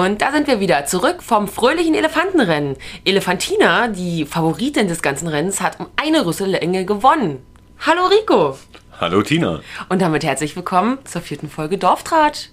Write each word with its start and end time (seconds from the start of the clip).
Und 0.00 0.22
da 0.22 0.32
sind 0.32 0.46
wir 0.46 0.60
wieder 0.60 0.86
zurück 0.86 1.22
vom 1.22 1.46
fröhlichen 1.46 1.94
Elefantenrennen. 1.94 2.76
Elefantina, 3.04 3.88
die 3.88 4.24
Favoritin 4.24 4.88
des 4.88 5.02
ganzen 5.02 5.28
Rennens, 5.28 5.60
hat 5.60 5.78
um 5.78 5.88
eine 5.96 6.24
Rüssellänge 6.24 6.86
gewonnen. 6.86 7.40
Hallo 7.80 8.06
Rico. 8.06 8.56
Hallo 8.98 9.20
Tina. 9.20 9.60
Und 9.90 10.00
damit 10.00 10.24
herzlich 10.24 10.56
willkommen 10.56 10.96
zur 11.04 11.20
vierten 11.20 11.50
Folge 11.50 11.76
Dorftratsch. 11.76 12.48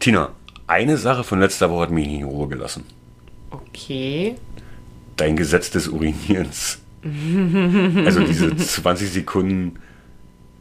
Tina, 0.00 0.30
eine 0.66 0.96
Sache 0.96 1.22
von 1.22 1.38
letzter 1.38 1.70
Woche 1.70 1.82
hat 1.82 1.90
mich 1.92 2.08
nicht 2.08 2.22
in 2.22 2.26
Ruhe 2.26 2.48
gelassen. 2.48 2.82
Okay. 3.52 4.34
Dein 5.16 5.36
Gesetz 5.36 5.70
des 5.70 5.86
Urinierens. 5.86 6.80
also 8.04 8.24
diese 8.24 8.56
20 8.56 9.08
Sekunden 9.08 9.78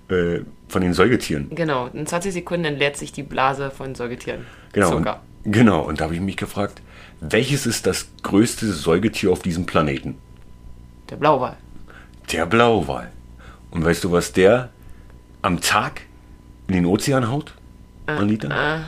äh, 0.08 0.42
von 0.68 0.84
den 0.84 0.94
Säugetieren. 0.94 1.50
Genau, 1.56 1.88
in 1.88 2.06
20 2.06 2.32
Sekunden 2.32 2.66
entleert 2.66 2.96
sich 2.96 3.12
die 3.12 3.24
Blase 3.24 3.72
von 3.72 3.96
Säugetieren. 3.96 4.46
Genau. 4.74 4.92
Zucker. 4.92 5.22
Genau, 5.44 5.82
und 5.82 6.00
da 6.00 6.06
habe 6.06 6.16
ich 6.16 6.22
mich 6.22 6.38
gefragt, 6.38 6.82
welches 7.20 7.66
ist 7.66 7.86
das 7.86 8.08
größte 8.24 8.72
Säugetier 8.72 9.32
auf 9.32 9.42
diesem 9.42 9.66
Planeten? 9.66 10.18
Der 11.10 11.18
Blauwal. 11.18 11.58
Der 12.32 12.46
Blauwal. 12.46 13.12
Und 13.70 13.86
weißt 13.86 14.04
du, 14.04 14.12
was 14.12 14.34
der 14.34 14.70
am 15.42 15.62
Tag 15.62 16.02
in 16.68 16.74
den 16.74 16.86
Ozean 16.86 17.30
haut? 17.30 17.54
An 18.06 18.28
Liter? 18.28 18.86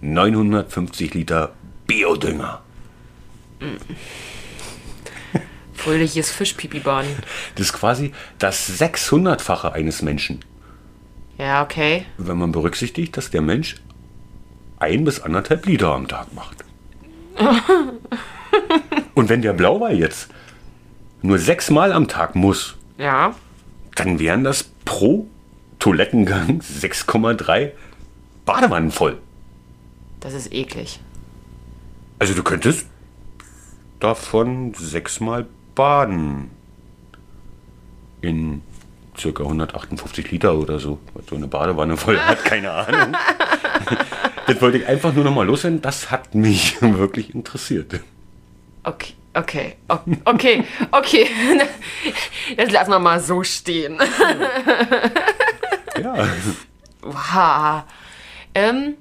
950 0.00 1.14
Liter 1.14 1.52
Biodünger. 1.86 2.62
Fröhliches 5.74 6.30
Fischpipi-Bahn. 6.30 7.06
Das 7.54 7.66
ist 7.66 7.72
quasi 7.72 8.12
das 8.38 8.80
600-fache 8.80 9.72
eines 9.72 10.02
Menschen. 10.02 10.40
Ja, 11.38 11.62
okay. 11.62 12.06
Wenn 12.16 12.38
man 12.38 12.52
berücksichtigt, 12.52 13.16
dass 13.16 13.30
der 13.30 13.42
Mensch 13.42 13.76
ein 14.78 15.04
bis 15.04 15.20
anderthalb 15.20 15.66
Liter 15.66 15.94
am 15.94 16.08
Tag 16.08 16.32
macht. 16.34 16.64
Und 19.14 19.28
wenn 19.28 19.42
der 19.42 19.52
Blauwal 19.52 19.94
jetzt 19.98 20.28
nur 21.22 21.38
sechsmal 21.38 21.92
am 21.92 22.08
Tag 22.08 22.34
muss, 22.34 22.76
Ja. 22.98 23.34
dann 23.94 24.18
wären 24.18 24.44
das 24.44 24.64
pro 24.84 25.26
Toilettengang 25.78 26.60
6,3 26.80 27.70
Badewannen 28.44 28.90
voll. 28.90 29.18
Das 30.20 30.32
ist 30.34 30.52
eklig. 30.52 31.00
Also 32.18 32.34
du 32.34 32.42
könntest 32.42 32.86
davon 34.00 34.72
sechsmal 34.74 35.46
baden. 35.74 36.50
In 38.22 38.62
circa 39.16 39.42
158 39.42 40.30
Liter 40.30 40.54
oder 40.56 40.78
so. 40.78 40.98
Was 41.14 41.26
so 41.26 41.36
eine 41.36 41.46
Badewanne 41.48 41.96
voll 41.96 42.18
hat, 42.18 42.44
keine 42.44 42.70
Ahnung. 42.72 43.16
das 44.46 44.60
wollte 44.60 44.78
ich 44.78 44.86
einfach 44.86 45.12
nur 45.12 45.24
noch 45.24 45.34
mal 45.34 45.46
loswerden. 45.46 45.82
Das 45.82 46.10
hat 46.10 46.34
mich 46.34 46.76
wirklich 46.80 47.34
interessiert. 47.34 48.00
Okay, 48.84 49.14
okay, 49.34 49.76
okay, 50.24 50.64
okay. 50.92 51.26
Das 52.56 52.70
lassen 52.70 52.90
wir 52.90 53.00
mal 53.00 53.18
so 53.20 53.42
stehen. 53.42 53.98
Ja. 56.00 56.28
Wow. 57.02 57.82
Ähm, 58.54 58.94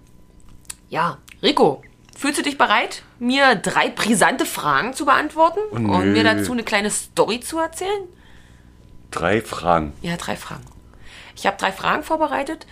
ja, 0.89 1.17
Rico, 1.43 1.83
fühlst 2.17 2.39
du 2.39 2.43
dich 2.43 2.57
bereit, 2.57 3.03
mir 3.19 3.55
drei 3.55 3.89
brisante 3.89 4.45
Fragen 4.45 4.93
zu 4.93 5.05
beantworten 5.05 5.59
und 5.71 5.87
nö. 5.87 6.05
mir 6.05 6.23
dazu 6.23 6.51
eine 6.51 6.63
kleine 6.63 6.89
Story 6.89 7.39
zu 7.39 7.59
erzählen? 7.59 8.03
Drei 9.11 9.41
Fragen. 9.41 9.93
Ja, 10.01 10.17
drei 10.17 10.35
Fragen. 10.35 10.65
Ich 11.35 11.45
habe 11.45 11.57
drei 11.57 11.71
Fragen 11.71 12.03
vorbereitet, 12.03 12.65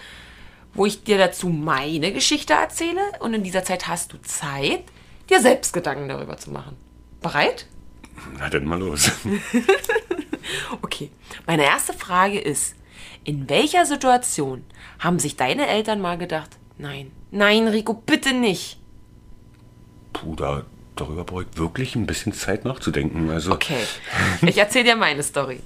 wo 0.74 0.86
ich 0.86 1.04
dir 1.04 1.18
dazu 1.18 1.50
meine 1.50 2.12
Geschichte 2.12 2.54
erzähle 2.54 3.02
und 3.20 3.34
in 3.34 3.44
dieser 3.44 3.64
Zeit 3.64 3.88
hast 3.88 4.14
du 4.14 4.22
Zeit, 4.22 4.84
dir 5.30 5.40
selbst 5.42 5.74
Gedanken 5.74 6.08
darüber 6.10 6.38
zu 6.38 6.52
machen. 6.52 6.76
Bereit? 7.22 7.68
Na 8.38 8.50
dann 8.50 8.66
mal 8.66 8.80
los. 8.80 9.12
Okay. 10.82 11.10
Meine 11.48 11.64
erste 11.64 11.94
Frage 11.94 12.40
ist, 12.40 12.76
in 13.24 13.50
welcher 13.50 13.86
Situation 13.86 14.64
haben 15.00 15.20
sich 15.20 15.36
deine 15.38 15.68
Eltern 15.68 16.02
mal 16.02 16.18
gedacht, 16.18 16.50
nein, 16.78 17.12
nein, 17.32 17.68
Rico, 17.68 17.94
bitte 17.94 18.34
nicht? 18.34 18.78
Puh, 20.12 20.36
da, 20.36 20.66
darüber 20.96 21.24
brauche 21.24 21.44
ich 21.50 21.58
wirklich 21.58 21.96
ein 21.96 22.06
bisschen 22.06 22.34
Zeit 22.34 22.66
nachzudenken. 22.66 23.30
Also, 23.30 23.54
Okay, 23.54 23.80
ich 24.42 24.58
erzähle 24.58 24.86
dir 24.86 24.96
meine 24.96 25.24
Story. 25.24 25.62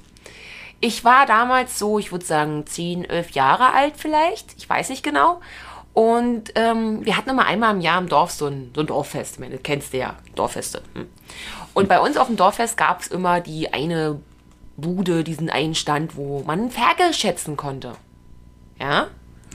Ich 0.80 1.04
war 1.04 1.26
damals 1.26 1.80
so, 1.80 1.98
ich 1.98 2.12
würde 2.12 2.26
sagen, 2.26 2.66
10, 2.66 3.06
11 3.06 3.32
Jahre 3.32 3.74
alt 3.74 3.94
vielleicht. 3.98 4.56
Ich 4.58 4.70
weiß 4.70 4.90
nicht 4.90 5.04
genau. 5.04 5.42
Und 5.94 6.52
ähm, 6.54 7.04
wir 7.04 7.18
hatten 7.18 7.32
immer 7.32 7.48
einmal 7.48 7.74
im 7.74 7.82
Jahr 7.82 8.00
im 8.00 8.08
Dorf 8.08 8.30
so 8.30 8.46
ein, 8.46 8.72
so 8.76 8.82
ein 8.82 8.88
Dorffest. 8.88 9.36
Ich 9.36 9.40
meine, 9.40 9.56
das 9.56 9.64
kennst 9.64 9.94
du 9.94 9.98
ja, 9.98 10.16
Dorffeste. 10.36 10.84
Hm. 10.94 11.08
Und 11.74 11.90
bei 11.90 12.00
uns 12.00 12.18
auf 12.18 12.28
dem 12.28 12.36
Dorffest 12.36 12.78
gab 12.78 13.02
es 13.02 13.08
immer 13.08 13.42
die 13.42 13.74
eine 13.74 14.20
Bude, 14.76 15.24
diesen 15.24 15.50
einen 15.50 15.74
Stand, 15.74 16.16
wo 16.16 16.44
man 16.44 16.60
einen 16.60 16.72
Ferkel 16.72 17.14
schätzen 17.14 17.58
konnte. 17.58 17.94
Ja? 18.80 19.08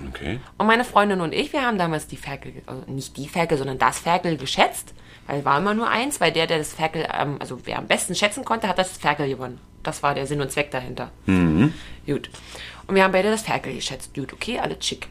okay. 0.09 0.41
Und 0.59 0.67
meine 0.67 0.85
Freundin 0.85 1.21
und 1.21 1.33
ich, 1.33 1.53
wir 1.53 1.63
haben 1.63 1.79
damals 1.79 2.09
die 2.09 2.17
Ferkel, 2.17 2.55
also 2.67 2.83
nicht 2.91 3.17
die 3.17 3.29
Ferkel, 3.29 3.57
sondern 3.57 3.79
das 3.79 4.01
Ferkel 4.01 4.37
geschätzt. 4.37 4.95
Weil 5.27 5.45
war 5.45 5.59
immer 5.59 5.75
nur 5.75 5.89
eins, 5.89 6.21
weil 6.21 6.33
der, 6.33 6.47
der 6.47 6.59
das 6.59 6.73
Ferkel, 6.73 7.07
ähm, 7.13 7.37
also 7.39 7.61
wer 7.65 7.79
am 7.79 7.87
besten 7.87 8.15
schätzen 8.15 8.45
konnte, 8.45 8.69
hat 8.69 8.79
das 8.79 8.97
Ferkel 8.99 9.29
gewonnen. 9.29 9.61
Das 9.83 10.03
war 10.03 10.15
der 10.15 10.27
Sinn 10.27 10.41
und 10.41 10.51
Zweck 10.51 10.71
dahinter. 10.71 11.11
Gut. 12.07 12.31
Und 12.87 12.95
wir 12.95 13.05
haben 13.05 13.13
beide 13.13 13.31
das 13.31 13.43
Ferkel 13.43 13.75
geschätzt. 13.75 14.15
Gut, 14.15 14.33
okay, 14.33 14.59
alles 14.59 14.85
schick. 14.85 15.09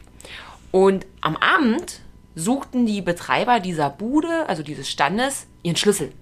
Und 0.70 1.06
am 1.20 1.36
Abend 1.36 2.00
suchten 2.34 2.86
die 2.86 3.02
Betreiber 3.02 3.60
dieser 3.60 3.90
Bude, 3.90 4.48
also 4.48 4.62
dieses 4.62 4.90
Standes, 4.90 5.46
ihren 5.62 5.76
Schlüssel. 5.76 6.12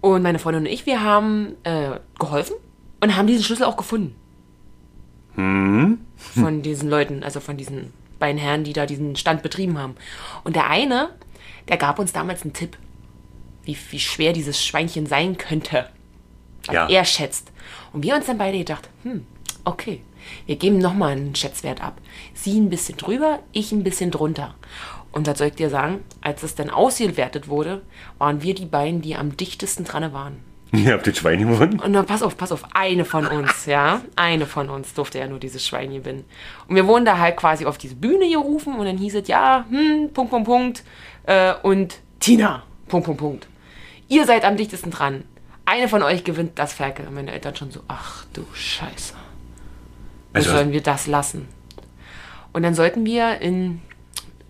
Und 0.00 0.22
meine 0.22 0.38
Freundin 0.38 0.64
und 0.64 0.70
ich, 0.70 0.86
wir 0.86 1.02
haben 1.02 1.56
äh, 1.64 1.98
geholfen 2.18 2.56
und 3.00 3.16
haben 3.16 3.26
diesen 3.26 3.44
Schlüssel 3.44 3.64
auch 3.64 3.76
gefunden. 3.76 4.14
Von 6.16 6.62
diesen 6.62 6.90
Leuten, 6.90 7.22
also 7.22 7.40
von 7.40 7.56
diesen 7.56 7.92
beiden 8.18 8.38
Herren, 8.38 8.64
die 8.64 8.72
da 8.72 8.86
diesen 8.86 9.16
Stand 9.16 9.42
betrieben 9.42 9.78
haben. 9.78 9.94
Und 10.44 10.56
der 10.56 10.68
eine, 10.68 11.10
der 11.70 11.78
gab 11.78 11.98
uns 11.98 12.12
damals 12.12 12.42
einen 12.42 12.52
Tipp, 12.52 12.76
wie, 13.62 13.76
wie 13.90 14.00
schwer 14.00 14.32
dieses 14.32 14.62
Schweinchen 14.62 15.06
sein 15.06 15.38
könnte. 15.38 15.88
Was 16.66 16.74
Ja. 16.74 16.88
er 16.88 17.04
schätzt. 17.04 17.50
Und 17.92 18.02
wir 18.02 18.14
uns 18.14 18.26
dann 18.26 18.36
beide 18.38 18.58
gedacht, 18.58 18.90
hm, 19.02 19.24
okay, 19.64 20.02
wir 20.46 20.56
geben 20.56 20.78
nochmal 20.78 21.12
einen 21.12 21.34
Schätzwert 21.34 21.82
ab. 21.82 21.98
Sie 22.34 22.58
ein 22.58 22.68
bisschen 22.70 22.98
drüber, 22.98 23.38
ich 23.52 23.72
ein 23.72 23.82
bisschen 23.84 24.10
drunter. 24.10 24.54
Und 25.12 25.26
was 25.26 25.38
soll 25.38 25.48
ich 25.48 25.54
dir 25.54 25.70
sagen, 25.70 26.00
als 26.20 26.42
es 26.42 26.54
dann 26.54 26.70
ausgewertet 26.70 27.48
wurde, 27.48 27.82
waren 28.18 28.42
wir 28.42 28.54
die 28.54 28.66
beiden, 28.66 29.00
die 29.00 29.16
am 29.16 29.36
dichtesten 29.36 29.84
dran 29.84 30.12
waren. 30.12 30.36
Ihr 30.72 30.92
habt 30.92 31.06
das 31.06 31.16
Schwein 31.16 31.48
gewonnen? 31.48 31.80
Und 31.80 31.92
dann 31.92 32.06
pass 32.06 32.22
auf, 32.22 32.36
pass 32.36 32.52
auf, 32.52 32.64
eine 32.74 33.04
von 33.04 33.26
uns, 33.26 33.66
ja, 33.66 34.02
eine 34.14 34.46
von 34.46 34.68
uns 34.70 34.94
durfte 34.94 35.18
ja 35.18 35.26
nur 35.26 35.40
dieses 35.40 35.66
Schwein 35.66 35.92
gewinnen. 35.92 36.24
Und 36.68 36.76
wir 36.76 36.86
wurden 36.86 37.04
da 37.04 37.18
halt 37.18 37.36
quasi 37.36 37.66
auf 37.66 37.76
diese 37.78 37.96
Bühne 37.96 38.28
gerufen 38.28 38.74
und 38.74 38.84
dann 38.84 38.98
hieß 38.98 39.16
es, 39.16 39.28
ja, 39.28 39.64
hm, 39.68 40.10
Punkt, 40.12 40.30
Punkt, 40.30 40.46
Punkt, 40.46 40.84
äh, 41.30 41.54
und 41.62 42.00
Tina, 42.18 42.64
Punkt, 42.88 43.06
Punkt, 43.06 43.20
Punkt. 43.20 43.48
Ihr 44.08 44.26
seid 44.26 44.44
am 44.44 44.56
dichtesten 44.56 44.90
dran. 44.90 45.24
Eine 45.64 45.86
von 45.88 46.02
euch 46.02 46.24
gewinnt 46.24 46.58
das 46.58 46.72
Ferkel. 46.72 47.06
Und 47.06 47.14
meine 47.14 47.30
Eltern 47.30 47.54
schon 47.54 47.70
so, 47.70 47.80
ach 47.86 48.24
du 48.32 48.44
Scheiße. 48.52 49.14
Wo 49.14 50.38
Also, 50.38 50.50
sollen 50.50 50.72
wir 50.72 50.82
das 50.82 51.06
lassen? 51.06 51.46
Und 52.52 52.64
dann 52.64 52.74
sollten 52.74 53.06
wir 53.06 53.40
in, 53.40 53.80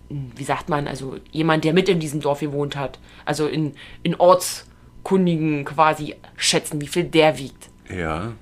in, 0.09 0.31
wie 0.35 0.43
sagt 0.43 0.69
man, 0.69 0.87
also 0.87 1.17
jemand, 1.31 1.63
der 1.63 1.73
mit 1.73 1.87
in 1.87 1.99
diesem 1.99 2.19
Dorf 2.19 2.39
gewohnt 2.39 2.75
hat, 2.75 2.97
also 3.25 3.45
in, 3.45 3.75
in 4.01 4.15
Ortskundigen 4.15 5.63
quasi 5.65 6.15
schätzen, 6.35 6.81
wie 6.81 6.87
viel 6.87 7.03
der 7.03 7.37
wiegt. 7.37 7.69
ja. 7.89 8.33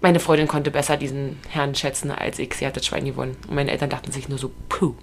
Meine 0.00 0.20
Freundin 0.20 0.48
konnte 0.48 0.70
besser 0.70 0.98
diesen 0.98 1.38
Herrn 1.48 1.74
schätzen 1.74 2.10
als 2.10 2.38
ich. 2.38 2.52
Sie 2.52 2.66
hat 2.66 2.76
das 2.76 2.84
Schwein 2.84 3.06
gewonnen. 3.06 3.38
Und 3.48 3.54
meine 3.54 3.70
Eltern 3.70 3.88
dachten 3.88 4.12
sich 4.12 4.28
nur 4.28 4.36
so, 4.36 4.50
puh. 4.68 4.94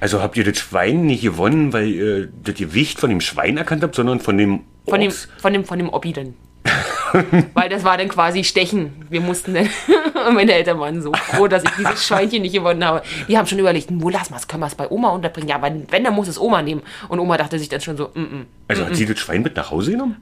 Also 0.00 0.22
habt 0.22 0.36
ihr 0.36 0.44
das 0.44 0.58
Schwein 0.58 1.06
nicht 1.06 1.22
gewonnen, 1.22 1.72
weil 1.72 1.88
ihr 1.88 2.26
das 2.44 2.54
Gewicht 2.54 2.98
von 3.00 3.10
dem 3.10 3.20
Schwein 3.20 3.56
erkannt 3.56 3.82
habt, 3.82 3.94
sondern 3.94 4.20
von 4.20 4.38
dem 4.38 4.60
Von 4.86 5.00
dem, 5.00 5.08
Ochs? 5.08 5.28
von 5.38 5.52
dem, 5.52 5.64
von 5.64 5.78
dem 5.78 5.88
Obi 5.88 6.12
dann. 6.12 6.34
Weil 7.54 7.70
das 7.70 7.84
war 7.84 7.96
dann 7.96 8.08
quasi 8.08 8.44
Stechen. 8.44 9.06
Wir 9.08 9.22
mussten 9.22 9.54
dann, 9.54 9.68
meine 10.34 10.52
Eltern 10.52 10.78
waren 10.78 11.00
so 11.00 11.12
froh, 11.14 11.48
dass 11.48 11.64
ich 11.64 11.70
dieses 11.70 12.06
Schweinchen 12.06 12.42
nicht 12.42 12.52
gewonnen 12.52 12.84
habe. 12.84 13.02
Die 13.28 13.38
haben 13.38 13.46
schon 13.46 13.58
überlegt, 13.58 13.88
wo 13.90 14.10
lass 14.10 14.28
mal, 14.28 14.38
können 14.46 14.62
wir 14.62 14.66
es 14.66 14.74
bei 14.74 14.90
Oma 14.90 15.08
unterbringen? 15.10 15.48
Ja, 15.48 15.56
aber 15.56 15.74
wenn, 15.88 16.04
dann 16.04 16.14
muss 16.14 16.28
es 16.28 16.38
Oma 16.38 16.60
nehmen. 16.60 16.82
Und 17.08 17.18
Oma 17.18 17.38
dachte 17.38 17.58
sich 17.58 17.70
dann 17.70 17.80
schon 17.80 17.96
so, 17.96 18.10
mm 18.14 18.18
-mm. 18.18 18.44
Also 18.68 18.84
hat 18.84 18.94
sie 18.96 19.06
das 19.06 19.18
Schwein 19.18 19.42
mit 19.42 19.56
nach 19.56 19.70
Hause 19.70 19.92
genommen? 19.92 20.16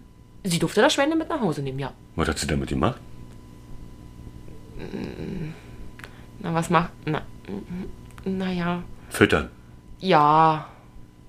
Sie 0.45 0.61
durfte 0.61 0.81
das 0.81 0.95
Schwein 0.95 1.11
dann 1.11 1.19
mit 1.19 1.29
nach 1.29 1.41
Hause 1.41 1.63
nehmen, 1.63 1.81
ja. 1.81 1.93
Was 2.15 2.29
hat 2.29 2.39
sie 2.39 2.47
damit 2.47 2.69
gemacht? 2.69 3.01
Na, 6.39 6.55
was 6.55 6.71
macht, 6.71 6.91
na, 7.05 7.23
naja, 8.25 8.83
Füttern. 9.09 9.49
Ja, 10.01 10.69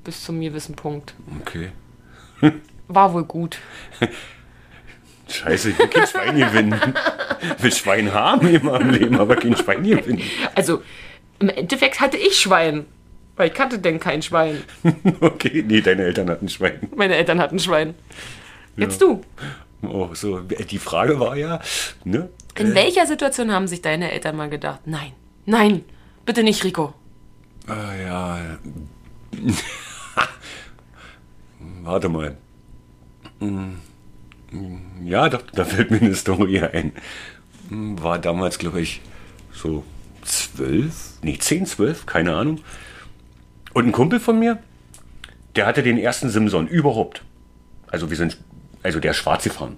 bis 0.04 0.24
zum 0.24 0.42
gewissen 0.42 0.76
Punkt. 0.76 1.14
Okay. 1.42 1.72
War 2.88 3.14
wohl 3.14 3.26
gut. 3.26 3.58
Scheiße, 5.30 5.72
ich 5.72 5.80
will 5.80 5.88
kein 5.88 6.08
Schwein 6.08 6.38
gewinnen. 6.38 6.94
Ich 7.58 7.64
will 7.64 7.74
Schwein 7.74 8.14
haben 8.14 8.48
in 8.48 8.66
meinem 8.66 8.90
Leben, 8.92 9.20
aber 9.20 9.36
kein 9.36 9.58
Schwein 9.58 9.84
gewinnen. 9.84 10.22
Also, 10.56 10.82
im 11.40 11.50
Endeffekt 11.50 12.00
hatte 12.00 12.18
ich 12.18 12.40
Schwein. 12.40 12.86
Weil 13.36 13.52
ich 13.52 13.60
hatte 13.60 13.78
denn 13.78 14.00
kein 14.00 14.22
Schwein. 14.22 14.64
okay, 15.22 15.64
nee, 15.68 15.82
deine 15.82 16.04
Eltern 16.04 16.30
hatten 16.30 16.50
Schwein. 16.50 16.90
Meine 16.96 17.16
Eltern 17.16 17.40
hatten 17.40 17.60
Schwein. 17.60 17.94
Jetzt 18.76 19.02
du. 19.02 19.22
Oh, 19.84 20.10
so, 20.14 20.40
die 20.40 20.80
Frage 20.80 21.20
war 21.20 21.36
ja, 21.36 21.60
ne? 22.04 22.30
In 22.56 22.74
welcher 22.74 23.06
Situation 23.06 23.52
haben 23.52 23.68
sich 23.68 23.84
deine 23.84 24.12
Eltern 24.12 24.36
mal 24.36 24.50
gedacht, 24.50 24.82
nein, 24.86 25.12
nein, 25.46 25.84
bitte 26.26 26.42
nicht 26.42 26.64
Rico? 26.64 26.96
Äh, 27.70 28.06
ja. 28.06 28.58
Warte 31.84 32.10
mal. 32.10 32.38
Hm, 33.40 33.78
Ja, 35.04 35.30
doch, 35.30 35.42
da 35.54 35.66
fällt 35.66 35.92
mir 35.92 36.02
eine 36.02 36.16
Story 36.16 36.60
ein. 36.62 36.92
Hm, 37.70 38.02
War 38.02 38.20
damals, 38.20 38.58
glaube 38.60 38.82
ich, 38.82 39.02
so 39.52 39.84
zwölf, 40.24 40.94
nee, 41.22 41.38
zehn, 41.38 41.66
zwölf, 41.66 42.06
keine 42.06 42.36
Ahnung. 42.36 42.60
Und 43.74 43.86
ein 43.88 43.92
Kumpel 43.92 44.20
von 44.20 44.40
mir, 44.40 44.60
der 45.56 45.66
hatte 45.66 45.84
den 45.84 45.98
ersten 45.98 46.30
Simson 46.30 46.68
überhaupt. 46.68 47.24
Also 47.90 48.10
wir 48.10 48.18
sind, 48.18 48.38
also 48.84 49.00
der 49.00 49.12
ist 49.12 49.18
schwarz 49.18 49.44
gefahren. 49.44 49.78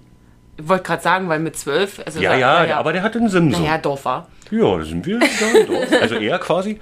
Ich 0.57 0.68
wollte 0.68 0.83
gerade 0.83 1.01
sagen, 1.01 1.30
weil 1.30 1.39
mit 1.39 1.56
zwölf. 1.57 2.01
Also 2.06 2.19
Ja, 2.19 2.31
da- 2.38 2.65
ja, 2.65 2.77
aber 2.77 2.91
der 2.94 3.01
hatte 3.03 3.19
einen 3.19 3.30
Simson. 3.30 3.62
Naja, 3.63 3.77
Dorf 3.77 4.06
war. 4.06 4.27
Ja, 4.51 4.77
da 4.77 4.83
sind 4.83 5.06
wir. 5.06 5.19
Da, 5.19 5.27
doch. 5.68 6.01
Also 6.01 6.15
er 6.15 6.38
quasi. 6.39 6.80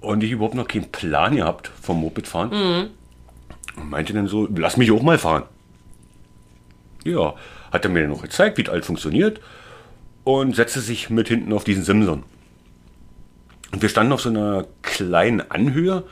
Und 0.00 0.22
ich 0.22 0.30
überhaupt 0.30 0.54
noch 0.54 0.66
keinen 0.66 0.90
Plan 0.90 1.36
gehabt 1.36 1.70
vom 1.80 2.00
Mopedfahren. 2.00 2.50
Und 3.76 3.90
meinte 3.90 4.12
dann 4.12 4.26
so, 4.26 4.48
lass 4.54 4.76
mich 4.76 4.90
auch 4.90 5.02
mal 5.02 5.18
fahren. 5.18 5.44
Ja, 7.04 7.34
hat 7.72 7.84
er 7.84 7.90
mir 7.90 8.02
dann 8.02 8.10
noch 8.10 8.22
gezeigt, 8.22 8.58
wie 8.58 8.62
das 8.62 8.72
alles 8.72 8.86
funktioniert. 8.86 9.40
Und 10.24 10.56
setzte 10.56 10.80
sich 10.80 11.10
mit 11.10 11.28
hinten 11.28 11.52
auf 11.52 11.64
diesen 11.64 11.84
Simson. 11.84 12.22
Und 13.72 13.82
wir 13.82 13.88
standen 13.88 14.12
auf 14.12 14.20
so 14.20 14.30
einer 14.30 14.66
kleinen 14.82 15.50
Anhöhe. 15.50 16.04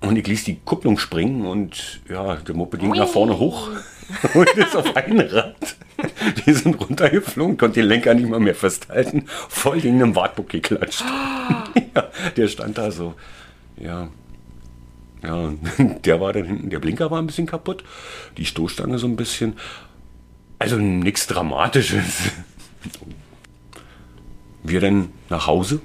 Und 0.00 0.16
ich 0.16 0.26
ließ 0.26 0.44
die 0.44 0.58
Kupplung 0.64 0.98
springen 0.98 1.46
und 1.46 2.00
ja, 2.08 2.36
der 2.36 2.54
Moped 2.54 2.80
ging 2.80 2.90
nach 2.90 3.08
vorne 3.08 3.38
hoch 3.38 3.70
und 4.34 4.48
ist 4.50 4.76
auf 4.76 4.94
ein 4.96 5.20
Rad. 5.20 5.76
Die 6.44 6.52
sind 6.52 6.80
runtergeflogen, 6.80 7.56
konnte 7.56 7.80
den 7.80 7.88
Lenker 7.88 8.14
nicht 8.14 8.28
mal 8.28 8.40
mehr 8.40 8.54
festhalten, 8.54 9.24
voll 9.48 9.80
gegen 9.80 9.98
den 9.98 10.14
Wartburg 10.14 10.48
geklatscht. 10.48 11.02
ja, 11.94 12.08
der 12.36 12.48
stand 12.48 12.78
da 12.78 12.90
so. 12.90 13.14
Ja. 13.76 14.08
Ja, 15.22 15.52
der 16.04 16.20
war 16.20 16.32
dann 16.32 16.44
hinten, 16.44 16.70
der 16.70 16.78
Blinker 16.78 17.10
war 17.10 17.20
ein 17.20 17.26
bisschen 17.26 17.46
kaputt, 17.46 17.82
die 18.36 18.44
Stoßstange 18.44 18.98
so 18.98 19.06
ein 19.06 19.16
bisschen. 19.16 19.54
Also 20.58 20.76
nichts 20.76 21.26
Dramatisches. 21.26 22.30
Wir 24.62 24.80
dann 24.80 25.10
nach 25.28 25.46
Hause. 25.46 25.80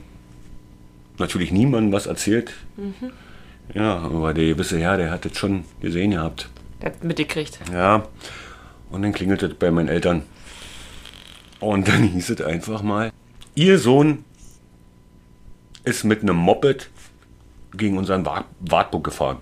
Natürlich 1.17 1.51
niemandem 1.51 1.91
was 1.91 2.07
erzählt. 2.07 2.53
Ja, 3.73 3.97
aber 3.97 4.33
der 4.33 4.45
gewisse 4.45 4.79
Herr, 4.79 4.97
der 4.97 5.11
hat 5.11 5.25
das 5.25 5.37
schon 5.37 5.65
gesehen 5.81 6.11
gehabt. 6.11 6.49
Der 6.81 6.91
hat 6.91 7.03
mitgekriegt. 7.03 7.59
Ja, 7.71 8.03
und 8.89 9.01
dann 9.03 9.13
klingelt 9.13 9.43
es 9.43 9.53
bei 9.53 9.71
meinen 9.71 9.87
Eltern. 9.89 10.23
Und 11.59 11.87
dann 11.87 12.03
hieß 12.03 12.29
es 12.31 12.41
einfach 12.41 12.81
mal, 12.81 13.11
ihr 13.55 13.77
Sohn 13.77 14.25
ist 15.83 16.03
mit 16.03 16.21
einem 16.21 16.35
Moped 16.37 16.89
gegen 17.75 17.97
unseren 17.97 18.25
Wa- 18.25 18.45
Wartburg 18.59 19.03
gefahren. 19.03 19.37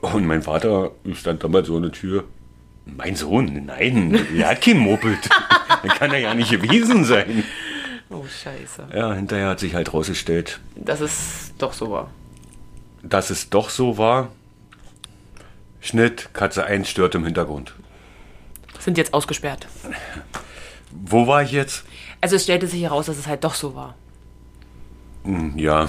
Und 0.00 0.26
mein 0.26 0.42
Vater 0.42 0.90
stand 1.14 1.44
damals 1.44 1.68
so 1.68 1.76
an 1.76 1.82
der 1.84 1.92
Tür. 1.92 2.24
Mein 2.84 3.16
Sohn, 3.16 3.66
nein, 3.66 4.18
er 4.36 4.48
hat 4.50 4.60
kein 4.62 4.78
Moped. 4.78 5.28
Dann 5.82 5.90
kann 5.90 6.10
er 6.12 6.18
ja 6.18 6.34
nicht 6.34 6.50
gewesen 6.50 7.04
sein. 7.04 7.44
Oh, 8.10 8.24
scheiße. 8.24 8.88
Ja, 8.94 9.12
hinterher 9.14 9.48
hat 9.48 9.60
sich 9.60 9.74
halt 9.74 9.92
rausgestellt, 9.92 10.60
Das 10.76 11.00
ist 11.00 11.54
doch 11.58 11.72
so 11.72 11.90
wahr. 11.90 12.10
dass 13.02 13.30
es 13.30 13.50
doch 13.50 13.70
so 13.70 13.98
war. 13.98 14.28
Schnitt, 15.86 16.30
Katze 16.32 16.64
1 16.64 16.88
stört 16.88 17.14
im 17.14 17.24
Hintergrund. 17.24 17.74
Sind 18.78 18.98
jetzt 18.98 19.14
ausgesperrt. 19.14 19.66
Wo 20.90 21.26
war 21.26 21.42
ich 21.42 21.52
jetzt? 21.52 21.84
Also 22.20 22.36
es 22.36 22.44
stellte 22.44 22.66
sich 22.66 22.82
heraus, 22.82 23.06
dass 23.06 23.18
es 23.18 23.26
halt 23.26 23.44
doch 23.44 23.54
so 23.54 23.74
war. 23.74 23.94
Hm, 25.24 25.56
Ja. 25.58 25.88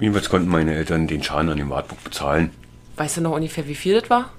Jedenfalls 0.00 0.28
konnten 0.28 0.48
meine 0.48 0.74
Eltern 0.74 1.08
den 1.08 1.24
Schaden 1.24 1.50
an 1.50 1.58
dem 1.58 1.70
Wartburg 1.70 2.04
bezahlen. 2.04 2.50
Weißt 2.96 3.16
du 3.16 3.20
noch 3.20 3.32
ungefähr, 3.32 3.66
wie 3.66 3.74
viel 3.74 4.00
das 4.00 4.08
war? 4.08 4.30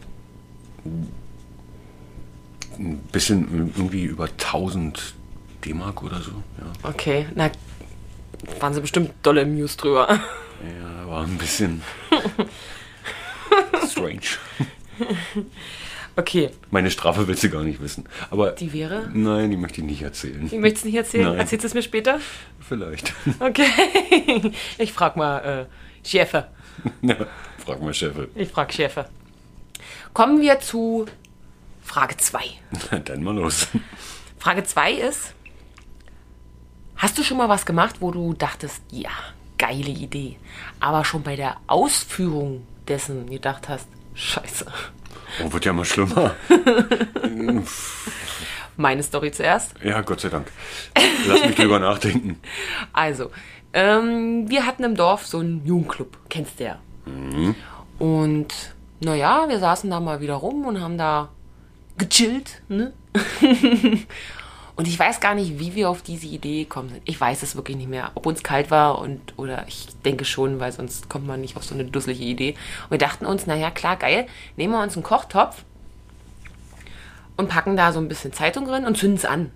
Ein 2.77 2.97
bisschen 3.11 3.73
irgendwie 3.75 4.03
über 4.03 4.25
1000 4.25 5.15
D-Mark 5.65 6.01
oder 6.01 6.21
so. 6.21 6.31
Ja, 6.31 6.89
Okay, 6.89 7.25
na, 7.35 7.51
waren 8.61 8.73
sie 8.73 8.79
bestimmt 8.79 9.11
dolle 9.21 9.41
amused 9.41 9.83
drüber. 9.83 10.07
ja 10.09 11.07
war 11.09 11.23
ein 11.25 11.37
bisschen 11.37 11.81
strange. 13.89 14.21
Okay, 16.15 16.50
Meine 16.69 16.91
Strafe 16.91 17.27
willst 17.30 17.44
du 17.44 17.50
gar 17.50 17.63
nicht 17.63 17.81
wissen. 17.81 18.03
Aber 18.30 18.51
die 18.51 18.74
wäre? 18.74 19.09
nein, 19.13 19.51
die 19.51 19.56
möchte 19.56 19.80
ich 19.80 19.88
nicht 19.88 20.01
erzählen. 20.01 20.47
Ich 20.47 20.59
möchte 20.59 20.80
es 20.80 20.86
nicht 20.86 20.95
erzählen. 20.95 21.30
Nein. 21.30 21.38
Erzählst 21.39 21.63
du 21.63 21.68
es 21.68 21.74
mir 21.74 21.81
später? 21.81 22.19
Vielleicht. 22.59 23.13
Okay. 23.39 24.51
Ich 24.77 24.91
frag 24.91 25.15
mal 25.15 25.68
äh, 26.03 26.06
Chefe. 26.06 26.47
Ja, 27.01 27.15
Frag 27.63 27.81
mal, 27.81 27.94
Chef. 27.94 28.15
Ich 28.36 28.50
frag 28.50 28.74
Chefe. 28.74 29.07
Kommen 30.13 30.41
wir 30.41 30.59
zu 30.59 31.06
Frage 31.83 32.18
2. 32.18 32.39
Dann 33.06 33.24
mal 33.24 33.36
los. 33.36 33.68
Frage 34.39 34.63
2 34.63 34.94
ist, 34.94 35.33
hast 36.97 37.18
du 37.18 37.24
schon 37.24 37.38
mal 37.38 37.47
was 37.50 37.65
gemacht, 37.65 37.97
wo 38.00 38.12
du 38.12 38.33
dachtest, 38.33 38.81
ja, 38.91 39.09
geile 39.57 39.89
Idee, 39.89 40.38
aber 40.80 41.03
schon 41.06 41.24
bei 41.24 41.36
der 41.36 41.57
Ausführung 41.68 42.65
dessen 42.89 43.30
gedacht 43.30 43.69
hast, 43.69 43.88
scheiße. 44.13 44.65
Oh, 45.44 45.53
wird 45.53 45.65
ja 45.65 45.74
mal 45.74 45.86
schlimmer. 45.86 46.36
Meine 48.77 49.03
Story 49.03 49.31
zuerst. 49.31 49.74
Ja, 49.83 50.01
Gott 50.01 50.21
sei 50.21 50.30
Dank. 50.30 50.51
Lass 51.27 51.45
mich 51.45 51.56
drüber 51.56 51.80
nachdenken. 51.80 52.39
Also, 52.94 53.31
ähm, 53.74 54.50
wir 54.50 54.65
hatten 54.65 54.83
im 54.83 54.95
Dorf 54.95 55.25
so 55.25 55.39
einen 55.39 55.65
Jugendclub, 55.65 56.18
kennst 56.30 56.59
du 56.59 56.63
ja. 56.65 56.80
Und 58.00 58.53
naja, 59.01 59.45
wir 59.47 59.59
saßen 59.59 59.89
da 59.89 60.00
mal 60.00 60.21
wieder 60.21 60.36
rum 60.36 60.65
und 60.65 60.81
haben 60.81 60.98
da 60.98 61.29
gechillt, 61.98 62.62
ne? 62.67 62.93
und 64.79 64.88
ich 64.88 64.98
weiß 64.98 65.19
gar 65.19 65.36
nicht, 65.36 65.59
wie 65.59 65.75
wir 65.75 65.89
auf 65.89 66.01
diese 66.01 66.27
Idee 66.27 66.63
gekommen 66.63 66.88
sind. 66.88 67.01
Ich 67.03 67.19
weiß 67.19 67.43
es 67.43 67.57
wirklich 67.57 67.75
nicht 67.75 67.89
mehr, 67.89 68.12
ob 68.15 68.25
uns 68.25 68.43
kalt 68.43 68.71
war 68.71 69.00
und 69.00 69.19
oder 69.36 69.65
ich 69.67 69.88
denke 70.05 70.24
schon, 70.24 70.62
weil 70.62 70.71
sonst 70.71 71.09
kommt 71.09 71.27
man 71.27 71.41
nicht 71.41 71.57
auf 71.57 71.65
so 71.65 71.75
eine 71.75 71.83
dusselige 71.83 72.24
Idee. 72.24 72.55
Und 72.86 72.91
wir 72.91 72.98
dachten 72.98 73.25
uns, 73.25 73.45
naja, 73.45 73.71
klar, 73.71 73.98
geil, 73.98 74.25
nehmen 74.55 74.71
wir 74.71 74.81
uns 74.81 74.93
einen 74.95 75.03
Kochtopf 75.03 75.65
und 77.36 77.50
packen 77.50 77.75
da 77.75 77.91
so 77.91 78.00
ein 78.00 78.07
bisschen 78.07 78.31
Zeitung 78.31 78.63
drin 78.63 78.86
und 78.86 78.95
zünden 78.95 79.17
es 79.17 79.25
an. 79.25 79.51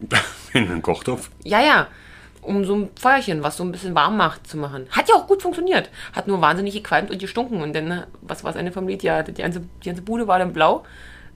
In 0.52 0.66
den 0.66 0.82
Kochtopf. 0.82 1.30
Ja, 1.44 1.60
ja. 1.60 1.86
Um 2.40 2.64
so 2.64 2.74
ein 2.74 2.90
Feuerchen, 3.00 3.44
was 3.44 3.56
so 3.56 3.62
ein 3.62 3.70
bisschen 3.70 3.94
warm 3.94 4.16
macht, 4.16 4.48
zu 4.48 4.56
machen. 4.56 4.88
Hat 4.90 5.08
ja 5.08 5.14
auch 5.14 5.28
gut 5.28 5.40
funktioniert. 5.40 5.88
Hat 6.14 6.26
nur 6.26 6.40
wahnsinnig 6.40 6.74
gequalmt 6.74 7.12
und 7.12 7.20
gestunken. 7.20 7.62
Und 7.62 7.74
dann, 7.76 8.06
was 8.22 8.42
war 8.42 8.50
das 8.50 8.58
Ende 8.58 8.72
vom 8.72 8.88
Lied? 8.88 9.04
Ja, 9.04 9.22
die 9.22 9.34
ganze, 9.34 9.60
die 9.60 9.86
ganze 9.86 10.02
Bude 10.02 10.26
war 10.26 10.40
dann 10.40 10.52
blau. 10.52 10.82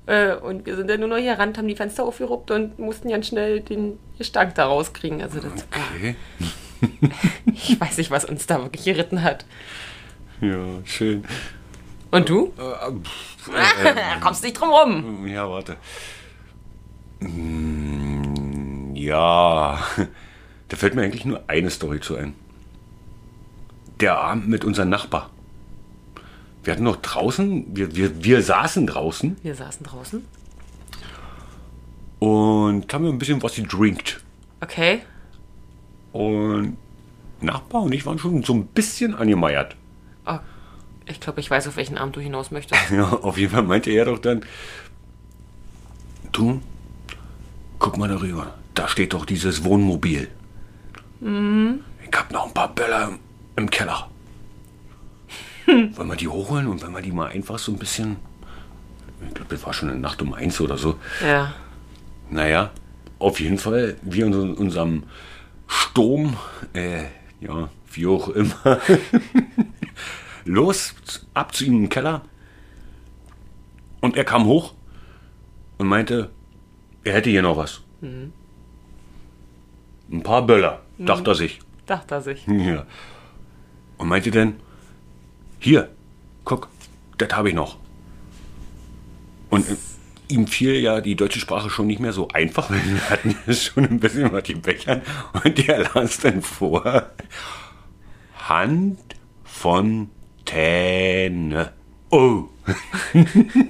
Äh, 0.07 0.35
und 0.37 0.67
wir 0.67 0.77
sind 0.77 0.89
dann 0.89 1.01
nur 1.01 1.09
noch 1.09 1.17
hier 1.17 1.39
ran, 1.39 1.57
haben 1.57 1.69
die 1.69 1.75
Fenster 1.77 2.05
aufgeruppt 2.05 2.51
und 2.51 2.79
mussten 2.79 3.09
ganz 3.09 3.27
schnell 3.27 3.61
den 3.61 3.99
Gestank 4.19 4.55
da 4.55 4.67
rauskriegen. 4.67 5.21
Also 5.21 5.41
das, 5.41 5.67
Okay. 5.95 6.15
ich 7.47 7.81
weiß 7.81 7.99
nicht, 7.99 8.11
was 8.11 8.25
uns 8.25 8.47
da 8.47 8.63
wirklich 8.63 8.85
geritten 8.85 9.23
hat. 9.23 9.45
Ja, 10.41 10.65
schön. 10.85 11.25
Und 12.11 12.29
du? 12.29 12.53
Äh, 12.59 12.93
Kommst 14.21 14.45
nicht 14.45 14.61
drum 14.61 14.71
rum. 14.71 15.27
Ja, 15.27 15.49
warte. 15.49 15.77
Mm, 17.21 18.95
Ja, 18.95 19.81
da 20.69 20.77
fällt 20.77 20.95
mir 20.95 21.03
eigentlich 21.03 21.25
nur 21.25 21.43
eine 21.49 21.71
Story 21.71 22.01
zu 22.01 22.17
ein. 22.17 22.35
Der 24.01 24.19
Abend 24.19 24.49
mit 24.49 24.65
unserem 24.65 24.91
Nachbar. 24.91 25.31
Wir 26.67 26.73
hatten 26.73 26.83
noch 26.83 26.97
draußen, 26.97 27.77
wir, 27.77 27.95
wir, 27.95 28.25
wir 28.25 28.43
saßen 28.43 28.89
draußen 28.89 29.37
Wir 29.45 29.55
saßen 29.55 29.87
draußen. 29.87 30.25
und 32.19 32.93
haben 32.93 33.07
ein 33.07 33.19
bisschen 33.19 33.41
was 33.41 33.55
gedrinkt. 33.55 34.21
Okay. 34.61 35.03
Und 36.13 36.77
Nachbar 37.41 37.83
und 37.83 37.93
ich 37.93 38.05
waren 38.05 38.19
schon 38.19 38.43
so 38.43 38.53
ein 38.55 38.67
bisschen 38.67 39.15
angemeiert. 39.15 39.77
Oh, 40.27 40.39
ich 41.05 41.21
glaube, 41.21 41.39
ich 41.39 41.49
weiß, 41.49 41.69
auf 41.69 41.77
welchen 41.77 41.99
Abend 41.99 42.17
du 42.17 42.21
hinaus 42.21 42.51
möchtest. 42.51 42.81
Ja, 42.91 43.11
auf 43.11 43.39
jeden 43.39 43.53
Fall 43.53 43.63
meinte 43.63 43.91
er 43.93 44.07
doch 44.07 44.19
dann, 44.19 44.41
du, 46.33 46.61
guck 47.79 47.97
mal 47.97 48.09
darüber, 48.09 48.55
da 48.75 48.89
steht 48.89 49.13
doch 49.13 49.25
dieses 49.25 49.63
Wohnmobil. 49.63 50.29
Ich 51.21 52.17
hab 52.19 52.33
noch 52.33 52.49
ein 52.49 52.55
paar 52.55 52.75
Böller 52.75 53.09
im, 53.09 53.19
im 53.55 53.71
Keller. 53.71 54.11
Wollen 55.97 56.09
wir 56.09 56.17
die 56.17 56.29
hochholen 56.29 56.67
und 56.67 56.83
wenn 56.83 56.93
wir 56.93 57.03
die 57.03 57.13
mal 57.13 57.29
einfach 57.29 57.59
so 57.59 57.73
ein 57.73 57.79
bisschen, 57.79 58.17
ich 59.27 59.35
glaube, 59.35 59.55
das 59.55 59.65
war 59.65 59.73
schon 59.73 59.91
eine 59.91 59.99
Nacht 59.99 60.23
um 60.23 60.33
eins 60.33 60.61
oder 60.61 60.79
so. 60.79 60.97
Ja. 61.25 61.55
Naja, 62.31 62.71
auf 63.19 63.41
jeden 63.41 63.59
Fall, 63.59 63.97
wir 64.03 64.27
in 64.27 64.55
unserem 64.55 65.05
Sturm 65.67 66.37
äh, 66.73 67.05
ja, 67.41 67.69
wie 67.93 68.07
auch 68.07 68.29
immer. 68.29 68.81
Los, 70.45 70.95
ab 71.35 71.55
zu 71.55 71.65
ihm 71.65 71.85
im 71.85 71.89
Keller. 71.89 72.23
Und 74.01 74.17
er 74.17 74.25
kam 74.25 74.47
hoch 74.47 74.75
und 75.79 75.89
meinte, 75.89 76.31
er 77.05 77.15
hätte 77.15 77.31
hier 77.31 77.43
noch 77.43 77.57
was. 77.57 77.81
Ein 80.11 80.23
paar 80.23 80.47
Böller, 80.47 80.83
dachte 80.99 81.31
er 81.31 81.35
sich. 81.35 81.61
Dachte 81.87 82.15
er 82.15 82.21
sich. 82.21 82.47
Ja. 82.47 82.87
Und 83.99 84.09
meinte 84.09 84.31
dann, 84.31 84.55
hier, 85.67 85.91
guck, 86.45 86.69
das 87.19 87.31
habe 87.33 87.49
ich 87.49 87.55
noch. 87.57 87.77
Und 89.51 89.69
äh, 89.69 89.77
ihm 90.29 90.47
fiel 90.47 90.77
ja 90.77 91.01
die 91.01 91.17
deutsche 91.17 91.41
Sprache 91.41 91.71
schon 91.71 91.89
nicht 91.89 91.99
mehr 91.99 92.13
so 92.13 92.29
einfach, 92.29 92.71
weil 92.71 92.85
wir 92.85 93.11
hatten 93.11 93.37
ja 93.47 93.53
schon 93.53 93.85
ein 93.85 93.99
bisschen 93.99 94.33
was 94.33 94.45
die 94.45 94.55
Bechern. 94.55 95.03
Und 95.43 95.67
der 95.67 95.91
las 95.93 96.21
dann 96.21 96.41
vor, 96.41 97.11
Hand 98.49 99.17
von 99.43 100.11
Täne. 100.45 101.73
Oh, 102.11 102.45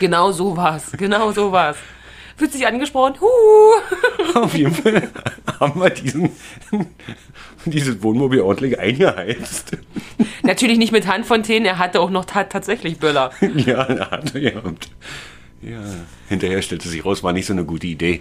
Genau 0.00 0.32
so 0.32 0.56
war's. 0.56 0.90
Genau 0.92 1.30
so 1.30 1.52
war's. 1.52 1.76
Fühlt 2.40 2.54
sich 2.54 2.66
angesprochen. 2.66 3.16
Huh. 3.20 4.34
auf 4.34 4.54
jeden 4.54 4.74
Fall 4.74 5.10
haben 5.60 5.78
wir 5.78 5.90
diesen, 5.90 6.30
dieses 7.66 8.02
Wohnmobil 8.02 8.40
ordentlich 8.40 8.78
eingeheizt. 8.78 9.76
Natürlich 10.42 10.78
nicht 10.78 10.90
mit 10.90 11.06
Handfontänen, 11.06 11.66
er 11.66 11.76
hatte 11.76 12.00
auch 12.00 12.08
noch 12.08 12.24
ta 12.24 12.44
tatsächlich 12.44 12.98
Böller. 12.98 13.30
Ja, 13.56 13.82
er 13.82 14.10
hatte 14.10 14.38
ja. 14.38 14.58
Und 14.60 14.88
ja, 15.60 15.82
hinterher 16.30 16.62
stellte 16.62 16.88
sich 16.88 17.04
raus, 17.04 17.22
war 17.22 17.34
nicht 17.34 17.44
so 17.44 17.52
eine 17.52 17.66
gute 17.66 17.88
Idee. 17.88 18.20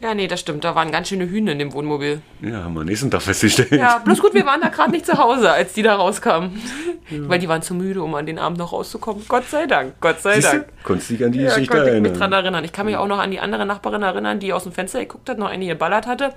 Ja, 0.00 0.14
nee, 0.14 0.28
das 0.28 0.38
stimmt. 0.38 0.62
Da 0.62 0.76
waren 0.76 0.92
ganz 0.92 1.08
schöne 1.08 1.28
Hühner 1.28 1.50
in 1.50 1.58
dem 1.58 1.72
Wohnmobil. 1.72 2.22
Ja, 2.42 2.62
haben 2.62 2.74
wir 2.74 2.84
nächsten 2.84 3.10
Tag 3.10 3.22
festgestellt. 3.22 3.72
Ja, 3.72 3.98
bloß 3.98 4.20
gut, 4.20 4.32
wir 4.32 4.46
waren 4.46 4.60
da 4.60 4.68
gerade 4.68 4.92
nicht 4.92 5.06
zu 5.06 5.18
Hause, 5.18 5.50
als 5.50 5.72
die 5.72 5.82
da 5.82 5.96
rauskamen. 5.96 6.62
Weil 7.10 7.38
die 7.38 7.48
waren 7.48 7.62
zu 7.62 7.74
müde, 7.74 8.02
um 8.02 8.14
an 8.14 8.26
den 8.26 8.38
Abend 8.38 8.58
noch 8.58 8.72
rauszukommen. 8.72 9.24
Gott 9.28 9.48
sei 9.48 9.66
Dank, 9.66 9.94
Gott 10.00 10.20
sei 10.20 10.34
Siehst 10.36 10.52
du, 10.52 10.56
Dank. 10.58 10.68
konntest 10.84 11.10
dich 11.10 11.24
an 11.24 11.32
die 11.32 11.40
Ja, 11.40 11.48
Geschichte 11.48 11.68
konnte 11.70 11.84
ich 11.86 11.92
erinnern. 11.92 12.10
mich 12.12 12.18
dran 12.20 12.32
erinnern. 12.32 12.64
Ich 12.64 12.72
kann 12.72 12.86
mich 12.86 12.96
auch 12.96 13.06
noch 13.08 13.18
an 13.18 13.30
die 13.30 13.40
andere 13.40 13.66
Nachbarin 13.66 14.02
erinnern, 14.02 14.38
die 14.40 14.52
aus 14.52 14.62
dem 14.64 14.72
Fenster 14.72 15.00
geguckt 15.00 15.28
hat, 15.28 15.38
noch 15.38 15.48
eine 15.48 15.66
geballert 15.66 16.06
hatte. 16.06 16.32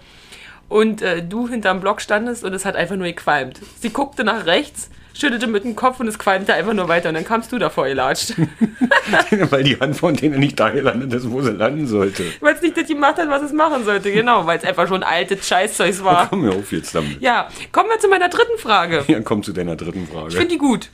Und 0.70 1.02
äh, 1.02 1.22
du 1.24 1.48
hinterm 1.48 1.82
Block 1.82 2.02
standest 2.02 2.44
und 2.44 2.54
es 2.54 2.66
hat 2.66 2.76
einfach 2.76 2.96
nur 2.96 3.08
gequalmt. 3.08 3.60
Sie 3.80 3.90
guckte 3.92 4.24
nach 4.24 4.46
rechts, 4.46 4.90
schüttelte 5.14 5.48
mit 5.48 5.64
dem 5.64 5.76
Kopf 5.76 6.00
und 6.00 6.08
es 6.08 6.18
qualmte 6.20 6.54
einfach 6.54 6.74
nur 6.74 6.88
weiter. 6.88 7.10
Und 7.10 7.16
dann 7.16 7.26
kamst 7.26 7.52
du 7.52 7.60
davor 7.60 7.86
gelatscht. 7.88 8.34
weil 9.52 9.64
die 9.64 9.80
Hand 9.80 9.96
von 9.98 10.16
denen 10.16 10.40
nicht 10.40 10.60
da 10.60 10.70
gelandet 10.70 11.14
ist, 11.14 11.30
wo 11.30 11.42
sie 11.42 11.52
landen 11.52 11.88
sollte. 11.88 12.24
weil 12.42 12.56
es 12.56 12.62
nicht 12.62 12.76
das 12.78 12.88
gemacht 12.88 13.18
hat, 13.18 13.30
was 13.30 13.42
es 13.44 13.54
machen 13.54 13.84
sollte. 13.86 14.12
Genau, 14.12 14.46
weil 14.46 14.58
es 14.58 14.64
einfach 14.64 14.88
schon 14.88 15.04
altes 15.04 15.48
Scheißzeugs 15.48 16.04
war. 16.04 16.30
Komm 16.30 16.42
mir 16.42 16.52
auf 16.52 16.72
jetzt 16.72 16.94
damit. 16.96 17.22
Ja, 17.22 17.48
kommen 17.72 17.90
wir 17.90 18.00
zu 18.00 18.08
meiner 18.08 18.30
dritten 18.30 18.58
Frage. 18.58 19.04
Ja, 19.08 19.20
komm 19.22 19.44
zu 19.44 19.54
deiner 19.54 19.76
dritten 19.76 20.08
Frage. 20.08 20.30
Ich 20.30 20.36
finde 20.36 20.50
die 20.50 20.58
gut. 20.58 20.90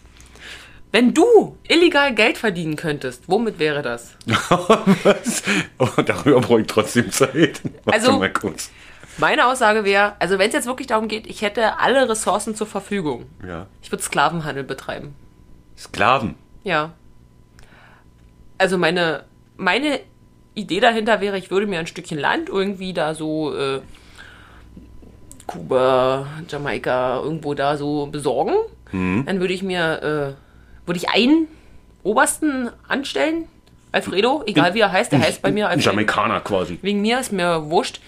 Wenn 0.92 1.14
du 1.14 1.56
illegal 1.68 2.16
Geld 2.16 2.38
verdienen 2.40 2.76
könntest, 2.76 3.24
womit 3.28 3.60
wäre 3.60 3.84
das? 3.84 4.16
Was? 4.26 5.44
Oh, 5.78 5.88
darüber 6.04 6.42
brauche 6.42 6.62
ich 6.62 6.68
trotzdem 6.68 7.12
Zeit. 7.12 7.62
Warte 7.86 8.00
Also- 8.00 8.18
mal 8.20 8.34
kurz. 8.34 8.72
Meine 9.20 9.48
Aussage 9.48 9.84
wäre, 9.84 10.14
also 10.20 10.40
wenn 10.40 10.48
es 10.48 10.54
jetzt 10.54 10.68
wirklich 10.68 10.88
darum 10.88 11.08
geht, 11.08 11.28
ich 11.28 11.42
hätte 11.42 11.80
alle 11.80 12.08
Ressourcen 12.10 12.56
zur 12.56 12.68
Verfügung. 12.68 13.26
Ja. 13.46 13.68
Ich 13.82 13.92
würde 13.92 14.04
Sklavenhandel 14.04 14.64
betreiben. 14.64 15.16
Sklaven. 15.78 16.36
Ja. 16.64 16.92
Also 18.58 18.78
meine, 18.78 19.24
meine 19.58 20.00
Idee 20.56 20.80
dahinter 20.80 21.22
wäre, 21.22 21.38
ich 21.38 21.52
würde 21.52 21.68
mir 21.68 21.80
ein 21.80 21.88
Stückchen 21.88 22.18
Land 22.18 22.50
irgendwie 22.50 22.94
da 22.94 23.14
so 23.14 23.56
äh, 23.56 23.82
Kuba, 25.48 26.28
Jamaika, 26.48 27.18
irgendwo 27.22 27.54
da 27.54 27.78
so 27.78 28.08
besorgen. 28.08 28.54
Dann 28.92 29.40
würde 29.40 29.54
ich 29.54 29.62
mir, 29.62 30.36
äh, 30.36 30.88
würde 30.88 30.98
ich 30.98 31.10
einen 31.10 31.48
Obersten 32.02 32.72
anstellen, 32.88 33.46
Alfredo, 33.92 34.44
egal 34.48 34.74
wie 34.74 34.80
er 34.80 34.92
heißt, 34.92 35.12
der 35.12 35.20
heißt 35.20 35.42
bei 35.42 35.52
mir 35.52 35.68
Ein 35.68 35.74
Alfredo. 35.78 35.92
Jamaikaner 35.92 36.40
quasi. 36.42 36.80
Wegen 36.82 37.02
mir 37.02 37.20
ist 37.20 37.32
mir 37.32 37.70
wurscht. 37.70 38.02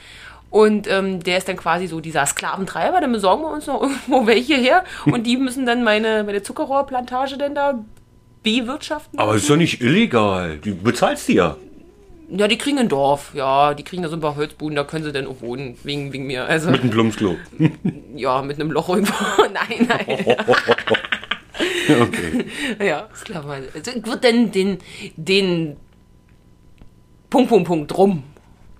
Und 0.51 0.87
ähm, 0.91 1.23
der 1.23 1.37
ist 1.37 1.47
dann 1.47 1.55
quasi 1.55 1.87
so 1.87 2.01
dieser 2.01 2.25
Sklaventreiber, 2.25 2.99
dann 2.99 3.11
besorgen 3.13 3.41
wir 3.41 3.51
uns 3.51 3.67
noch 3.67 3.81
irgendwo 3.81 4.27
welche 4.27 4.55
her 4.55 4.83
und 5.05 5.25
die 5.25 5.37
müssen 5.37 5.65
dann 5.65 5.83
meine, 5.83 6.23
meine 6.25 6.43
Zuckerrohrplantage 6.43 7.37
denn 7.37 7.55
da 7.55 7.79
bewirtschaften. 8.43 9.17
Aber 9.17 9.35
ist 9.35 9.49
doch 9.49 9.55
nicht 9.55 9.81
illegal. 9.81 10.57
Du 10.57 10.75
bezahlst 10.75 11.29
die 11.29 11.35
ja. 11.35 11.55
Ja, 12.29 12.47
die 12.47 12.57
kriegen 12.57 12.79
ein 12.79 12.89
Dorf, 12.89 13.31
ja, 13.33 13.73
die 13.73 13.83
kriegen 13.83 14.03
da 14.03 14.09
so 14.09 14.15
ein 14.15 14.21
paar 14.21 14.35
Holzbuden, 14.35 14.75
da 14.75 14.85
können 14.85 15.03
sie 15.03 15.11
dann 15.11 15.27
auch 15.27 15.41
wohnen, 15.41 15.77
wegen, 15.83 16.13
wegen 16.13 16.27
mir. 16.27 16.45
Also, 16.45 16.69
Mit 16.69 16.81
einem 16.81 16.91
Plumpsklo. 16.91 17.35
ja, 18.15 18.41
mit 18.41 18.57
einem 18.59 18.71
Loch 18.71 18.87
irgendwo. 18.89 19.13
nein, 19.53 19.87
nein. 19.87 20.37
okay. 22.01 22.45
ja, 22.85 23.09
Sklavenhandel. 23.13 23.69
Also, 23.75 23.91
ich 23.91 24.05
würde 24.05 24.31
dann 24.31 24.51
den, 24.51 24.77
den 25.17 25.75
Punkt, 27.29 27.49
Punkt, 27.49 27.67
Punkt 27.67 27.91
drum. 27.91 28.23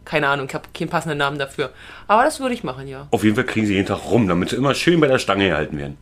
Keine 0.06 0.28
Ahnung, 0.28 0.48
ich 0.48 0.54
habe 0.56 0.68
keinen 0.74 0.90
passenden 0.90 1.18
Namen 1.20 1.38
dafür. 1.40 1.72
Aber 2.08 2.24
das 2.24 2.40
würde 2.40 2.54
ich 2.56 2.64
machen, 2.64 2.88
ja. 2.88 3.08
Auf 3.12 3.24
jeden 3.24 3.36
Fall 3.36 3.46
kriegen 3.46 3.66
sie 3.68 3.76
jeden 3.76 3.88
Tag 3.88 4.00
rum, 4.06 4.28
damit 4.28 4.50
sie 4.50 4.56
immer 4.56 4.74
schön 4.74 5.00
bei 5.00 5.08
der 5.08 5.20
Stange 5.20 5.50
gehalten 5.50 5.78
werden. 5.78 5.98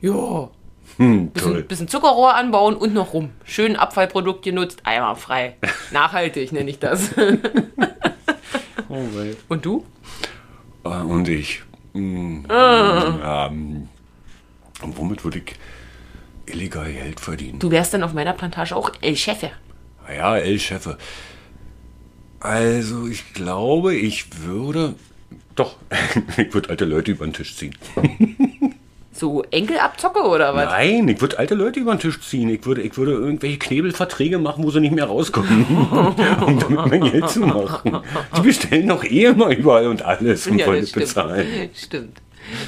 Ja. 0.00 0.48
Hm, 0.96 1.28
Bisschen, 1.30 1.66
bisschen 1.66 1.88
Zuckerrohr 1.88 2.34
anbauen 2.34 2.74
und 2.76 2.94
noch 2.94 3.12
rum. 3.12 3.30
Schön 3.44 3.76
Abfallprodukt 3.76 4.42
genutzt, 4.42 4.80
einwandfrei. 4.84 5.56
Nachhaltig 5.92 6.52
nenne 6.52 6.70
ich 6.70 6.78
das. 6.78 7.10
Oh. 8.90 8.96
Und 9.48 9.66
du? 9.66 9.84
Ah, 10.82 11.02
Und 11.02 11.28
ich. 11.28 11.62
mm, 11.92 12.44
ähm, 12.50 13.88
und 14.82 14.96
womit 14.96 15.24
würde 15.24 15.38
ich 15.44 15.54
illegal 16.54 16.90
Geld 16.90 17.20
verdienen? 17.20 17.58
Du 17.58 17.70
wärst 17.70 17.92
dann 17.92 18.02
auf 18.02 18.14
meiner 18.14 18.32
Plantage 18.32 18.74
auch 18.74 18.90
El 19.02 19.14
Chefe. 19.14 19.50
Ja, 20.10 20.38
El 20.38 20.58
Chefe. 20.58 20.96
Also, 22.40 23.06
ich 23.06 23.34
glaube, 23.34 23.94
ich 23.94 24.26
würde. 24.44 24.94
Doch, 25.54 25.76
ich 26.36 26.54
würde 26.54 26.70
alte 26.70 26.84
Leute 26.84 27.10
über 27.10 27.26
den 27.26 27.32
Tisch 27.32 27.56
ziehen. 27.56 27.74
So 29.12 29.42
Enkelabzocke 29.50 30.20
oder 30.20 30.54
was? 30.54 30.66
Nein, 30.66 31.08
ich 31.08 31.20
würde 31.20 31.40
alte 31.40 31.56
Leute 31.56 31.80
über 31.80 31.92
den 31.96 31.98
Tisch 31.98 32.20
ziehen. 32.20 32.48
Ich 32.50 32.64
würde, 32.64 32.82
ich 32.82 32.96
würde 32.96 33.12
irgendwelche 33.12 33.58
Knebelverträge 33.58 34.38
machen, 34.38 34.62
wo 34.62 34.70
sie 34.70 34.78
nicht 34.78 34.94
mehr 34.94 35.06
rauskommen, 35.06 35.66
um 36.46 36.60
damit 36.60 36.90
mein 36.90 37.00
Geld 37.00 37.28
zu 37.28 37.40
machen. 37.40 37.98
Die 38.36 38.40
bestellen 38.42 38.86
doch 38.86 39.02
eh 39.02 39.24
immer 39.24 39.48
überall 39.48 39.88
und 39.88 40.02
alles 40.02 40.46
und 40.46 40.64
wollen 40.64 40.82
das 40.82 40.94
nicht 40.94 40.94
bezahlen. 40.94 41.70
Stimmt. 41.74 42.18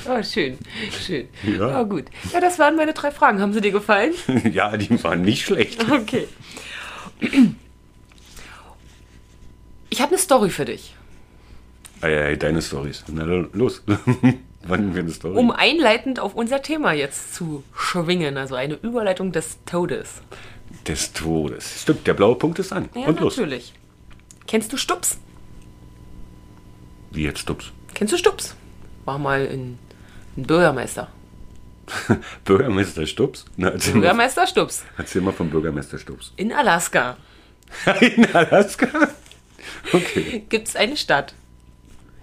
Oh, 0.08 0.22
schön, 0.24 0.58
schön. 1.06 1.28
Ja. 1.44 1.80
Oh, 1.80 1.86
gut. 1.86 2.06
Ja, 2.32 2.40
das 2.40 2.58
waren 2.58 2.74
meine 2.74 2.94
drei 2.94 3.12
Fragen. 3.12 3.40
Haben 3.40 3.52
sie 3.52 3.60
dir 3.60 3.70
gefallen? 3.70 4.12
Ja, 4.52 4.76
die 4.76 5.02
waren 5.04 5.22
nicht 5.22 5.46
schlecht. 5.46 5.86
Okay. 5.90 6.26
Ich 9.90 10.00
habe 10.00 10.12
eine 10.12 10.18
Story 10.18 10.50
für 10.50 10.64
dich. 10.64 10.94
Ei, 12.00 12.16
ei, 12.16 12.37
deine 12.37 12.62
Stories. 12.62 13.04
Na 13.09 13.25
los. 13.25 13.82
Wann 14.62 14.94
wir 14.94 15.02
eine 15.02 15.11
Story? 15.11 15.37
Um 15.37 15.50
einleitend 15.50 16.20
auf 16.20 16.35
unser 16.35 16.62
Thema 16.62 16.92
jetzt 16.92 17.35
zu 17.35 17.64
schwingen. 17.75 18.37
Also 18.37 18.54
eine 18.54 18.75
Überleitung 18.75 19.32
des 19.32 19.59
Todes. 19.66 20.23
Des 20.87 21.12
Todes. 21.12 21.82
Stimmt, 21.82 22.06
der 22.06 22.14
blaue 22.14 22.37
Punkt 22.37 22.59
ist 22.59 22.73
an. 22.73 22.88
Ja, 22.94 23.06
und 23.06 23.20
los. 23.20 23.37
natürlich. 23.37 23.75
Kennst 24.47 24.73
du 24.73 24.76
Stups? 24.76 25.18
Wie 27.11 27.25
jetzt 27.25 27.40
Stups? 27.40 27.73
Kennst 27.94 28.12
du 28.12 28.18
Stups? 28.18 28.54
War 29.04 29.18
mal 29.18 29.49
ein, 29.49 29.78
ein 30.37 30.42
Bürgermeister. 30.44 31.09
Bürgermeister 32.44 33.06
Stups? 33.06 33.44
Na, 33.56 33.70
erzähl, 33.70 33.94
mal, 33.94 34.00
Bürgermeister 34.00 34.47
Stups. 34.47 34.85
erzähl 34.97 35.23
mal 35.23 35.32
vom 35.32 35.50
Bürgermeister 35.50 35.99
Stups. 35.99 36.32
In 36.37 36.52
Alaska 36.52 37.16
In 38.00 38.26
Alaska? 38.35 38.88
Okay. 39.92 40.44
gibt 40.48 40.68
es 40.68 40.76
eine 40.76 40.96
Stadt. 40.96 41.34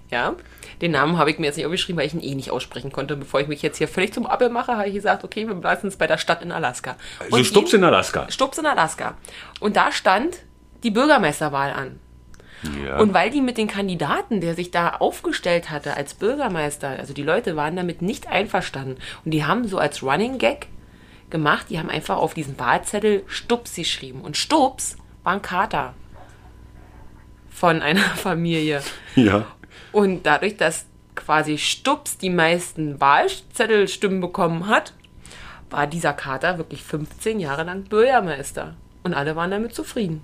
Ja, 0.09 0.35
den 0.81 0.91
Namen 0.91 1.17
habe 1.17 1.31
ich 1.31 1.39
mir 1.39 1.47
jetzt 1.47 1.57
nicht 1.57 1.65
aufgeschrieben, 1.65 1.99
weil 1.99 2.07
ich 2.07 2.13
ihn 2.13 2.21
eh 2.21 2.35
nicht 2.35 2.51
aussprechen 2.51 2.91
konnte. 2.91 3.15
Bevor 3.15 3.39
ich 3.39 3.47
mich 3.47 3.61
jetzt 3.61 3.77
hier 3.77 3.87
völlig 3.87 4.13
zum 4.13 4.25
Abel 4.25 4.49
mache, 4.49 4.77
habe 4.77 4.87
ich 4.87 4.93
gesagt, 4.93 5.23
okay, 5.23 5.47
wir 5.47 5.55
bleiben 5.55 5.81
jetzt 5.83 5.97
bei 5.97 6.07
der 6.07 6.17
Stadt 6.17 6.41
in 6.41 6.51
Alaska. 6.51 6.95
Also 7.31 7.43
Stups 7.43 7.73
in 7.73 7.83
Alaska. 7.83 8.29
Stups 8.29 8.57
in 8.57 8.65
Alaska. 8.65 9.17
Und 9.59 9.75
da 9.75 9.91
stand 9.91 10.37
die 10.83 10.91
Bürgermeisterwahl 10.91 11.73
an. 11.73 11.99
Ja. 12.83 12.97
Und 12.97 13.13
weil 13.13 13.29
die 13.29 13.41
mit 13.41 13.57
den 13.57 13.67
Kandidaten, 13.67 14.41
der 14.41 14.55
sich 14.55 14.71
da 14.71 14.89
aufgestellt 14.89 15.69
hatte 15.69 15.95
als 15.95 16.13
Bürgermeister, 16.13 16.89
also 16.89 17.13
die 17.13 17.23
Leute 17.23 17.55
waren 17.55 17.75
damit 17.75 18.01
nicht 18.01 18.27
einverstanden. 18.27 18.97
Und 19.25 19.31
die 19.31 19.45
haben 19.45 19.67
so 19.67 19.77
als 19.77 20.03
Running 20.03 20.37
Gag 20.37 20.67
gemacht, 21.29 21.67
die 21.69 21.79
haben 21.79 21.89
einfach 21.89 22.17
auf 22.17 22.33
diesen 22.33 22.57
Wahlzettel 22.59 23.23
Stups 23.27 23.75
geschrieben. 23.75 24.21
Und 24.21 24.37
Stups 24.37 24.97
war 25.23 25.33
ein 25.33 25.41
Kater 25.41 25.93
von 27.57 27.81
einer 27.81 28.01
Familie. 28.15 28.81
ja. 29.15 29.45
Und 29.91 30.25
dadurch, 30.25 30.57
dass 30.57 30.85
quasi 31.15 31.57
Stups 31.57 32.17
die 32.17 32.29
meisten 32.29 32.99
Wahlzettelstimmen 33.01 34.21
bekommen 34.21 34.67
hat, 34.67 34.93
war 35.69 35.87
dieser 35.87 36.13
Kater 36.13 36.57
wirklich 36.57 36.83
15 36.83 37.39
Jahre 37.39 37.63
lang 37.63 37.83
Bürgermeister. 37.83 38.75
Und 39.03 39.13
alle 39.13 39.35
waren 39.35 39.49
damit 39.49 39.73
zufrieden. 39.73 40.21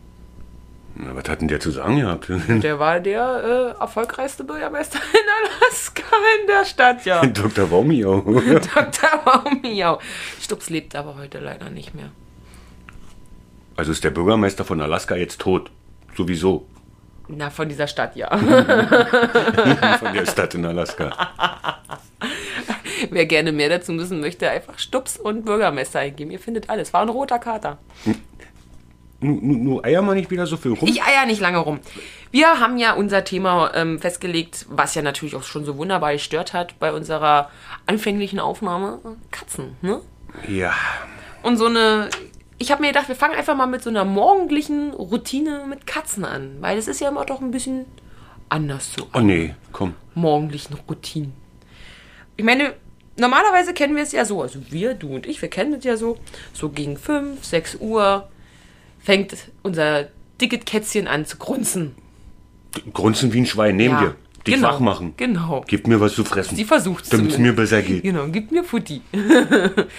Na, 0.95 1.15
was 1.15 1.27
hat 1.27 1.41
denn 1.41 1.47
der 1.47 1.59
zu 1.59 1.71
sagen 1.71 1.99
gehabt? 2.01 2.29
Der 2.47 2.77
war 2.77 2.99
der 2.99 3.73
äh, 3.77 3.81
erfolgreichste 3.81 4.43
Bürgermeister 4.43 4.99
in 5.13 5.63
Alaska 5.63 6.03
in 6.41 6.47
der 6.47 6.65
Stadt, 6.65 7.03
ja. 7.05 7.25
Dr. 7.25 7.65
Baumio. 7.65 8.21
Dr. 8.21 9.09
Baumio. 9.25 9.99
Stups 10.39 10.69
lebt 10.69 10.95
aber 10.95 11.15
heute 11.15 11.39
leider 11.39 11.71
nicht 11.71 11.95
mehr. 11.95 12.11
Also 13.75 13.91
ist 13.91 14.03
der 14.03 14.11
Bürgermeister 14.11 14.63
von 14.65 14.79
Alaska 14.81 15.15
jetzt 15.15 15.41
tot. 15.41 15.71
Sowieso. 16.15 16.67
Na, 17.37 17.49
von 17.49 17.69
dieser 17.69 17.87
Stadt, 17.87 18.15
ja. 18.15 18.29
Von 18.37 20.13
der 20.13 20.25
Stadt 20.25 20.55
in 20.55 20.65
Alaska. 20.65 21.11
Wer 23.09 23.25
gerne 23.25 23.51
mehr 23.51 23.69
dazu 23.69 23.97
wissen 23.97 24.19
möchte, 24.19 24.49
einfach 24.49 24.79
Stups 24.79 25.17
und 25.17 25.45
Bürgermeister 25.45 25.99
eingeben. 25.99 26.31
Ihr 26.31 26.39
findet 26.39 26.69
alles. 26.69 26.93
War 26.93 27.01
ein 27.01 27.09
roter 27.09 27.39
Kater. 27.39 27.77
Nur, 29.19 29.41
nur, 29.41 29.57
nur 29.57 29.85
eier 29.85 30.01
mal 30.01 30.15
nicht 30.15 30.31
wieder 30.31 30.45
so 30.45 30.57
viel 30.57 30.73
rum. 30.73 30.87
Ich 30.87 31.01
eier 31.01 31.25
nicht 31.25 31.39
lange 31.39 31.59
rum. 31.59 31.79
Wir 32.31 32.59
haben 32.59 32.77
ja 32.77 32.93
unser 32.93 33.23
Thema 33.23 33.71
ähm, 33.73 33.99
festgelegt, 33.99 34.65
was 34.69 34.95
ja 34.95 35.01
natürlich 35.01 35.35
auch 35.35 35.43
schon 35.43 35.65
so 35.65 35.77
wunderbar 35.77 36.13
gestört 36.13 36.53
hat 36.53 36.77
bei 36.79 36.91
unserer 36.91 37.49
anfänglichen 37.85 38.39
Aufnahme. 38.39 38.99
Katzen, 39.31 39.77
ne? 39.81 40.01
ja. 40.47 40.73
Und 41.41 41.57
so 41.57 41.67
eine. 41.67 42.09
Ich 42.57 42.71
habe 42.71 42.81
mir 42.81 42.87
gedacht, 42.89 43.07
wir 43.07 43.15
fangen 43.15 43.35
einfach 43.35 43.55
mal 43.55 43.65
mit 43.65 43.83
so 43.83 43.89
einer 43.89 44.05
morgendlichen 44.05 44.91
Routine 44.93 45.65
mit 45.67 45.87
Katzen 45.87 46.23
an. 46.25 46.57
Weil 46.61 46.77
es 46.77 46.87
ist 46.87 47.01
ja 47.01 47.09
immer 47.09 47.25
doch 47.25 47.41
ein 47.41 47.51
bisschen 47.51 47.85
anders 48.49 48.93
so. 48.93 49.07
Oh 49.13 49.19
nee, 49.19 49.55
komm. 49.71 49.95
morgendlichen 50.15 50.75
Routinen. 50.87 51.33
Ich 52.37 52.45
meine, 52.45 52.73
normalerweise 53.17 53.73
kennen 53.73 53.95
wir 53.95 54.03
es 54.03 54.11
ja 54.11 54.25
so, 54.25 54.41
also 54.41 54.59
wir, 54.69 54.93
du 54.93 55.15
und 55.15 55.25
ich, 55.25 55.41
wir 55.41 55.49
kennen 55.49 55.73
es 55.73 55.83
ja 55.83 55.97
so, 55.97 56.17
so 56.53 56.69
gegen 56.69 56.97
5, 56.97 57.43
6 57.43 57.75
Uhr 57.79 58.29
fängt 58.99 59.35
unser 59.63 60.07
dickes 60.39 60.65
Kätzchen 60.65 61.07
an 61.07 61.25
zu 61.25 61.37
grunzen. 61.37 61.95
Grunzen 62.93 63.33
wie 63.33 63.39
ein 63.41 63.45
Schwein, 63.45 63.75
nehmen 63.75 63.95
Ja, 63.95 64.01
wir. 64.01 64.15
Dich 64.45 64.55
genau, 64.55 64.69
wach 64.69 64.79
machen. 64.79 65.13
Genau. 65.15 65.63
Gib 65.67 65.87
mir 65.87 66.01
was 66.01 66.15
zu 66.15 66.25
fressen. 66.25 66.57
Sie 66.57 66.65
versucht 66.65 67.05
es 67.05 67.09
Damit 67.09 67.31
es 67.31 67.37
mir 67.37 67.55
besser 67.55 67.81
geht. 67.81 68.03
Genau, 68.03 68.27
gibt 68.27 68.51
mir 68.51 68.63
Futti. 68.63 69.01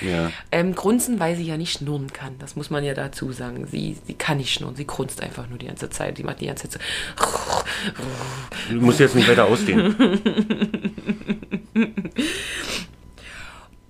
Ja. 0.00 0.30
Ähm, 0.50 0.74
grunzen, 0.74 1.18
weil 1.18 1.36
sie 1.36 1.44
ja 1.44 1.56
nicht 1.56 1.78
schnurren 1.78 2.12
kann. 2.12 2.34
Das 2.38 2.56
muss 2.56 2.68
man 2.68 2.84
ja 2.84 2.92
dazu 2.94 3.32
sagen. 3.32 3.66
Sie, 3.66 3.96
sie 4.06 4.14
kann 4.14 4.36
nicht 4.38 4.52
schnurren. 4.52 4.76
Sie 4.76 4.86
grunzt 4.86 5.22
einfach 5.22 5.48
nur 5.48 5.58
die 5.58 5.66
ganze 5.66 5.88
Zeit. 5.88 6.18
Sie 6.18 6.24
macht 6.24 6.40
die 6.40 6.46
ganze 6.46 6.68
Zeit 6.68 6.80
so. 7.18 8.74
Du 8.74 8.80
musst 8.80 9.00
jetzt 9.00 9.14
nicht 9.14 9.28
weiter 9.28 9.46
ausdehnen. 9.46 9.94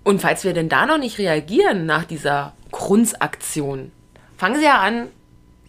Und 0.04 0.20
falls 0.20 0.44
wir 0.44 0.52
denn 0.52 0.68
da 0.68 0.86
noch 0.86 0.98
nicht 0.98 1.18
reagieren 1.18 1.86
nach 1.86 2.04
dieser 2.04 2.52
Grunzaktion, 2.70 3.90
fangen 4.36 4.56
sie 4.56 4.64
ja 4.64 4.80
an, 4.80 5.08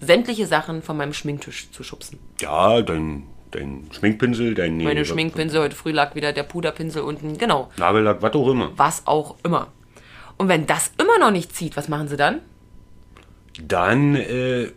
sämtliche 0.02 0.46
Sachen 0.46 0.82
von 0.82 0.98
meinem 0.98 1.14
Schminktisch 1.14 1.72
zu 1.72 1.84
schubsen. 1.84 2.20
Ja, 2.42 2.82
dein, 2.82 3.24
dein 3.56 3.88
Schminkpinsel, 3.92 4.54
dein 4.56 4.78
Meine 4.78 5.02
nee, 5.02 5.06
Schminkpinsel, 5.06 5.62
heute 5.62 5.76
früh 5.76 5.92
lag 5.92 6.16
wieder 6.16 6.34
der 6.34 6.44
Puderpinsel 6.44 7.02
unten, 7.02 7.38
genau, 7.38 7.72
Nagellack, 7.78 8.22
was 8.22 8.34
auch 8.34 8.48
immer. 8.50 8.72
was 8.76 9.08
auch 9.08 9.36
immer. 9.44 9.68
Und 10.38 10.48
wenn 10.50 10.66
das 10.68 10.92
immer 11.00 11.18
noch 11.20 11.32
nicht 11.32 11.56
zieht, 11.56 11.78
was 11.78 11.88
machen 11.88 12.08
sie 12.08 12.18
dann? 12.18 12.42
Dann 13.62 14.16
äh, 14.16 14.72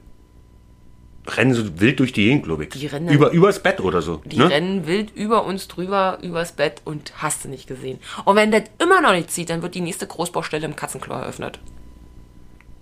rennen 1.27 1.53
sie 1.55 1.81
wild 1.81 1.99
durch 1.99 2.13
die 2.13 2.25
Gegend, 2.27 2.45
glaube 2.45 2.65
ich. 2.65 2.71
Die 2.71 2.87
rennen- 2.87 3.09
Über, 3.13 3.31
übers 3.33 3.61
Bett 3.63 3.81
oder 3.81 4.01
so. 4.01 4.23
Die 4.25 4.39
ne? 4.39 4.49
rennen 4.51 4.87
wild 4.87 5.11
über 5.17 5.45
uns 5.45 5.67
drüber, 5.69 6.19
übers 6.23 6.53
Bett 6.53 6.81
und 6.85 7.13
hast 7.21 7.45
du 7.45 7.49
nicht 7.49 7.67
gesehen. 7.67 7.99
Und 8.25 8.37
wenn 8.37 8.53
das 8.53 8.63
immer 8.79 9.01
noch 9.01 9.13
nicht 9.13 9.31
zieht, 9.33 9.51
dann 9.51 9.63
wird 9.63 9.75
die 9.75 9.81
nächste 9.81 10.07
Großbaustelle 10.07 10.65
im 10.65 10.77
Katzenklo 10.77 11.15
eröffnet. 11.15 11.59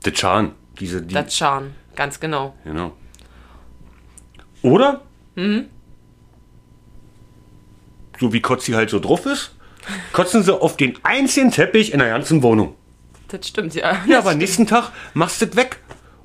Der 0.04 0.12
Chan. 0.12 0.52
Diese, 0.78 1.00
die, 1.00 1.14
Das 1.14 1.34
Schan, 1.34 1.74
ganz 1.94 2.20
genau. 2.20 2.54
genau. 2.64 2.92
Oder? 4.62 5.00
Mhm. 5.34 5.66
So 8.20 8.32
wie 8.32 8.40
Kotzi 8.40 8.72
halt 8.72 8.90
so 8.90 9.00
drauf 9.00 9.26
ist, 9.26 9.54
kotzen 10.12 10.42
sie 10.42 10.58
auf 10.58 10.76
den 10.76 10.98
einzigen 11.02 11.50
Teppich 11.50 11.92
in 11.92 11.98
der 11.98 12.08
ganzen 12.08 12.42
Wohnung. 12.42 12.74
Das 13.28 13.46
stimmt, 13.46 13.74
ja. 13.74 14.04
Ja, 14.06 14.18
aber 14.18 14.34
nächsten 14.34 14.66
Tag 14.66 14.92
machst 15.14 15.40
du 15.40 15.46
das 15.46 15.56
weg. 15.56 15.78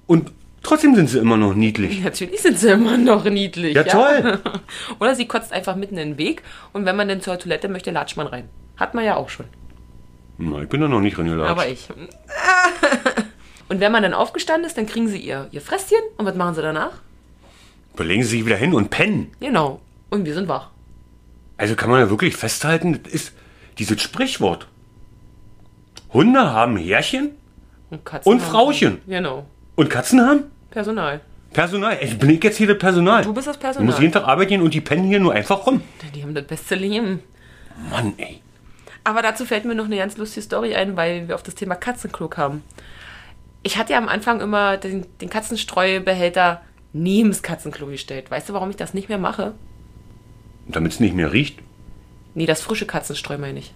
Und 0.07 0.31
trotzdem 0.63 0.95
sind 0.95 1.09
sie 1.09 1.19
immer 1.19 1.37
noch 1.37 1.55
niedlich. 1.55 2.03
Natürlich 2.03 2.41
sind 2.41 2.59
sie 2.59 2.69
immer 2.69 2.97
noch 2.97 3.23
niedlich. 3.25 3.75
Ja, 3.75 3.83
toll. 3.83 4.39
Oder 4.99 5.15
sie 5.15 5.27
kotzt 5.27 5.51
einfach 5.51 5.75
mitten 5.75 5.97
in 5.97 6.11
den 6.11 6.17
Weg 6.17 6.43
und 6.73 6.85
wenn 6.85 6.95
man 6.95 7.07
dann 7.07 7.21
zur 7.21 7.39
Toilette 7.39 7.69
möchte, 7.69 7.91
latscht 7.91 8.17
man 8.17 8.27
rein. 8.27 8.49
Hat 8.77 8.93
man 8.93 9.03
ja 9.03 9.15
auch 9.15 9.29
schon. 9.29 9.45
Na, 10.37 10.61
ich 10.61 10.69
bin 10.69 10.81
da 10.81 10.87
noch 10.87 11.01
nicht 11.01 11.17
reingelatscht. 11.17 11.51
Aber 11.51 11.67
ich. 11.67 11.87
Und 13.71 13.79
wenn 13.79 13.93
man 13.93 14.03
dann 14.03 14.13
aufgestanden 14.13 14.67
ist, 14.67 14.77
dann 14.77 14.85
kriegen 14.85 15.07
sie 15.07 15.17
ihr, 15.17 15.47
ihr 15.51 15.61
Fresschen 15.61 16.01
und 16.17 16.25
was 16.25 16.35
machen 16.35 16.55
sie 16.55 16.61
danach? 16.61 16.91
Überlegen 17.93 18.21
sie 18.21 18.29
sich 18.31 18.45
wieder 18.45 18.57
hin 18.57 18.73
und 18.73 18.89
pennen. 18.89 19.31
Genau. 19.39 19.79
Und 20.09 20.25
wir 20.25 20.33
sind 20.33 20.49
wach. 20.49 20.70
Also 21.57 21.75
kann 21.75 21.89
man 21.89 21.99
ja 21.99 22.09
wirklich 22.09 22.35
festhalten, 22.35 23.01
das 23.03 23.13
ist 23.13 23.33
dieses 23.77 24.01
Sprichwort. 24.01 24.67
Hunde 26.13 26.39
haben 26.51 26.77
Härchen 26.77 27.31
Und, 27.89 28.03
Katzen 28.05 28.31
Und 28.33 28.41
haben- 28.41 28.49
Frauchen. 28.51 29.01
Genau. 29.07 29.45
und 29.75 29.89
Katzen 29.89 30.21
haben 30.21 30.43
Personal. 30.69 31.21
Personal. 31.53 31.97
Ey, 31.99 32.13
bin 32.15 32.29
ich 32.29 32.43
jetzt 32.43 32.57
hier 32.57 32.67
das 32.67 32.77
Personal? 32.77 33.23
Du 33.23 33.33
bist 33.33 33.47
das 33.47 33.57
Ich 33.57 33.61
Personal. 33.61 33.85
muss 33.91 33.99
jeden 33.99 34.13
Tag 34.13 34.23
arbeiten 34.25 34.49
gehen 34.49 34.61
und 34.61 34.73
die 34.73 34.79
pennen 34.81 35.03
hier 35.05 35.19
nur 35.19 35.33
einfach 35.33 35.65
rum. 35.67 35.81
Die 36.15 36.23
haben 36.23 36.33
das 36.33 36.45
beste 36.47 36.75
Leben. 36.75 37.19
Mann, 37.89 38.13
ey. 38.17 38.41
Aber 39.03 39.21
dazu 39.21 39.45
fällt 39.45 39.65
mir 39.65 39.75
noch 39.75 39.85
eine 39.85 39.97
ganz 39.97 40.15
lustige 40.17 40.43
Story 40.43 40.75
ein, 40.75 40.95
weil 40.95 41.27
wir 41.27 41.35
auf 41.35 41.43
das 41.43 41.55
Thema 41.55 41.75
Katzenklo 41.75 42.27
kamen. 42.29 42.63
Ich 43.63 43.77
hatte 43.77 43.93
ja 43.93 43.97
am 43.99 44.07
Anfang 44.07 44.39
immer 44.39 44.77
den, 44.77 45.05
den 45.19 45.29
Katzenstreubehälter 45.29 46.61
neben 46.93 47.29
das 47.29 47.41
Katzenklo 47.43 47.87
gestellt. 47.87 48.31
Weißt 48.31 48.47
du, 48.49 48.53
warum 48.53 48.69
ich 48.69 48.75
das 48.77 48.93
nicht 48.93 49.09
mehr 49.09 49.17
mache? 49.17 49.53
Damit 50.71 50.93
es 50.93 50.99
nicht 50.99 51.15
mehr 51.15 51.31
riecht. 51.33 51.59
Nee, 52.33 52.45
das 52.45 52.61
frische 52.61 52.85
Katzenstreu 52.87 53.37
meine 53.37 53.59
ich. 53.59 53.73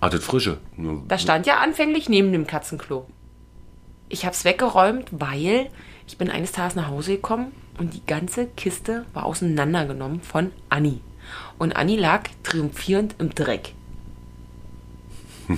Ah, 0.00 0.08
das 0.08 0.24
frische. 0.24 0.58
Nur- 0.76 1.02
Das 1.08 1.22
stand 1.22 1.46
ja 1.46 1.58
anfänglich 1.58 2.08
neben 2.08 2.32
dem 2.32 2.46
Katzenklo. 2.46 3.06
Ich 4.08 4.24
habe 4.24 4.34
es 4.34 4.44
weggeräumt, 4.44 5.08
weil 5.12 5.68
ich 6.06 6.18
bin 6.18 6.30
eines 6.30 6.52
Tages 6.52 6.74
nach 6.74 6.88
Hause 6.88 7.12
gekommen 7.12 7.52
und 7.78 7.94
die 7.94 8.04
ganze 8.06 8.46
Kiste 8.46 9.04
war 9.14 9.24
auseinandergenommen 9.26 10.20
von 10.22 10.50
Anni. 10.68 11.00
Und 11.58 11.76
Anni 11.76 11.96
lag 11.96 12.28
triumphierend 12.42 13.14
im 13.18 13.30
Dreck. 13.34 13.74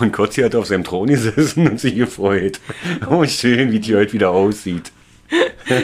Und 0.00 0.12
Kotzi 0.12 0.42
hat 0.42 0.54
auf 0.54 0.66
seinem 0.66 0.84
Thron 0.84 1.06
gesessen 1.08 1.68
und 1.68 1.80
sich 1.80 1.94
gefreut. 1.94 2.60
Oh, 3.08 3.24
schön, 3.24 3.70
wie 3.72 3.80
die 3.80 3.94
heute 3.94 4.12
wieder 4.12 4.30
aussieht. 4.30 4.92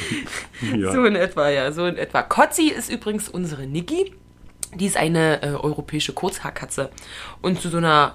ja. 0.76 0.92
So 0.92 1.04
in 1.04 1.16
etwa, 1.16 1.48
ja, 1.48 1.72
so 1.72 1.86
in 1.86 1.96
etwa. 1.96 2.22
Kotzi 2.22 2.68
ist 2.68 2.90
übrigens 2.90 3.28
unsere 3.28 3.66
Niki. 3.66 4.14
Die 4.74 4.86
ist 4.86 4.96
eine 4.96 5.42
äh, 5.42 5.48
europäische 5.48 6.12
Kurzhaarkatze. 6.12 6.90
Und 7.42 7.60
zu 7.60 7.68
so 7.68 7.76
einer 7.78 8.14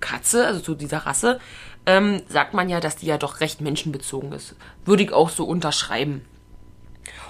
Katze, 0.00 0.46
also 0.46 0.60
zu 0.60 0.74
dieser 0.74 0.98
Rasse, 0.98 1.40
ähm, 1.86 2.22
sagt 2.28 2.54
man 2.54 2.68
ja, 2.68 2.80
dass 2.80 2.96
die 2.96 3.06
ja 3.06 3.18
doch 3.18 3.40
recht 3.40 3.60
menschenbezogen 3.60 4.32
ist. 4.32 4.56
Würde 4.84 5.02
ich 5.04 5.12
auch 5.12 5.30
so 5.30 5.44
unterschreiben. 5.44 6.24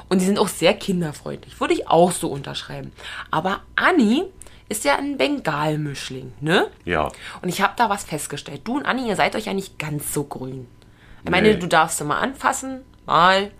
Und 0.08 0.20
die 0.20 0.26
sind 0.26 0.38
auch 0.38 0.48
sehr 0.48 0.74
kinderfreundlich. 0.74 1.60
Würde 1.60 1.74
ich 1.74 1.88
auch 1.88 2.12
so 2.12 2.28
unterschreiben. 2.28 2.92
Aber 3.30 3.60
Anni 3.76 4.24
ist 4.68 4.84
ja 4.84 4.96
ein 4.96 5.16
Bengalmischling, 5.18 6.32
ne? 6.40 6.68
ja. 6.84 7.08
Und 7.42 7.48
ich 7.48 7.60
habe 7.60 7.74
da 7.76 7.90
was 7.90 8.04
festgestellt. 8.04 8.62
Du 8.64 8.76
und 8.76 8.86
Anni, 8.86 9.06
ihr 9.08 9.16
seid 9.16 9.36
euch 9.36 9.46
ja 9.46 9.54
nicht 9.54 9.78
ganz 9.78 10.12
so 10.14 10.24
grün. 10.24 10.66
Ich 11.24 11.30
meine, 11.30 11.52
Nee. 11.52 11.56
du 11.58 11.66
darfst 11.68 11.98
sie 11.98 12.04
mal 12.04 12.18
anfassen, 12.18 12.82
mal. 13.12 13.50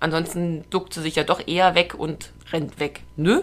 Ansonsten 0.00 0.64
duckt 0.70 0.94
sie 0.94 1.02
sich 1.02 1.16
ja 1.16 1.24
doch 1.24 1.46
eher 1.46 1.74
weg 1.74 1.94
und 1.94 2.32
rennt 2.52 2.78
weg. 2.78 3.02
Nö? 3.16 3.42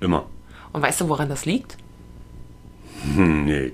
Immer. 0.00 0.26
Und 0.72 0.82
weißt 0.82 1.00
du, 1.00 1.08
woran 1.08 1.28
das 1.28 1.44
liegt? 1.44 1.76
Hm, 3.14 3.44
nee. 3.44 3.72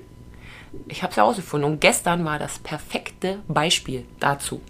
Ich 0.87 1.01
habe 1.01 1.11
es 1.11 1.17
herausgefunden. 1.17 1.69
Und 1.71 1.81
gestern 1.81 2.23
war 2.25 2.39
das 2.39 2.59
perfekte 2.59 3.39
Beispiel 3.47 4.05
dazu. 4.19 4.61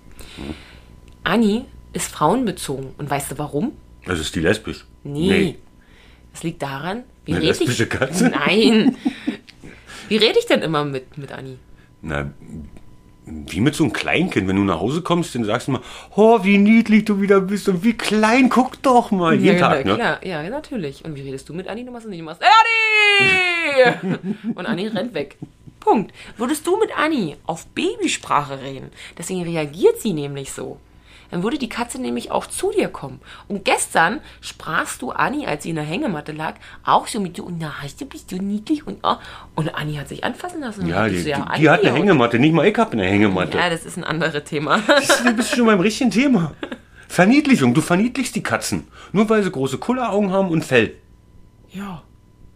Anni 1.24 1.66
ist 1.94 2.12
frauenbezogen. 2.12 2.94
Und 2.98 3.10
weißt 3.10 3.32
du 3.32 3.38
warum? 3.38 3.74
Also 4.08 4.22
ist 4.22 4.36
die 4.36 4.40
lesbisch? 4.40 4.86
Nee. 5.04 5.58
Es 6.34 6.44
liegt 6.44 6.62
daran, 6.62 7.04
wie 7.26 7.34
Eine 7.34 7.42
rede 7.42 7.52
ich... 7.52 7.60
lesbische 7.60 7.88
Katze? 7.88 8.30
Nein. 8.30 8.96
Wie 10.08 10.18
rede 10.18 10.40
ich 10.40 10.48
denn 10.48 10.64
immer 10.64 10.86
mit, 10.86 11.20
mit 11.20 11.32
Anni? 11.32 11.60
Na, 12.02 12.32
wie 13.30 13.62
mit 13.62 13.76
so 13.76 13.84
einem 13.84 13.94
Kleinkind. 13.94 14.48
Wenn 14.48 14.56
du 14.56 14.64
nach 14.64 14.80
Hause 14.80 15.02
kommst, 15.02 15.36
dann 15.36 15.44
sagst 15.44 15.68
du 15.68 15.74
mal, 15.74 15.82
oh, 16.16 16.44
wie 16.44 16.58
niedlich 16.58 17.06
du 17.06 17.22
wieder 17.22 17.42
bist 17.42 17.70
und 17.70 17.84
wie 17.84 17.94
klein, 17.94 18.50
guck 18.50 18.82
doch 18.82 19.12
mal. 19.12 19.36
Jeden 19.36 19.58
ja, 19.58 19.70
Tag, 19.70 19.86
na, 19.86 19.92
ne? 19.92 19.98
klar. 19.98 20.26
Ja, 20.26 20.50
natürlich. 20.50 21.06
Und 21.06 21.16
wie 21.16 21.22
redest 21.22 21.48
du 21.50 21.54
mit 21.54 21.68
Anni? 21.68 21.86
Du 21.86 21.92
machst 21.92 22.06
es 22.06 22.10
nicht. 22.10 22.22
Du 22.22 22.26
machst 22.26 22.42
Anni! 22.42 24.18
Und 24.56 24.66
Anni 24.66 24.88
rennt 24.88 25.14
weg. 25.14 25.38
Punkt. 25.80 26.14
Würdest 26.38 26.66
du 26.68 26.78
mit 26.78 26.98
Anni 26.98 27.38
auf 27.46 27.66
Babysprache 27.68 28.62
reden, 28.62 28.92
deswegen 29.18 29.44
reagiert 29.44 30.00
sie 30.02 30.14
nämlich 30.14 30.52
so. 30.52 30.78
Dann 31.32 31.44
würde 31.44 31.58
die 31.58 31.70
Katze 31.70 32.02
nämlich 32.02 32.32
auch 32.32 32.46
zu 32.48 32.72
dir 32.72 32.90
kommen. 32.90 33.20
Und 33.48 33.66
gestern 33.66 34.22
sprachst 34.42 35.02
du 35.02 35.12
Anni, 35.12 35.46
als 35.46 35.64
sie 35.64 35.70
in 35.70 35.76
der 35.76 35.86
Hängematte 35.86 36.32
lag, 36.32 36.56
auch 36.84 37.08
so 37.08 37.20
mit 37.20 37.38
dir, 37.38 37.44
und 37.44 37.58
na, 37.60 37.82
hast 37.82 38.02
du 38.02 38.06
bist 38.06 38.32
du 38.32 38.38
niedlich 38.38 38.86
und 38.88 39.00
oh. 39.04 39.16
Und 39.56 39.76
Anni 39.76 39.96
hat 39.96 40.08
sich 40.10 40.24
anfassen 40.24 40.62
lassen. 40.62 40.88
Ja, 40.88 41.08
die, 41.08 41.16
dich 41.16 41.26
die, 41.26 41.34
so, 41.34 41.46
die 41.58 41.70
hat 41.70 41.84
eine 41.84 41.94
Hängematte, 41.94 42.40
nicht 42.40 42.54
mal 42.54 42.66
ich 42.68 42.78
hab 42.78 42.94
eine 42.94 43.06
Hängematte. 43.06 43.58
Ja, 43.58 43.70
das 43.70 43.86
ist 43.86 43.98
ein 43.98 44.04
anderes 44.04 44.44
Thema. 44.44 44.82
Du 45.24 45.34
bist 45.34 45.56
schon 45.56 45.66
beim 45.66 45.80
richtigen 45.80 46.12
Thema. 46.12 46.54
Verniedlichung, 47.08 47.74
du 47.74 47.82
verniedlichst 47.82 48.36
die 48.36 48.44
Katzen. 48.44 48.88
Nur 49.12 49.30
weil 49.30 49.44
sie 49.44 49.52
große 49.52 49.78
Kulleraugen 49.78 50.32
haben 50.32 50.50
und 50.50 50.64
Fell. 50.64 50.96
ja. 51.72 52.04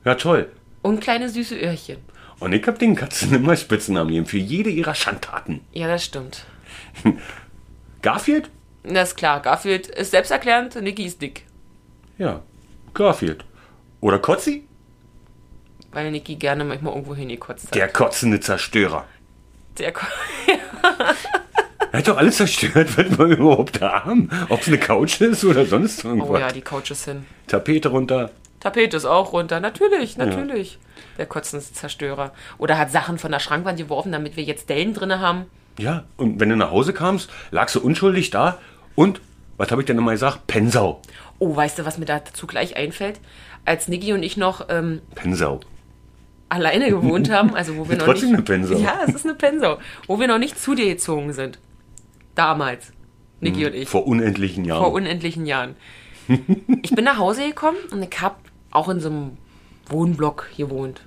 Ja, 0.05 0.15
toll. 0.15 0.51
Und 0.81 0.99
kleine 0.99 1.29
süße 1.29 1.55
Öhrchen. 1.55 1.97
Und 2.39 2.51
ich 2.51 2.67
hab 2.67 2.77
den 2.77 2.93
Katzen 2.95 3.33
immer 3.35 3.55
Spitznamen 3.55 4.09
gegeben 4.09 4.25
für 4.25 4.37
jede 4.37 4.69
ihrer 4.69 4.95
Schandtaten. 4.95 5.61
Ja, 5.71 5.87
das 5.87 6.03
stimmt. 6.03 6.45
Garfield? 8.01 8.49
Das 8.83 9.09
ist 9.09 9.15
klar. 9.15 9.41
Garfield 9.41 9.87
ist 9.87 10.11
selbsterklärend, 10.11 10.81
Niki 10.81 11.05
ist 11.05 11.21
dick. 11.21 11.45
Ja, 12.17 12.41
Garfield. 12.93 13.45
Oder 14.01 14.19
Kotzi? 14.19 14.67
Weil 15.91 16.11
Niki 16.11 16.35
gerne 16.35 16.63
manchmal 16.65 16.93
irgendwo 16.93 17.15
hingekotzt 17.15 17.67
hat. 17.67 17.75
Der 17.75 17.87
kotzende 17.87 18.39
Zerstörer. 18.39 19.05
Der 19.77 19.91
Ko- 19.93 20.05
Er 21.91 21.99
hat 21.99 22.07
doch 22.07 22.17
alles 22.17 22.37
zerstört, 22.37 22.97
was 22.97 23.17
wir 23.17 23.25
überhaupt 23.37 23.79
haben. 23.81 24.29
Ob 24.49 24.61
es 24.61 24.67
eine 24.67 24.79
Couch 24.79 25.21
ist 25.21 25.45
oder 25.45 25.65
sonst 25.65 26.03
irgendwas. 26.03 26.29
Oh 26.29 26.37
ja, 26.37 26.51
die 26.51 26.61
Couches 26.61 27.05
hin. 27.05 27.25
Tapete 27.47 27.89
runter. 27.89 28.31
Tapete 28.59 28.97
ist 28.97 29.05
auch 29.05 29.31
runter. 29.33 29.59
Natürlich, 29.59 30.17
natürlich. 30.17 30.79
Der 31.19 31.27
kotzende 31.27 31.63
Zerstörer. 31.63 32.33
Oder 32.57 32.77
hat 32.79 32.91
Sachen 32.91 33.19
von 33.19 33.31
der 33.31 33.39
Schrankwand 33.39 33.77
geworfen, 33.77 34.11
damit 34.11 34.35
wir 34.37 34.43
jetzt 34.43 34.69
Dellen 34.69 34.93
drinne 34.95 35.19
haben. 35.19 35.45
Ja, 35.77 36.03
und 36.17 36.39
wenn 36.39 36.49
du 36.49 36.55
nach 36.55 36.71
Hause 36.71 36.93
kamst, 36.93 37.29
lagst 37.51 37.75
du 37.75 37.79
unschuldig 37.81 38.29
da 38.31 38.57
und, 38.95 39.21
was 39.57 39.71
habe 39.71 39.81
ich 39.81 39.85
denn 39.85 39.97
immer 39.97 40.11
gesagt? 40.11 40.47
Pensau. 40.47 41.01
Oh, 41.39 41.55
weißt 41.55 41.79
du, 41.79 41.85
was 41.85 41.97
mir 41.97 42.05
dazu 42.05 42.47
gleich 42.47 42.75
einfällt? 42.75 43.19
Als 43.65 43.87
Niki 43.87 44.13
und 44.13 44.23
ich 44.23 44.37
noch 44.37 44.67
ähm, 44.69 45.01
Pensau. 45.15 45.59
alleine 46.49 46.89
gewohnt 46.89 47.29
haben, 47.29 47.55
also 47.55 47.77
wo 47.77 47.89
wir 47.89 47.97
noch 47.97 48.05
Trotzdem 48.05 48.29
nicht... 48.31 48.37
eine 48.37 48.43
Pensau. 48.43 48.77
Ja, 48.77 49.01
es 49.07 49.15
ist 49.15 49.25
eine 49.25 49.35
Pensau. 49.35 49.77
Wo 50.07 50.19
wir 50.19 50.27
noch 50.27 50.37
nicht 50.39 50.59
zu 50.59 50.75
dir 50.75 50.85
gezogen 50.85 51.33
sind. 51.33 51.59
Damals. 52.35 52.91
Niki 53.41 53.65
und 53.65 53.75
ich. 53.75 53.89
Vor 53.89 54.07
unendlichen 54.07 54.65
Jahren. 54.65 54.81
vor 54.83 54.93
unendlichen 54.93 55.45
Jahren. 55.45 55.75
Ich 56.81 56.95
bin 56.95 57.03
nach 57.03 57.17
Hause 57.17 57.47
gekommen 57.47 57.77
und 57.91 58.01
ich 58.01 58.21
habe 58.21 58.35
auch 58.71 58.87
in 58.89 58.99
so 58.99 59.09
einem 59.09 59.37
Wohnblock 59.87 60.49
gewohnt. 60.55 61.01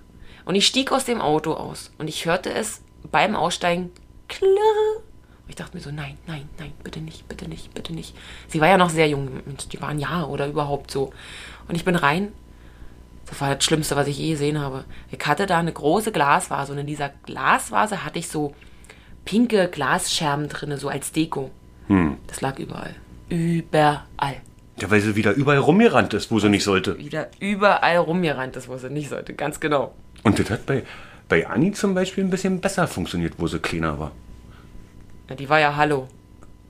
Und 0.44 0.54
ich 0.54 0.66
stieg 0.66 0.92
aus 0.92 1.04
dem 1.04 1.20
Auto 1.20 1.54
aus 1.54 1.92
und 1.98 2.08
ich 2.08 2.26
hörte 2.26 2.52
es 2.52 2.82
beim 3.10 3.34
Aussteigen 3.34 3.90
klirr. 4.28 5.02
Und 5.46 5.50
ich 5.50 5.56
dachte 5.56 5.76
mir 5.76 5.82
so, 5.82 5.90
nein, 5.90 6.18
nein, 6.26 6.48
nein, 6.58 6.72
bitte 6.82 7.00
nicht, 7.00 7.28
bitte 7.28 7.48
nicht, 7.48 7.72
bitte 7.72 7.94
nicht. 7.94 8.16
Sie 8.48 8.60
war 8.60 8.68
ja 8.68 8.76
noch 8.76 8.90
sehr 8.90 9.08
jung, 9.08 9.28
die 9.72 9.80
war 9.80 9.88
ein 9.90 10.00
Jahr 10.00 10.28
oder 10.28 10.48
überhaupt 10.48 10.90
so. 10.90 11.12
Und 11.68 11.76
ich 11.76 11.84
bin 11.84 11.94
rein. 11.94 12.32
Das 13.26 13.40
war 13.40 13.54
das 13.54 13.64
Schlimmste, 13.64 13.96
was 13.96 14.06
ich 14.06 14.18
je 14.18 14.30
gesehen 14.32 14.60
habe. 14.60 14.84
Ich 15.10 15.24
hatte 15.26 15.46
da 15.46 15.58
eine 15.58 15.72
große 15.72 16.12
Glasvase 16.12 16.72
und 16.72 16.78
in 16.78 16.86
dieser 16.86 17.10
Glasvase 17.24 18.04
hatte 18.04 18.18
ich 18.20 18.28
so 18.28 18.54
pinke 19.24 19.68
Glasscherben 19.68 20.48
drinne, 20.48 20.78
so 20.78 20.88
als 20.88 21.10
Deko. 21.12 21.50
Das 22.26 22.40
lag 22.40 22.58
überall. 22.58 22.94
Überall. 23.28 24.36
ja, 24.80 24.90
weil 24.90 25.00
sie 25.00 25.16
wieder 25.16 25.32
überall 25.32 25.58
rumgerannt 25.58 26.14
ist, 26.14 26.30
wo 26.30 26.38
sie 26.38 26.48
nicht 26.48 26.64
sollte. 26.64 26.98
Wieder 26.98 27.28
überall 27.40 27.96
rumgerannt 27.98 28.56
ist, 28.56 28.68
wo 28.68 28.76
sie 28.76 28.90
nicht 28.90 29.08
sollte. 29.08 29.34
Ganz 29.34 29.58
genau. 29.58 29.94
Und 30.22 30.38
das 30.38 30.50
hat 30.50 30.66
bei, 30.66 30.84
bei 31.28 31.46
Anni 31.48 31.72
zum 31.72 31.94
Beispiel 31.94 32.22
ein 32.24 32.30
bisschen 32.30 32.60
besser 32.60 32.86
funktioniert, 32.86 33.34
wo 33.38 33.46
sie 33.48 33.58
kleiner 33.58 33.98
war. 33.98 34.12
Ja, 35.28 35.34
die 35.34 35.48
war 35.48 35.60
ja 35.60 35.76
Hallo. 35.76 36.08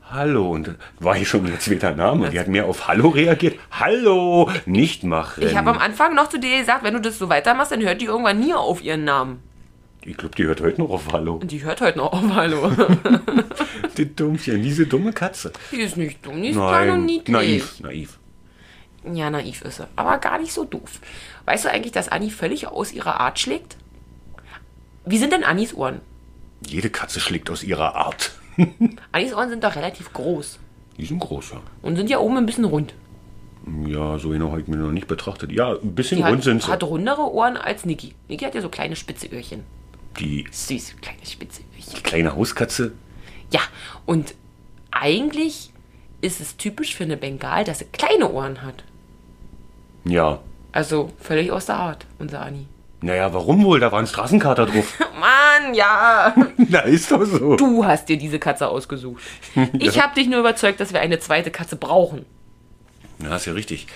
Hallo, 0.08 0.50
und 0.52 0.76
war 1.00 1.16
hier 1.16 1.26
schon 1.26 1.46
ihr 1.48 1.58
zweiter 1.58 1.92
Name. 1.94 2.30
Die 2.30 2.38
hat 2.38 2.46
mehr 2.46 2.66
auf 2.66 2.86
Hallo 2.86 3.08
reagiert. 3.08 3.58
Hallo, 3.72 4.48
nicht 4.64 5.02
machen. 5.02 5.42
Ich 5.42 5.56
habe 5.56 5.70
am 5.70 5.78
Anfang 5.78 6.14
noch 6.14 6.28
zu 6.28 6.38
dir 6.38 6.58
gesagt, 6.60 6.84
wenn 6.84 6.94
du 6.94 7.00
das 7.00 7.18
so 7.18 7.28
weitermachst, 7.28 7.72
dann 7.72 7.82
hört 7.82 8.00
die 8.00 8.04
irgendwann 8.04 8.38
nie 8.38 8.54
auf 8.54 8.80
ihren 8.82 9.04
Namen. 9.04 9.42
Ich 10.04 10.16
glaube, 10.16 10.36
die 10.36 10.44
hört 10.44 10.60
heute 10.60 10.80
noch 10.80 10.90
auf 10.90 11.12
Hallo. 11.12 11.40
Die 11.42 11.64
hört 11.64 11.80
heute 11.80 11.98
noch 11.98 12.12
auf 12.12 12.22
Hallo. 12.34 12.70
Die 13.96 14.14
Dummchen, 14.14 14.62
diese 14.62 14.86
dumme 14.86 15.12
Katze. 15.12 15.52
die 15.72 15.80
ist 15.80 15.96
nicht 15.96 16.24
dumm, 16.24 16.42
die 16.42 16.50
ist 16.50 16.56
klein 16.56 16.90
und 16.90 16.96
Nein, 16.98 17.06
niedlich. 17.06 17.32
naiv, 17.32 17.80
naiv. 17.80 18.18
Ja, 19.10 19.30
naiv 19.30 19.62
ist 19.62 19.76
sie. 19.78 19.86
Aber 19.96 20.18
gar 20.18 20.38
nicht 20.38 20.52
so 20.52 20.64
doof. 20.64 21.00
Weißt 21.46 21.64
du 21.64 21.70
eigentlich, 21.70 21.92
dass 21.92 22.08
Anni 22.08 22.30
völlig 22.30 22.66
aus 22.66 22.92
ihrer 22.92 23.20
Art 23.20 23.38
schlägt? 23.38 23.78
Wie 25.06 25.16
sind 25.16 25.32
denn 25.32 25.44
Annis 25.44 25.72
Ohren? 25.72 26.02
Jede 26.66 26.90
Katze 26.90 27.20
schlägt 27.20 27.48
aus 27.48 27.62
ihrer 27.62 27.94
Art. 27.94 28.32
Annis 29.12 29.34
Ohren 29.34 29.50
sind 29.50 29.64
doch 29.64 29.76
relativ 29.76 30.12
groß. 30.12 30.58
Die 30.98 31.04
sind 31.06 31.18
groß, 31.18 31.50
ja. 31.52 31.60
Und 31.82 31.96
sind 31.96 32.08
ja 32.10 32.18
oben 32.18 32.36
ein 32.38 32.46
bisschen 32.46 32.64
rund. 32.64 32.94
Ja, 33.86 34.18
so 34.18 34.28
genau 34.30 34.50
habe 34.50 34.60
ich 34.60 34.68
mir 34.68 34.76
noch 34.76 34.92
nicht 34.92 35.08
betrachtet. 35.08 35.50
Ja, 35.52 35.72
ein 35.74 35.94
bisschen 35.94 36.18
Die 36.18 36.22
rund 36.22 36.36
hat, 36.38 36.44
sind 36.44 36.62
sie. 36.62 36.70
hat 36.70 36.82
rundere 36.84 37.32
Ohren 37.32 37.56
als 37.56 37.84
Niki. 37.84 38.14
Niki 38.28 38.44
hat 38.44 38.54
ja 38.54 38.62
so 38.62 38.68
kleine 38.68 38.94
spitze 38.96 39.26
Öhrchen. 39.26 39.64
Die 40.20 40.46
Süß, 40.50 40.96
kleine 41.02 41.26
spitze 41.26 41.62
Öhrchen. 41.76 42.02
kleine 42.02 42.34
Hauskatze. 42.36 42.92
Ja, 43.52 43.60
und 44.06 44.34
eigentlich 44.90 45.72
ist 46.20 46.40
es 46.40 46.56
typisch 46.56 46.94
für 46.94 47.04
eine 47.04 47.16
Bengal, 47.16 47.64
dass 47.64 47.80
sie 47.80 47.84
kleine 47.86 48.30
Ohren 48.32 48.62
hat. 48.62 48.84
Ja. 50.04 50.40
Also 50.72 51.10
völlig 51.18 51.50
aus 51.50 51.66
der 51.66 51.76
Art, 51.76 52.06
unser 52.18 52.40
Anni. 52.42 52.66
Naja, 53.02 53.32
warum 53.32 53.62
wohl? 53.64 53.78
Da 53.80 53.92
war 53.92 53.98
ein 54.00 54.06
Straßenkater 54.06 54.66
drauf. 54.66 54.98
Mann, 55.20 55.74
ja. 55.74 56.34
Na, 56.56 56.80
ist 56.80 57.10
doch 57.10 57.24
so. 57.24 57.56
Du 57.56 57.84
hast 57.84 58.08
dir 58.08 58.16
diese 58.16 58.38
Katze 58.38 58.68
ausgesucht. 58.68 59.22
Ich 59.78 60.00
habe 60.02 60.14
dich 60.14 60.28
nur 60.28 60.40
überzeugt, 60.40 60.80
dass 60.80 60.92
wir 60.92 61.00
eine 61.00 61.18
zweite 61.18 61.50
Katze 61.50 61.76
brauchen. 61.76 62.24
Ja, 63.22 63.36
ist 63.36 63.46
ja 63.46 63.52
richtig. 63.52 63.86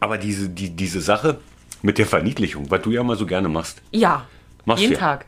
Aber 0.00 0.18
diese, 0.18 0.48
die, 0.48 0.70
diese 0.70 1.00
Sache 1.00 1.38
mit 1.82 1.98
der 1.98 2.06
Verniedlichung, 2.06 2.70
was 2.70 2.82
du 2.82 2.90
ja 2.90 3.02
mal 3.02 3.16
so 3.16 3.26
gerne 3.26 3.48
machst, 3.48 3.82
Ja, 3.92 4.26
Machst 4.64 4.82
jeden 4.82 4.94
du 4.94 5.00
ja. 5.00 5.06
Tag. 5.06 5.26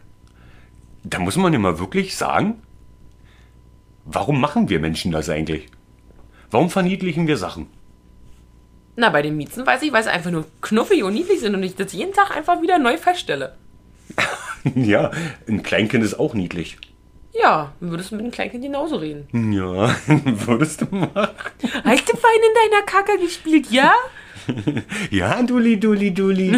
da 1.05 1.19
muss 1.21 1.37
man 1.37 1.53
ja 1.53 1.59
mal 1.59 1.79
wirklich 1.79 2.17
sagen, 2.17 2.61
warum 4.05 4.41
machen 4.41 4.69
wir 4.69 4.81
Menschen 4.81 5.13
das 5.13 5.29
eigentlich? 5.29 5.67
Warum 6.51 6.71
verniedlichen 6.71 7.27
wir 7.27 7.37
Sachen? 7.37 7.67
Na, 9.01 9.11
bei 9.11 9.23
den 9.23 9.37
Miezen 9.37 9.65
weiß 9.65 9.83
ich, 9.83 9.93
weil 9.93 10.03
sie 10.03 10.11
einfach 10.11 10.33
nur 10.33 10.45
knuffig 10.61 11.05
und 11.05 11.15
niedlich 11.15 11.39
sind 11.39 11.55
und 11.55 11.63
ich 11.63 11.77
das 11.77 11.93
jeden 11.93 12.13
Tag 12.13 12.37
einfach 12.37 12.61
wieder 12.63 12.81
neu 12.81 12.97
feststelle. 12.97 13.55
ja, 14.75 15.13
ein 15.47 15.63
Kleinkind 15.63 16.03
ist 16.03 16.19
auch 16.19 16.35
niedlich. 16.35 16.79
Ja, 17.33 17.75
würdest 17.79 18.11
du 18.11 18.17
mit 18.17 18.25
dem 18.25 18.33
Kleinkind 18.33 18.65
genauso 18.65 18.97
reden. 18.97 19.53
Ja, 19.53 19.95
würdest 20.07 20.81
du 20.81 20.87
machen? 20.87 21.13
Hast 21.15 22.09
du 22.09 22.17
fein 22.17 22.41
in 22.43 22.73
deiner 22.73 22.87
Kacke 22.87 23.19
gespielt, 23.21 23.71
ja? 23.71 23.93
Ja, 25.13 25.43
Dulli, 25.43 25.79
Dulli, 25.79 26.13
Dulli. 26.13 26.57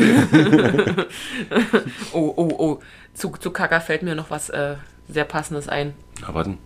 Oh, 2.14 2.33
oh, 2.37 2.55
oh. 2.57 2.81
Zu, 3.12 3.33
zu 3.33 3.50
Kaka 3.50 3.81
fällt 3.81 4.03
mir 4.03 4.14
noch 4.14 4.31
was 4.31 4.48
äh, 4.48 4.76
sehr 5.09 5.24
Passendes 5.24 5.68
ein. 5.68 5.92
Na, 6.22 6.33
warten. 6.33 6.57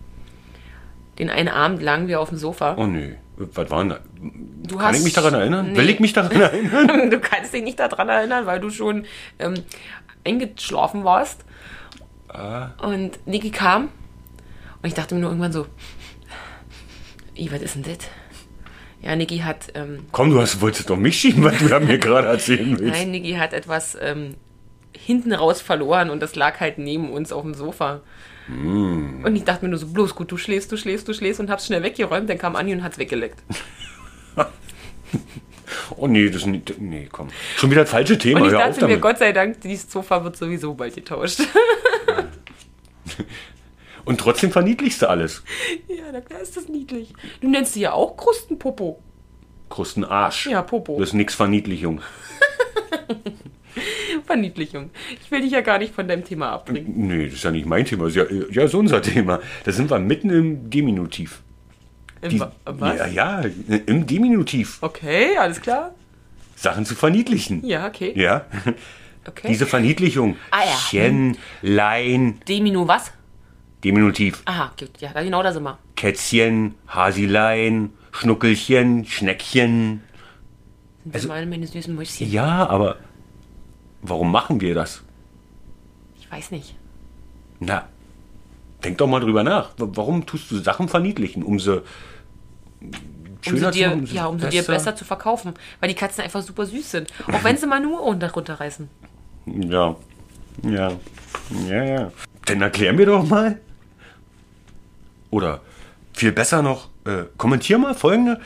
Den 1.19 1.29
einen 1.29 1.49
Abend 1.49 1.81
lagen 1.81 2.07
wir 2.07 2.21
auf 2.21 2.29
dem 2.29 2.37
Sofa. 2.37 2.75
Oh 2.77 2.85
nee, 2.85 3.15
was 3.37 3.69
war 3.69 3.79
denn 3.79 3.89
da? 3.89 3.99
Du 4.67 4.77
Kann 4.77 4.95
ich 4.95 5.03
mich 5.03 5.13
daran 5.13 5.33
erinnern? 5.33 5.75
Will 5.75 5.89
ich 5.89 5.99
mich 5.99 6.13
daran 6.13 6.31
erinnern? 6.41 7.09
du 7.09 7.19
kannst 7.19 7.53
dich 7.53 7.63
nicht 7.63 7.79
daran 7.79 8.09
erinnern, 8.09 8.45
weil 8.45 8.59
du 8.59 8.69
schon 8.69 9.05
ähm, 9.39 9.55
eingeschlafen 10.25 11.03
warst. 11.03 11.43
Ah. 12.29 12.69
Und 12.81 13.25
Niki 13.27 13.51
kam 13.51 13.89
und 14.81 14.87
ich 14.87 14.93
dachte 14.93 15.15
mir 15.15 15.21
nur 15.21 15.29
irgendwann 15.29 15.51
so, 15.53 15.67
Ih, 17.35 17.49
was 17.51 17.61
ist 17.61 17.75
denn 17.75 17.83
das? 17.83 17.97
Ja, 19.01 19.15
Niki 19.15 19.39
hat, 19.39 19.67
ähm, 19.75 20.05
Komm, 20.11 20.31
du 20.31 20.41
hast, 20.41 20.61
wolltest 20.61 20.89
doch 20.89 20.97
mich 20.97 21.19
schieben, 21.19 21.43
was 21.43 21.57
du 21.59 21.67
da 21.67 21.79
mir 21.79 21.97
gerade 21.99 22.27
erzählen 22.27 22.77
willst. 22.79 22.97
nein, 22.99 23.11
Niki 23.11 23.33
hat 23.33 23.53
etwas 23.53 23.97
ähm, 24.01 24.35
hinten 24.97 25.33
raus 25.33 25.61
verloren 25.61 26.09
und 26.09 26.21
das 26.21 26.35
lag 26.35 26.59
halt 26.59 26.77
neben 26.77 27.11
uns 27.11 27.31
auf 27.31 27.43
dem 27.43 27.53
Sofa. 27.53 28.01
Hm. 28.47 29.23
Und 29.23 29.35
ich 29.35 29.43
dachte 29.43 29.65
mir 29.65 29.69
nur 29.69 29.79
so, 29.79 29.87
bloß 29.87 30.15
gut, 30.15 30.31
du 30.31 30.37
schläfst, 30.37 30.71
du 30.71 30.77
schläfst, 30.77 31.07
du 31.07 31.13
schläfst 31.13 31.39
und 31.39 31.49
hab's 31.49 31.65
schnell 31.65 31.83
weggeräumt. 31.83 32.29
Dann 32.29 32.37
kam 32.37 32.55
Anni 32.55 32.73
und 32.73 32.83
hat's 32.83 32.97
weggeleckt. 32.97 33.41
Oh 35.97 36.07
nee, 36.07 36.27
das 36.27 36.37
ist 36.37 36.47
nicht. 36.47 36.79
Nee, 36.79 37.07
komm. 37.11 37.29
Schon 37.57 37.71
wieder 37.71 37.81
das 37.81 37.91
falsche 37.91 38.17
Thema. 38.17 38.41
Und 38.41 38.47
ich 38.47 38.53
dachte 38.53 38.75
mir, 38.75 38.81
damit. 38.81 39.01
Gott 39.01 39.17
sei 39.17 39.31
Dank, 39.31 39.61
dieses 39.61 39.91
Sofa 39.91 40.23
wird 40.23 40.35
sowieso 40.35 40.73
bald 40.73 40.95
getauscht. 40.95 41.41
Und 44.05 44.19
trotzdem 44.19 44.51
verniedlichst 44.51 45.01
du 45.01 45.09
alles. 45.09 45.43
ja, 45.87 46.03
na 46.11 46.21
klar 46.21 46.41
ist 46.41 46.55
das 46.55 46.67
niedlich. 46.67 47.13
Du 47.41 47.49
nennst 47.49 47.73
sie 47.73 47.81
ja 47.81 47.93
auch 47.93 48.17
Krustenpopo. 48.17 49.01
Krustenarsch. 49.69 50.47
Ja, 50.47 50.61
Popo. 50.61 50.99
Das 50.99 51.09
ist 51.09 51.13
nix 51.13 51.33
Verniedlichung. 51.33 52.01
Verniedlichung. 54.25 54.89
Ich 55.21 55.29
will 55.31 55.41
dich 55.41 55.51
ja 55.51 55.61
gar 55.61 55.77
nicht 55.77 55.93
von 55.93 56.07
deinem 56.07 56.23
Thema 56.23 56.51
abbringen. 56.51 56.93
Nee, 57.07 57.25
das 57.25 57.35
ist 57.35 57.43
ja 57.43 57.51
nicht 57.51 57.65
mein 57.65 57.85
Thema. 57.85 58.05
Das 58.05 58.15
ist 58.15 58.29
ja, 58.31 58.37
ja, 58.51 58.63
ist 58.63 58.75
unser 58.75 59.01
Thema. 59.01 59.39
Da 59.63 59.71
sind 59.71 59.89
wir 59.89 59.99
mitten 59.99 60.29
im 60.29 60.69
Diminutiv. 60.69 61.41
Im 62.21 62.39
Wa- 62.39 62.51
was? 62.65 62.97
Ja, 62.97 63.07
ja, 63.07 63.41
im 63.85 64.05
Diminutiv. 64.07 64.79
Okay, 64.81 65.37
alles 65.37 65.61
klar. 65.61 65.93
Sachen 66.55 66.85
zu 66.85 66.95
verniedlichen. 66.95 67.65
Ja, 67.65 67.87
okay. 67.87 68.13
Ja. 68.15 68.45
okay. 69.27 69.47
Diese 69.49 69.65
Verniedlichung. 69.65 70.37
Ah, 70.51 70.61
ja. 70.65 70.75
Chen, 70.89 71.37
Lein, 71.61 72.39
Deminu 72.47 72.87
was? 72.87 73.11
Diminutiv. 73.83 74.41
Aha, 74.45 74.71
gut. 74.79 74.89
Ja, 74.99 75.11
genau 75.21 75.43
da 75.43 75.51
sind 75.53 75.63
wir. 75.63 75.77
Kätzchen, 75.95 76.73
Hasilein, 76.87 77.91
Schnuckelchen, 78.11 79.05
Schneckchen. 79.05 80.01
Das 81.03 81.21
sind 81.21 81.29
meine, 81.29 81.45
meine 81.45 81.67
süßen 81.67 81.93
Mäuschen. 81.93 82.31
Ja, 82.31 82.67
aber 82.67 82.97
warum 84.09 84.31
machen 84.31 84.61
wir 84.61 84.73
das? 84.75 85.03
Ich 86.19 86.31
weiß 86.31 86.51
nicht. 86.51 86.75
Na, 87.59 87.87
denk 88.83 88.97
doch 88.97 89.07
mal 89.07 89.19
drüber 89.19 89.43
nach. 89.43 89.71
Warum 89.77 90.25
tust 90.25 90.51
du 90.51 90.57
Sachen 90.57 90.87
verniedlichen, 90.89 91.43
um 91.43 91.59
sie 91.59 91.81
Um 92.81 92.91
schöner 93.41 93.71
sie 93.71 93.79
dir, 93.79 93.91
zu 93.91 93.97
machen? 93.97 94.09
ja, 94.13 94.25
um 94.25 94.39
sie 94.39 94.49
dir 94.49 94.63
besser 94.63 94.95
zu 94.95 95.05
verkaufen. 95.05 95.53
Weil 95.79 95.89
die 95.89 95.95
Katzen 95.95 96.23
einfach 96.23 96.41
super 96.41 96.65
süß 96.65 96.91
sind. 96.91 97.13
Auch 97.31 97.43
wenn 97.43 97.57
sie 97.57 97.67
mal 97.67 97.79
nur 97.79 98.03
unter 98.03 98.31
runterreißen. 98.31 98.89
Ja, 99.45 99.95
ja, 100.63 100.91
ja, 101.69 101.83
ja. 101.83 102.11
Dann 102.45 102.61
erklär 102.61 102.93
mir 102.93 103.05
doch 103.05 103.27
mal. 103.27 103.59
Oder 105.29 105.61
viel 106.13 106.31
besser 106.31 106.61
noch, 106.61 106.89
äh, 107.05 107.25
kommentier 107.37 107.77
mal 107.77 107.93
folgende 107.93 108.39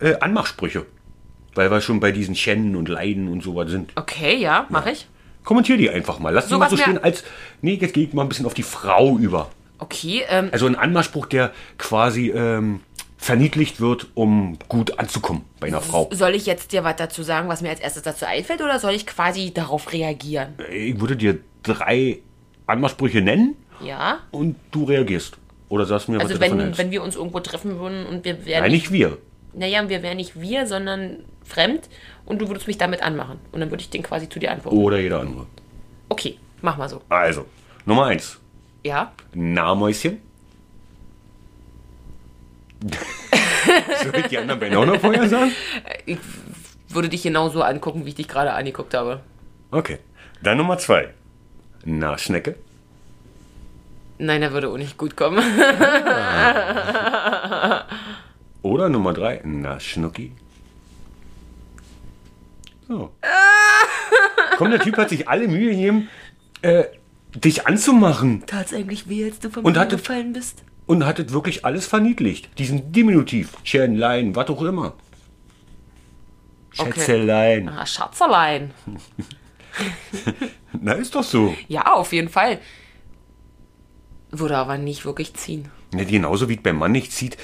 äh, 0.00 0.14
Anmachsprüche. 0.20 0.86
Weil 1.54 1.70
wir 1.70 1.80
schon 1.80 2.00
bei 2.00 2.12
diesen 2.12 2.34
Schänden 2.34 2.76
und 2.76 2.88
Leiden 2.88 3.28
und 3.28 3.42
sowas 3.42 3.70
sind. 3.70 3.92
Okay, 3.96 4.36
ja, 4.36 4.66
mache 4.70 4.92
ich. 4.92 5.06
Kommentier 5.44 5.76
die 5.76 5.90
einfach 5.90 6.18
mal. 6.18 6.32
Lass 6.32 6.48
So 6.48 6.58
mal 6.58 6.70
so 6.70 6.76
stehen 6.76 6.98
als. 6.98 7.24
Nee, 7.60 7.74
jetzt 7.74 7.92
gehe 7.94 8.04
ich 8.06 8.12
mal 8.12 8.22
ein 8.22 8.28
bisschen 8.28 8.46
auf 8.46 8.54
die 8.54 8.62
Frau 8.62 9.16
über. 9.18 9.50
Okay, 9.78 10.22
ähm, 10.28 10.48
Also 10.52 10.66
ein 10.66 10.76
Anmachspruch, 10.76 11.26
der 11.26 11.50
quasi 11.78 12.30
ähm, 12.30 12.80
verniedlicht 13.18 13.80
wird, 13.80 14.06
um 14.14 14.56
gut 14.68 14.98
anzukommen 14.98 15.42
bei 15.60 15.66
einer 15.66 15.80
Frau. 15.80 16.08
soll 16.12 16.34
ich 16.34 16.46
jetzt 16.46 16.72
dir 16.72 16.84
was 16.84 16.96
dazu 16.96 17.22
sagen, 17.22 17.48
was 17.48 17.60
mir 17.62 17.70
als 17.70 17.80
erstes 17.80 18.02
dazu 18.02 18.24
einfällt, 18.24 18.62
oder 18.62 18.78
soll 18.78 18.92
ich 18.92 19.06
quasi 19.06 19.52
darauf 19.52 19.92
reagieren? 19.92 20.54
Ich 20.72 21.00
würde 21.00 21.16
dir 21.16 21.38
drei 21.64 22.18
Anmachsprüche 22.66 23.20
nennen 23.20 23.56
Ja? 23.84 24.18
und 24.30 24.56
du 24.70 24.84
reagierst. 24.84 25.36
Oder 25.68 25.86
sagst 25.86 26.08
mir, 26.08 26.16
was 26.16 26.24
Also 26.24 26.34
du 26.34 26.40
davon 26.40 26.58
wenn, 26.58 26.64
hältst. 26.66 26.78
wenn 26.78 26.90
wir 26.90 27.02
uns 27.02 27.16
irgendwo 27.16 27.40
treffen 27.40 27.78
würden 27.78 28.06
und 28.06 28.24
wir 28.24 28.44
wären 28.46 28.62
Nein, 28.62 28.72
nicht 28.72 28.92
wir. 28.92 29.18
naja, 29.54 29.88
wir 29.88 30.02
wären 30.02 30.16
nicht 30.18 30.40
wir, 30.40 30.66
sondern 30.66 31.24
fremd 31.44 31.88
und 32.24 32.40
du 32.40 32.48
würdest 32.48 32.66
mich 32.66 32.78
damit 32.78 33.02
anmachen. 33.02 33.38
Und 33.52 33.60
dann 33.60 33.70
würde 33.70 33.82
ich 33.82 33.90
den 33.90 34.02
quasi 34.02 34.28
zu 34.28 34.38
dir 34.38 34.50
antworten. 34.52 34.76
Oder 34.76 34.98
jeder 34.98 35.20
andere. 35.20 35.46
Okay, 36.08 36.38
mach 36.60 36.76
mal 36.76 36.88
so. 36.88 37.00
Also, 37.08 37.46
Nummer 37.84 38.06
eins. 38.06 38.38
Ja? 38.84 39.12
Na, 39.34 39.74
Mäuschen. 39.74 40.20
Soll 44.02 44.16
ich 44.20 44.26
die 44.26 44.38
anderen 44.38 44.58
beiden 44.60 44.76
auch 44.76 44.86
noch 44.86 45.00
vorher 45.00 45.28
sagen? 45.28 45.52
Ich 46.04 46.18
würde 46.88 47.08
dich 47.08 47.22
genauso 47.22 47.62
angucken, 47.62 48.04
wie 48.04 48.10
ich 48.10 48.14
dich 48.16 48.28
gerade 48.28 48.52
angeguckt 48.52 48.94
habe. 48.94 49.20
Okay. 49.70 49.98
Dann 50.42 50.58
Nummer 50.58 50.78
zwei. 50.78 51.10
Na, 51.84 52.18
Schnecke. 52.18 52.56
Nein, 54.18 54.40
der 54.40 54.52
würde 54.52 54.68
auch 54.68 54.76
nicht 54.76 54.98
gut 54.98 55.16
kommen. 55.16 55.38
Oder 58.62 58.88
Nummer 58.88 59.12
drei. 59.12 59.40
Na, 59.44 59.80
Schnucki. 59.80 60.32
So. 62.92 63.10
Komm, 64.58 64.70
der 64.70 64.80
Typ 64.80 64.98
hat 64.98 65.08
sich 65.08 65.26
alle 65.28 65.48
Mühe 65.48 65.70
gegeben, 65.70 66.08
äh, 66.60 66.84
dich 67.34 67.66
anzumachen. 67.66 68.44
Tat's 68.46 68.74
eigentlich 68.74 69.08
weh, 69.08 69.24
als 69.24 69.38
du 69.38 69.48
von 69.48 69.64
Und 69.64 69.72
mir 69.74 69.80
hatte- 69.80 69.96
gefallen 69.96 70.32
bist? 70.34 70.62
Und 70.84 71.06
hat 71.06 71.18
das 71.18 71.32
wirklich 71.32 71.64
alles 71.64 71.86
verniedlicht. 71.86 72.58
Diesen 72.58 72.92
Diminutiv. 72.92 73.56
Schädenlein, 73.64 74.36
was 74.36 74.48
auch 74.50 74.60
immer. 74.62 74.94
Okay. 76.76 76.92
Schätzelein. 76.94 77.68
Ah, 77.70 77.86
Schatzerlein. 77.86 78.72
Na, 80.80 80.92
ist 80.92 81.14
doch 81.14 81.22
so. 81.24 81.54
Ja, 81.68 81.92
auf 81.94 82.12
jeden 82.12 82.28
Fall. 82.28 82.58
Würde 84.30 84.56
aber 84.58 84.76
nicht 84.76 85.04
wirklich 85.06 85.32
ziehen. 85.34 85.70
Ja, 85.94 86.04
genauso 86.04 86.48
wie 86.50 86.56
es 86.56 86.62
beim 86.62 86.76
Mann 86.76 86.92
nicht 86.92 87.12
zieht, 87.12 87.36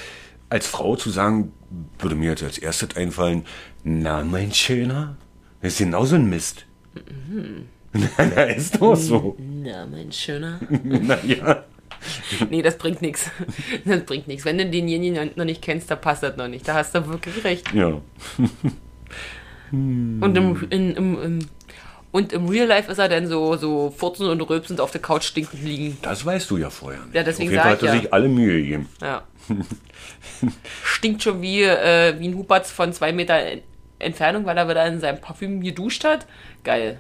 als 0.51 0.67
Frau 0.67 0.97
zu 0.97 1.09
sagen, 1.11 1.53
würde 1.99 2.17
mir 2.17 2.31
jetzt 2.31 2.43
als 2.43 2.59
erstes 2.59 2.97
einfallen, 2.97 3.47
na, 3.85 4.25
mein 4.25 4.53
Schöner, 4.53 5.17
das 5.61 5.73
ist 5.73 5.79
genauso 5.79 6.17
ein 6.17 6.29
Mist. 6.29 6.65
Na, 7.93 8.09
na, 8.19 8.43
ist 8.45 8.81
doch 8.81 8.95
so. 8.95 9.37
Na, 9.39 9.87
mein 9.87 10.13
Schöner. 10.13 10.61
Na 10.85 11.19
ja. 11.25 11.65
Nee, 12.51 12.63
das 12.63 12.77
bringt 12.79 13.03
nichts. 13.03 13.31
Das 13.85 14.05
bringt 14.05 14.29
nichts. 14.29 14.45
Wenn 14.45 14.59
du 14.59 14.67
denjenigen 14.67 15.31
noch 15.35 15.45
nicht 15.45 15.63
kennst, 15.63 15.91
da 15.91 15.97
passt 15.97 16.23
das 16.23 16.37
noch 16.37 16.49
nicht. 16.49 16.69
Da 16.69 16.75
hast 16.75 16.95
du 16.95 17.07
wirklich 17.09 17.43
recht. 17.45 17.73
Ja. 17.73 18.01
Und 19.71 20.37
im, 20.37 20.67
in, 20.71 20.95
im, 20.95 21.23
im, 21.23 21.39
und 22.11 22.33
im 22.33 22.49
Real 22.49 22.67
Life 22.67 22.91
ist 22.91 22.99
er 22.99 23.09
dann 23.11 23.27
so, 23.27 23.57
so 23.57 23.91
furzend 23.95 24.31
und 24.31 24.41
rülpsend 24.41 24.81
auf 24.81 24.91
der 24.91 25.03
Couch 25.03 25.25
stinkend 25.25 25.63
liegen. 25.63 25.99
Das 26.01 26.25
weißt 26.25 26.51
du 26.51 26.57
ja 26.57 26.71
vorher 26.71 27.03
nicht. 27.05 27.15
Ja, 27.15 27.23
deswegen 27.23 27.49
Auf 27.49 27.53
jeden 27.53 27.63
Fall 27.63 27.73
hat 27.73 27.83
er 27.83 27.95
ja. 27.95 28.01
sich 28.01 28.13
alle 28.13 28.29
Mühe 28.29 28.63
gegeben. 28.63 28.89
Ja. 29.03 29.25
Stinkt 30.85 31.23
schon 31.23 31.43
wie, 31.43 31.65
äh, 31.65 32.19
wie 32.19 32.29
ein 32.29 32.35
Huberts 32.35 32.71
von 32.71 32.95
zwei 32.95 33.13
Meter 33.13 33.39
Entfernung, 33.99 34.45
weil 34.47 34.57
er 34.57 34.69
wieder 34.69 34.87
in 34.87 35.01
seinem 35.01 35.21
Parfüm 35.21 35.61
geduscht 35.61 36.05
hat. 36.05 36.27
Geil. 36.65 36.99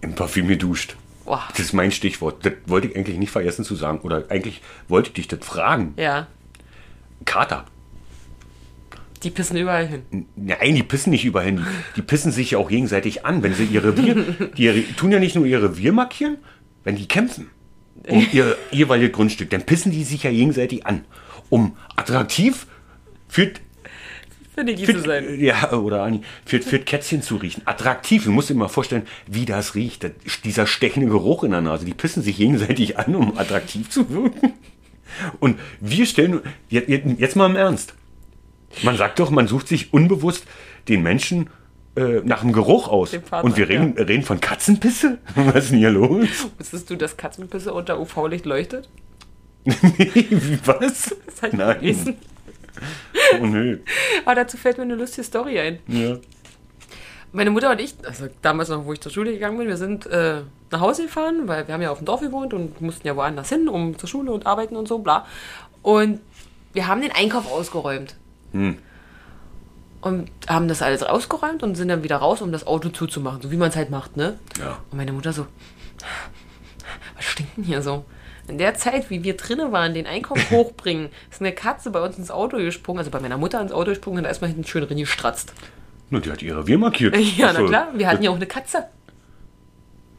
Im 0.00 0.14
Parfüm 0.14 0.48
geduscht. 0.48 0.96
Boah. 1.24 1.42
Das 1.50 1.60
ist 1.60 1.72
mein 1.72 1.92
Stichwort. 1.92 2.44
Das 2.46 2.54
wollte 2.66 2.88
ich 2.88 2.96
eigentlich 2.96 3.18
nicht 3.18 3.30
vergessen 3.30 3.64
zu 3.64 3.74
sagen. 3.74 4.00
Oder 4.00 4.24
eigentlich 4.30 4.62
wollte 4.88 5.08
ich 5.08 5.14
dich 5.14 5.28
das 5.28 5.44
fragen. 5.46 5.94
Ja. 5.96 6.26
Kater. 7.24 7.64
Die 9.24 9.30
pissen 9.30 9.56
überall 9.56 9.86
hin. 9.88 10.26
Nein, 10.36 10.76
die 10.76 10.82
pissen 10.84 11.10
nicht 11.10 11.24
überall 11.24 11.46
hin. 11.46 11.56
Die, 11.58 11.94
die 11.96 12.02
pissen 12.02 12.30
sich 12.30 12.52
ja 12.52 12.58
auch 12.58 12.68
gegenseitig 12.68 13.26
an, 13.26 13.42
wenn 13.42 13.52
sie 13.52 13.64
ihr 13.64 13.82
Revier. 13.82 14.14
Die 14.56 14.62
ihre- 14.64 14.82
tun 14.96 15.10
ja 15.10 15.18
nicht 15.18 15.34
nur 15.34 15.44
ihr 15.44 15.60
Revier 15.62 15.92
markieren, 15.92 16.38
wenn 16.84 16.94
die 16.96 17.08
kämpfen 17.08 17.50
um 18.06 18.24
ihr 18.32 18.56
jeweiliges 18.70 19.12
Grundstück, 19.12 19.50
dann 19.50 19.62
pissen 19.66 19.90
die 19.90 20.04
sich 20.04 20.22
ja 20.22 20.30
gegenseitig 20.30 20.86
an. 20.86 21.04
Um 21.50 21.76
attraktiv 21.96 22.66
führt, 23.26 23.60
Ich 24.66 24.76
die 24.76 24.86
zu 24.86 25.00
sein. 25.00 25.38
ja, 25.38 25.72
oder 25.72 26.02
Anni, 26.02 26.22
führt, 26.44 26.64
führt 26.64 26.86
Kätzchen 26.86 27.22
zu 27.22 27.36
riechen. 27.36 27.62
Attraktiv. 27.64 28.24
Du 28.24 28.32
musst 28.32 28.50
dir 28.50 28.54
mal 28.54 28.68
vorstellen, 28.68 29.06
wie 29.26 29.44
das 29.44 29.74
riecht. 29.74 30.04
Das, 30.04 30.12
dieser 30.44 30.66
stechende 30.66 31.08
Geruch 31.08 31.44
in 31.44 31.52
der 31.52 31.60
Nase. 31.60 31.84
Die 31.84 31.94
pissen 31.94 32.22
sich 32.22 32.36
gegenseitig 32.36 32.98
an, 32.98 33.14
um 33.14 33.38
attraktiv 33.38 33.88
zu 33.90 34.08
wirken. 34.10 34.54
Und 35.40 35.58
wir 35.80 36.06
stellen, 36.06 36.40
jetzt, 36.68 36.88
jetzt 36.88 37.36
mal 37.36 37.46
im 37.46 37.56
Ernst. 37.56 37.94
Man 38.82 38.96
sagt 38.96 39.18
doch, 39.18 39.30
man 39.30 39.46
sucht 39.46 39.68
sich 39.68 39.92
unbewusst 39.92 40.44
den 40.88 41.02
Menschen 41.02 41.48
äh, 41.96 42.20
nach 42.24 42.42
dem 42.42 42.52
Geruch 42.52 42.88
aus. 42.88 43.10
Dem 43.10 43.22
Partner, 43.22 43.50
Und 43.50 43.56
wir 43.56 43.68
reden, 43.68 43.92
reden 43.98 44.22
von 44.22 44.40
Katzenpisse? 44.40 45.18
Was 45.34 45.64
ist 45.64 45.70
denn 45.70 45.78
hier 45.78 45.90
los? 45.90 46.28
Wusstest 46.58 46.90
du, 46.90 46.96
dass 46.96 47.16
Katzenpisse 47.16 47.72
unter 47.72 48.00
UV-Licht 48.00 48.46
leuchtet? 48.46 48.88
Wie, 49.64 50.58
was? 50.64 51.14
Das 51.26 51.50
ich 51.50 51.58
vergessen. 51.58 52.16
Oh 53.40 53.46
nö. 53.46 53.78
Aber 54.24 54.34
dazu 54.34 54.56
fällt 54.56 54.78
mir 54.78 54.84
eine 54.84 54.94
lustige 54.94 55.24
Story 55.24 55.58
ein. 55.58 55.78
Ja. 55.86 56.16
Meine 57.32 57.50
Mutter 57.50 57.70
und 57.70 57.80
ich, 57.80 57.94
also 58.04 58.28
damals 58.40 58.70
noch, 58.70 58.86
wo 58.86 58.92
ich 58.92 59.00
zur 59.00 59.12
Schule 59.12 59.32
gegangen 59.32 59.58
bin, 59.58 59.68
wir 59.68 59.76
sind 59.76 60.06
äh, 60.06 60.42
nach 60.70 60.80
Hause 60.80 61.02
gefahren, 61.02 61.46
weil 61.46 61.66
wir 61.66 61.74
haben 61.74 61.82
ja 61.82 61.90
auf 61.90 61.98
dem 61.98 62.06
Dorf 62.06 62.20
gewohnt 62.20 62.54
und 62.54 62.80
mussten 62.80 63.06
ja 63.06 63.16
woanders 63.16 63.50
hin, 63.50 63.68
um 63.68 63.98
zur 63.98 64.08
Schule 64.08 64.32
und 64.32 64.46
arbeiten 64.46 64.76
und 64.76 64.88
so, 64.88 64.98
bla. 64.98 65.26
Und 65.82 66.20
wir 66.72 66.86
haben 66.86 67.02
den 67.02 67.12
Einkauf 67.12 67.50
ausgeräumt. 67.50 68.16
Und 70.00 70.30
haben 70.48 70.68
das 70.68 70.80
alles 70.80 71.02
ausgeräumt 71.02 71.62
und 71.62 71.74
sind 71.74 71.88
dann 71.88 72.02
wieder 72.02 72.16
raus, 72.16 72.40
um 72.40 72.50
das 72.52 72.66
Auto 72.66 72.88
zuzumachen, 72.88 73.42
so 73.42 73.50
wie 73.50 73.56
man 73.56 73.68
es 73.68 73.76
halt 73.76 73.90
macht, 73.90 74.16
ne? 74.16 74.38
Ja. 74.58 74.78
Und 74.90 74.96
meine 74.96 75.12
Mutter 75.12 75.32
so, 75.32 75.46
was 77.16 77.24
stinkt 77.24 77.56
denn 77.56 77.64
hier 77.64 77.82
so? 77.82 78.04
In 78.48 78.58
der 78.58 78.74
Zeit, 78.74 79.10
wie 79.10 79.22
wir 79.22 79.36
drinnen 79.36 79.72
waren, 79.72 79.94
den 79.94 80.06
Einkauf 80.06 80.38
hochbringen, 80.50 81.10
ist 81.30 81.40
eine 81.40 81.52
Katze 81.52 81.90
bei 81.90 82.00
uns 82.00 82.16
ins 82.18 82.30
Auto 82.30 82.56
gesprungen, 82.56 82.98
also 82.98 83.10
bei 83.10 83.20
meiner 83.20 83.36
Mutter 83.36 83.60
ins 83.60 83.72
Auto 83.72 83.90
gesprungen 83.90 84.18
und 84.18 84.24
da 84.24 84.30
ist 84.30 84.40
man 84.40 84.48
hinten 84.50 84.64
schön 84.66 84.82
drin 84.86 84.96
gestratzt. 84.98 85.52
Na, 86.10 86.20
die 86.20 86.30
hat 86.32 86.40
ihr 86.42 86.56
Revier 86.56 86.78
markiert. 86.78 87.14
Ja, 87.36 87.46
na 87.52 87.58
Achso. 87.58 87.66
klar, 87.66 87.88
wir 87.94 88.08
hatten 88.08 88.22
ja 88.22 88.30
auch 88.30 88.36
eine 88.36 88.46
Katze. 88.46 88.86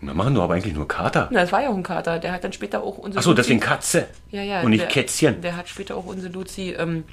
Wir 0.01 0.13
machen 0.13 0.33
doch 0.35 0.43
aber 0.43 0.53
eigentlich 0.53 0.75
nur 0.75 0.87
Kater. 0.87 1.27
Na, 1.31 1.41
das 1.41 1.51
war 1.51 1.61
ja 1.63 1.69
auch 1.69 1.75
ein 1.75 1.83
Kater, 1.83 2.19
der 2.19 2.31
hat 2.31 2.43
dann 2.43 2.53
später 2.53 2.83
auch 2.83 2.97
unsere 2.99 3.19
Achso, 3.19 3.31
Luzi- 3.31 3.35
deswegen 3.35 3.59
Katze. 3.59 4.07
ja, 4.31 4.43
ja, 4.43 4.61
Und 4.61 4.69
nicht 4.69 4.83
der, 4.83 4.87
Kätzchen. 4.89 5.41
Der 5.41 5.57
hat 5.57 5.67
später 5.67 5.97
auch 5.97 6.05
unsere 6.05 6.31
Luzi 6.31 6.75
ähm, 6.77 7.03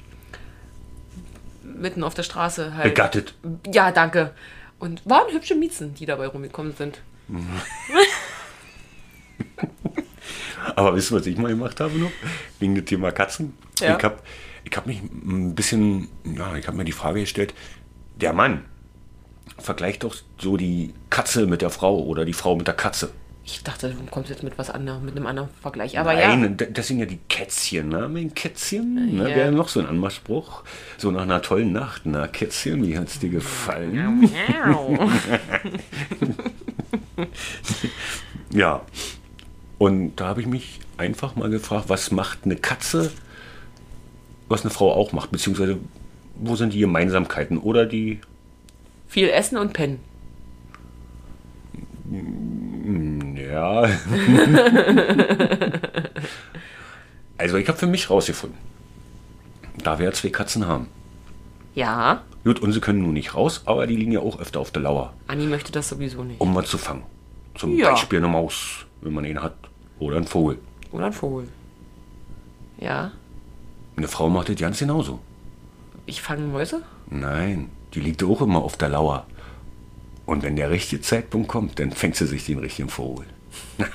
mitten 1.63 2.03
auf 2.03 2.13
der 2.13 2.23
Straße 2.23 2.75
halt. 2.77 2.83
Begattet. 2.93 3.33
Ja, 3.73 3.91
danke. 3.91 4.31
Und 4.79 5.01
waren 5.09 5.33
hübsche 5.33 5.55
Miezen, 5.55 5.95
die 5.95 6.05
dabei 6.05 6.27
rumgekommen 6.27 6.73
sind. 6.77 6.99
Aber 10.75 10.95
wisst 10.95 11.11
ihr, 11.11 11.17
was 11.17 11.25
ich 11.25 11.37
mal 11.37 11.49
gemacht 11.49 11.79
habe 11.79 11.97
noch? 11.97 12.11
Wegen 12.59 12.75
dem 12.75 12.85
Thema 12.85 13.11
Katzen. 13.11 13.53
Ja. 13.79 13.97
Ich 13.97 14.03
habe 14.03 14.17
ich 14.63 14.75
hab 14.75 14.85
mich 14.85 15.01
ein 15.01 15.55
bisschen, 15.55 16.09
ja, 16.25 16.55
ich 16.55 16.67
habe 16.67 16.77
mir 16.77 16.83
die 16.83 16.91
Frage 16.91 17.21
gestellt, 17.21 17.53
der 18.19 18.33
Mann 18.33 18.65
vergleicht 19.57 20.03
doch 20.03 20.15
so 20.37 20.57
die 20.57 20.93
Katze 21.09 21.47
mit 21.47 21.61
der 21.61 21.69
Frau 21.69 21.99
oder 22.03 22.25
die 22.25 22.33
Frau 22.33 22.55
mit 22.55 22.67
der 22.67 22.75
Katze. 22.75 23.11
Ich 23.49 23.63
dachte, 23.63 23.89
du 23.89 23.95
kommst 24.11 24.29
jetzt 24.29 24.43
mit 24.43 24.57
was 24.57 24.69
anderem, 24.69 25.05
mit 25.05 25.15
einem 25.15 25.25
anderen 25.25 25.47
Vergleich. 25.61 25.97
Aber 25.97 26.13
Nein, 26.13 26.57
ja. 26.59 26.67
das 26.67 26.87
sind 26.87 26.99
ja 26.99 27.05
die 27.05 27.19
Kätzchen, 27.29 27.87
ne? 27.87 28.09
Mein 28.09 28.33
Kätzchen, 28.33 29.15
ne? 29.15 29.29
Ja. 29.29 29.35
wäre 29.37 29.51
noch 29.53 29.69
so 29.69 29.79
ein 29.79 29.85
Anmachspruch. 29.85 30.63
So 30.97 31.11
nach 31.11 31.21
einer 31.21 31.41
tollen 31.41 31.71
Nacht, 31.71 32.01
na 32.03 32.27
Kätzchen, 32.27 32.85
wie 32.85 32.97
hat's 32.97 33.19
dir 33.19 33.29
gefallen? 33.29 34.29
Ja. 38.51 38.85
Und 39.77 40.15
da 40.15 40.27
habe 40.27 40.41
ich 40.41 40.47
mich 40.47 40.79
einfach 40.97 41.35
mal 41.35 41.49
gefragt, 41.49 41.85
was 41.87 42.11
macht 42.11 42.39
eine 42.45 42.55
Katze 42.55 43.11
was 44.49 44.61
eine 44.61 44.69
Frau 44.71 44.93
auch 44.93 45.11
macht, 45.11 45.31
beziehungsweise 45.31 45.77
wo 46.35 46.55
sind 46.55 46.73
die 46.73 46.79
Gemeinsamkeiten 46.79 47.57
oder 47.57 47.85
die. 47.85 48.19
Viel 49.07 49.29
essen 49.29 49.57
und 49.57 49.73
pennen. 49.73 49.99
Ja. 53.35 53.81
also, 57.37 57.57
ich 57.57 57.67
habe 57.67 57.77
für 57.77 57.87
mich 57.87 58.09
rausgefunden, 58.09 58.57
da 59.83 59.99
wir 59.99 60.05
ja 60.05 60.11
zwei 60.13 60.29
Katzen 60.29 60.65
haben. 60.67 60.87
Ja, 61.75 62.23
Gut, 62.43 62.59
unsere 62.61 62.83
können 62.83 63.01
nun 63.01 63.13
nicht 63.13 63.35
raus, 63.35 63.63
aber 63.65 63.87
die 63.87 63.97
liegen 63.97 64.13
ja 64.13 64.21
auch 64.21 64.39
öfter 64.39 64.61
auf 64.61 64.71
der 64.71 64.81
Lauer, 64.81 65.13
Anni 65.27 65.47
möchte 65.47 65.73
das 65.73 65.89
sowieso 65.89 66.23
nicht. 66.23 66.39
um 66.39 66.55
was 66.55 66.69
zu 66.69 66.77
fangen. 66.77 67.03
Zum 67.55 67.75
Ja. 67.77 67.91
Beispiel 67.91 68.19
eine 68.19 68.29
Maus, 68.29 68.85
wenn 69.01 69.13
man 69.13 69.25
ihn 69.25 69.41
hat. 69.43 69.55
Oder 69.99 70.17
ein 70.17 70.25
Vogel. 70.27 70.59
Oder 70.91 71.07
ein 71.07 71.13
Vogel. 71.13 71.47
Ja, 72.79 73.11
Eine 73.95 74.07
Frau 74.07 74.29
macht 74.29 74.49
das 74.49 74.55
ganz 74.57 74.77
genauso. 74.79 75.19
ich 76.05 76.21
fange 76.21 76.45
Mäuse? 76.47 76.83
Nein, 77.09 77.69
die 77.93 77.99
liegt 78.01 78.23
auch 78.23 78.41
immer 78.41 78.59
auf 78.63 78.77
der 78.77 78.89
Lauer. 78.89 79.25
Und 80.27 80.43
wenn 80.43 80.55
der 80.55 80.69
richtige 80.69 81.01
Zeitpunkt 81.01 81.47
kommt, 81.47 81.79
dann 81.79 81.91
fängt 81.91 82.15
sie 82.17 82.27
sich 82.27 82.45
den 82.45 82.59
richtigen 82.59 82.89
Vogel. 82.89 83.25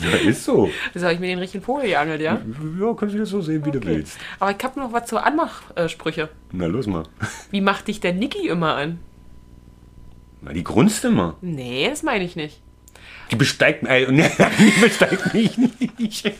ja, 0.00 0.16
ist 0.28 0.44
so. 0.44 0.70
Das 0.94 1.02
habe 1.02 1.12
ich 1.14 1.20
mir 1.20 1.26
den 1.28 1.38
richtigen 1.38 1.62
Vogel 1.62 1.86
geangelt, 1.88 2.20
ja? 2.22 2.40
Ja, 2.80 2.94
kannst 2.94 3.14
du 3.14 3.18
das 3.18 3.28
so 3.28 3.40
sehen, 3.42 3.64
wie 3.64 3.70
du 3.70 3.78
Okay. 3.78 3.88
willst. 3.88 4.18
Aber 4.40 4.50
ich 4.50 4.64
habe 4.64 4.80
noch 4.80 4.92
was 4.92 5.06
zur 5.06 5.24
Anmachsprüche. 5.24 6.30
Na, 6.52 6.66
los 6.66 6.86
mal. 6.86 7.04
Wie 7.50 7.60
macht 7.60 7.86
dich 7.88 8.00
der 8.00 8.14
Niki 8.14 8.48
immer 8.48 8.74
an? 8.76 8.98
Na, 10.42 10.52
die 10.52 10.64
grunzt 10.64 11.04
immer. 11.04 11.36
Nee, 11.40 11.88
das 11.88 12.02
meine 12.02 12.24
ich 12.24 12.36
nicht. 12.36 12.60
Die 13.30 13.36
besteigt, 13.36 13.86
äh, 13.86 14.06
nee, 14.10 14.28
die 14.58 14.80
besteigt 14.80 15.34
mich 15.34 15.56
nicht. 15.56 16.32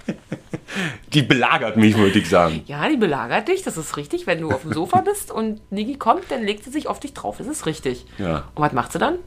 Die 1.13 1.23
belagert 1.23 1.77
mich, 1.77 1.97
wollte 1.97 2.19
ich 2.19 2.29
sagen. 2.29 2.63
Ja, 2.67 2.89
die 2.89 2.97
belagert 2.97 3.49
dich, 3.49 3.63
das 3.63 3.77
ist 3.77 3.97
richtig. 3.97 4.27
Wenn 4.27 4.41
du 4.41 4.51
auf 4.51 4.63
dem 4.63 4.73
Sofa 4.73 5.01
bist 5.01 5.31
und 5.31 5.61
Niki 5.71 5.97
kommt, 5.97 6.31
dann 6.31 6.43
legt 6.43 6.65
sie 6.65 6.71
sich 6.71 6.89
auf 6.89 7.01
dich 7.01 7.15
drauf. 7.15 7.39
Das 7.39 7.47
ist 7.47 7.67
richtig. 7.67 8.07
Ja. 8.19 8.49
Und 8.55 8.63
was 8.63 8.73
macht 8.73 8.93
sie 8.93 8.99
dann? 8.99 9.19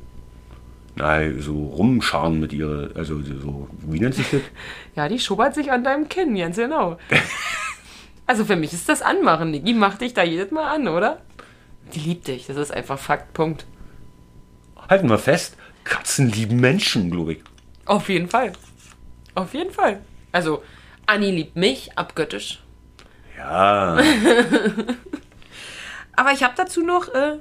Na, 0.96 1.20
so 1.40 1.66
rumscharen 1.66 2.40
mit 2.40 2.54
ihrer, 2.54 2.90
also 2.96 3.20
so, 3.22 3.68
wie 3.88 4.00
nennt 4.00 4.16
sich 4.16 4.30
das? 4.30 4.42
Ja, 4.96 5.08
die 5.08 5.20
schubbert 5.20 5.56
sich 5.56 5.72
an 5.72 5.84
deinem 5.84 6.08
Kinn, 6.08 6.36
ganz 6.36 6.58
genau. 6.58 6.98
also 8.28 8.46
für 8.46 8.56
mich 8.56 8.74
ist 8.74 8.90
das 8.90 9.02
Anmachen. 9.02 9.52
Niki 9.52 9.74
macht 9.74 10.02
dich 10.02 10.14
da 10.14 10.24
jedes 10.24 10.52
Mal 10.52 10.70
an, 10.70 10.88
oder? 10.88 11.22
Die 11.94 12.00
liebt 12.00 12.28
dich, 12.28 12.46
das 12.48 12.58
ist 12.58 12.72
einfach 12.72 13.00
Fakt, 13.00 13.34
Punkt. 13.34 13.66
Halten 14.90 15.10
wir 15.10 15.18
fest, 15.18 15.58
Katzen 15.84 16.30
lieben 16.30 16.60
Menschen, 16.60 17.12
glaube 17.12 17.34
ich. 17.34 17.40
Auf 17.86 18.10
jeden 18.10 18.30
Fall. 18.30 18.54
Auf 19.36 19.54
jeden 19.54 19.72
Fall. 19.72 20.02
Also, 20.32 20.64
Anni 21.06 21.32
liebt 21.32 21.56
mich 21.56 21.98
abgöttisch. 21.98 22.64
Ja, 23.38 23.98
Aber 26.16 26.32
ich 26.32 26.44
habe 26.44 26.54
dazu 26.56 26.84
noch 26.84 27.08
äh, 27.14 27.38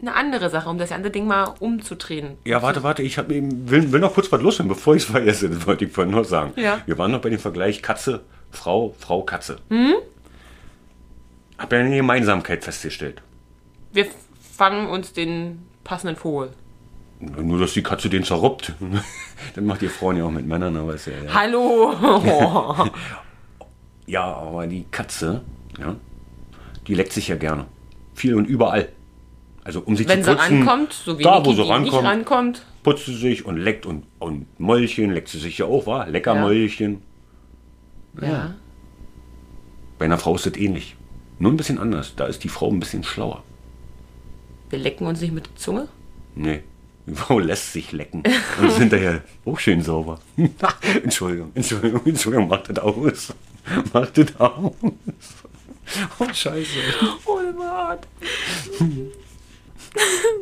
eine 0.00 0.14
andere 0.14 0.50
Sache, 0.50 0.68
um 0.68 0.78
das 0.78 0.90
ganze 0.90 1.10
Ding 1.10 1.26
mal 1.26 1.54
umzudrehen. 1.60 2.36
ja, 2.44 2.60
warte, 2.62 2.82
warte, 2.82 3.02
ich 3.02 3.18
hab, 3.18 3.28
will, 3.28 3.92
will 3.92 4.00
noch 4.00 4.14
kurz 4.14 4.30
was 4.30 4.42
loswerden, 4.42 4.68
bevor 4.68 4.96
ich 4.96 5.04
es 5.04 5.08
vergesse, 5.10 5.48
das 5.48 5.66
wollte 5.66 5.84
ich 5.84 5.92
vorhin 5.92 6.12
noch 6.12 6.24
sagen. 6.24 6.52
Ja. 6.56 6.80
Wir 6.86 6.98
waren 6.98 7.12
noch 7.12 7.20
bei 7.20 7.30
dem 7.30 7.38
Vergleich 7.38 7.82
Katze, 7.82 8.22
Frau, 8.50 8.94
Frau, 8.98 9.22
Katze. 9.22 9.58
Hm? 9.70 9.94
Hab 11.56 11.72
ja 11.72 11.78
eine 11.78 11.96
Gemeinsamkeit 11.96 12.64
festgestellt. 12.64 13.22
Wir 13.92 14.06
fangen 14.56 14.88
uns 14.88 15.12
den 15.12 15.66
passenden 15.88 16.16
Vogel. 16.16 16.50
Nur, 17.20 17.58
dass 17.58 17.72
die 17.72 17.82
Katze 17.82 18.08
den 18.10 18.22
zerruppt. 18.22 18.74
Dann 19.54 19.66
macht 19.66 19.82
ihr 19.82 19.90
Frauen 19.90 20.18
ja 20.18 20.24
auch 20.24 20.30
mit 20.30 20.46
Männern, 20.46 20.76
aber 20.76 20.94
ist 20.94 21.06
ja, 21.06 21.14
ja. 21.24 21.34
Hallo! 21.34 21.94
Ja, 24.06 24.24
aber 24.24 24.66
die 24.66 24.86
Katze, 24.90 25.42
ja, 25.78 25.94
die 26.86 26.94
leckt 26.94 27.12
sich 27.12 27.28
ja 27.28 27.36
gerne. 27.36 27.66
Viel 28.14 28.34
und 28.36 28.46
überall. 28.46 28.88
Also 29.64 29.80
um 29.80 29.98
sich 29.98 30.08
Wenn 30.08 30.24
zu 30.24 30.30
sie 30.30 30.36
putzen, 30.36 30.66
rankommt, 30.66 30.92
so 30.94 31.18
wie 31.18 31.22
da, 31.22 31.36
Niki, 31.40 31.50
wo 31.50 31.52
sie 31.52 31.68
rankommt, 31.68 32.04
rankommt. 32.06 32.62
putzt 32.82 33.04
sie 33.04 33.14
sich 33.14 33.44
und 33.44 33.58
leckt 33.58 33.84
und, 33.84 34.04
und 34.18 34.46
Mäulchen 34.58 35.10
leckt 35.10 35.28
sie 35.28 35.38
sich 35.38 35.58
ja 35.58 35.66
auch, 35.66 35.86
wa? 35.86 36.04
Lecker 36.04 36.34
Ja. 36.36 36.40
Mäulchen. 36.40 37.02
Ja. 38.18 38.54
Bei 39.98 40.06
einer 40.06 40.16
Frau 40.16 40.34
ist 40.36 40.46
das 40.46 40.56
ähnlich. 40.56 40.96
Nur 41.38 41.52
ein 41.52 41.58
bisschen 41.58 41.78
anders. 41.78 42.14
Da 42.16 42.24
ist 42.24 42.42
die 42.44 42.48
Frau 42.48 42.70
ein 42.70 42.80
bisschen 42.80 43.04
schlauer. 43.04 43.42
Wir 44.70 44.78
lecken 44.78 45.06
uns 45.06 45.20
nicht 45.20 45.32
mit 45.32 45.46
der 45.46 45.56
Zunge. 45.56 45.88
Nee. 46.34 46.62
Die 47.06 47.14
Frau 47.14 47.38
lässt 47.38 47.72
sich 47.72 47.92
lecken. 47.92 48.22
Und 48.60 48.68
ist 48.68 48.78
hinterher 48.78 49.22
auch 49.46 49.58
schön 49.58 49.82
sauber. 49.82 50.20
Entschuldigung, 51.02 51.52
Entschuldigung, 51.54 52.02
Entschuldigung, 52.04 52.48
macht 52.48 52.68
das 52.68 52.78
aus. 52.78 53.34
Macht 53.92 54.16
das 54.16 54.40
aus. 54.40 54.72
Oh, 56.18 56.26
scheiße. 56.32 56.68
Oh, 57.26 57.38
das 57.44 57.56
war 57.56 57.70
hart. 57.70 58.08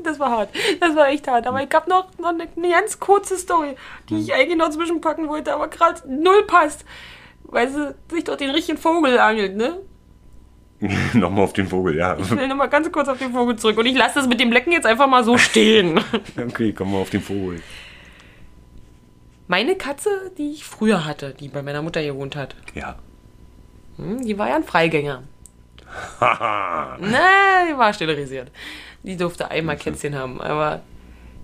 Das 0.05 0.19
war 0.19 0.31
hart. 0.31 0.51
Das 0.81 0.95
war 0.95 1.09
echt 1.09 1.27
hart. 1.27 1.47
Aber 1.47 1.63
ich 1.63 1.73
habe 1.73 1.89
noch, 1.91 2.07
noch 2.19 2.29
eine, 2.29 2.47
eine 2.57 2.71
ganz 2.71 3.01
kurze 3.01 3.37
Story, 3.37 3.75
die 4.09 4.21
ich 4.21 4.35
eigentlich 4.35 4.57
noch 4.57 4.71
zwischenpacken 4.71 5.29
wollte, 5.29 5.55
aber 5.55 5.69
gerade 5.69 6.03
null 6.09 6.45
passt. 6.47 6.85
Weil 7.45 7.69
sie 7.69 7.95
sich 8.11 8.25
doch 8.25 8.37
den 8.37 8.51
richtigen 8.51 8.79
Vogel 8.79 9.19
angelt, 9.19 9.57
ne? 9.57 9.79
Nochmal 11.15 11.45
auf 11.45 11.53
den 11.53 11.67
Vogel, 11.69 11.97
ja. 11.97 12.17
Ich 12.19 12.31
will 12.31 12.49
nochmal 12.49 12.69
ganz 12.69 12.91
kurz 12.93 13.09
auf 13.09 13.19
den 13.19 13.33
Vogel 13.33 13.57
zurück. 13.57 13.79
Und 13.79 13.87
ich 13.87 13.97
lasse 13.97 14.17
das 14.17 14.27
mit 14.29 14.41
dem 14.41 14.53
Lecken 14.53 14.73
jetzt 14.73 14.87
einfach 14.87 15.07
mal 15.07 15.25
so 15.25 15.37
stehen. 15.39 16.01
Okay, 16.49 16.73
kommen 16.73 16.93
wir 16.93 16.99
auf 16.99 17.11
den 17.11 17.21
Vogel. 17.23 17.63
Meine 19.49 19.77
Katze, 19.77 20.11
die 20.39 20.51
ich 20.51 20.65
früher 20.65 21.05
hatte, 21.05 21.35
die 21.39 21.49
bei 21.49 21.63
meiner 21.63 21.83
Mutter 21.83 22.03
gewohnt 22.03 22.35
hat, 22.37 22.57
Ja. 22.75 22.97
hm, 23.97 24.25
die 24.25 24.37
war 24.39 24.49
ja 24.49 24.57
ein 24.57 24.65
Freigänger. 24.65 25.23
Na, 26.21 26.97
die 27.71 27.77
war 27.79 27.93
sterilisiert. 27.93 28.51
Die 29.03 29.17
durfte 29.17 29.51
einmal 29.51 29.77
Kätzchen 29.77 30.15
haben, 30.17 30.41
aber 30.41 30.81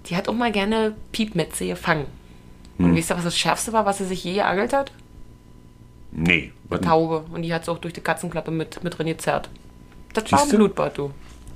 die 0.07 0.17
hat 0.17 0.29
auch 0.29 0.35
mal 0.35 0.51
gerne 0.51 0.95
Piepmetze 1.13 1.67
gefangen. 1.67 2.07
Und 2.79 2.97
wisst 2.97 3.11
ihr, 3.13 3.17
was 3.17 3.23
das 3.25 3.39
Schärfste 3.39 3.73
war, 3.73 3.87
was 3.87 3.99
sie 3.99 4.05
sich 4.07 4.25
je 4.25 4.35
geangelt 4.35 4.73
hat? 4.73 4.91
Nee. 6.13 6.53
Was, 6.69 6.81
Taube. 6.81 7.25
Und 7.33 7.43
die 7.43 7.53
hat 7.53 7.65
sie 7.65 7.71
auch 7.73 7.79
durch 7.79 7.93
die 7.95 8.01
Katzenklappe 8.01 8.51
mit, 8.51 8.83
mit 8.85 8.97
drin 8.97 9.07
gezerrt. 9.09 9.49
Das 10.15 10.31
war 10.31 10.39
ein 10.39 10.45
Siehste? 10.45 10.57
Blutbad, 10.59 10.97
du. 10.99 11.11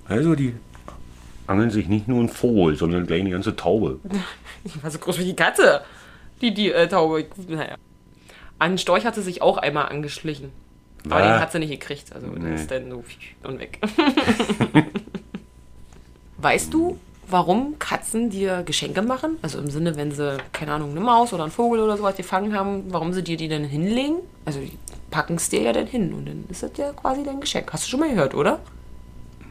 also 0.08 0.34
die 0.34 0.54
angeln 1.46 1.70
sich 1.70 1.86
nicht 1.88 2.08
nur 2.08 2.20
ein 2.22 2.28
Vogel, 2.28 2.76
sondern 2.76 3.06
gleich 3.06 3.20
eine 3.20 3.30
ganze 3.30 3.54
Taube. 3.54 4.00
Die 4.64 4.82
war 4.82 4.90
so 4.90 4.98
groß 4.98 5.18
wie 5.20 5.24
die 5.24 5.36
Katze. 5.36 5.82
Die, 6.40 6.52
die 6.52 6.72
äh, 6.72 6.88
Taube. 6.88 7.24
Naja. 7.48 7.74
An 7.74 8.70
einen 8.70 8.78
Storch 8.78 9.04
hat 9.06 9.14
sie 9.14 9.22
sich 9.22 9.42
auch 9.42 9.58
einmal 9.58 9.86
angeschlichen. 9.90 10.50
Aber 11.04 11.16
Ah. 11.16 11.32
den 11.34 11.40
hat 11.40 11.52
sie 11.52 11.60
nicht 11.60 11.70
gekriegt. 11.70 12.12
Also 12.12 12.26
Nee. 12.26 12.56
ist 12.56 12.68
dann 12.70 12.90
so 12.90 13.04
und 13.44 13.60
weg. 13.60 13.78
weißt 16.38 16.72
du, 16.74 16.98
warum 17.28 17.78
Katzen 17.78 18.30
dir 18.30 18.62
Geschenke 18.64 19.02
machen? 19.02 19.36
Also 19.42 19.58
im 19.58 19.70
Sinne, 19.70 19.96
wenn 19.96 20.12
sie, 20.12 20.36
keine 20.52 20.72
Ahnung, 20.72 20.90
eine 20.92 21.00
Maus 21.00 21.32
oder 21.32 21.44
einen 21.44 21.52
Vogel 21.52 21.80
oder 21.80 21.96
sowas 21.96 22.16
gefangen 22.16 22.54
haben, 22.54 22.84
warum 22.88 23.12
sie 23.12 23.22
dir 23.22 23.36
die 23.36 23.48
dann 23.48 23.64
hinlegen? 23.64 24.16
Also 24.44 24.60
die 24.60 24.78
packen 25.10 25.34
es 25.36 25.48
dir 25.48 25.62
ja 25.62 25.72
dann 25.72 25.86
hin 25.86 26.12
und 26.12 26.26
dann 26.26 26.44
ist 26.48 26.62
das 26.62 26.70
ja 26.76 26.92
quasi 26.92 27.22
dein 27.24 27.40
Geschenk. 27.40 27.72
Hast 27.72 27.84
du 27.86 27.90
schon 27.90 28.00
mal 28.00 28.10
gehört, 28.10 28.34
oder? 28.34 28.60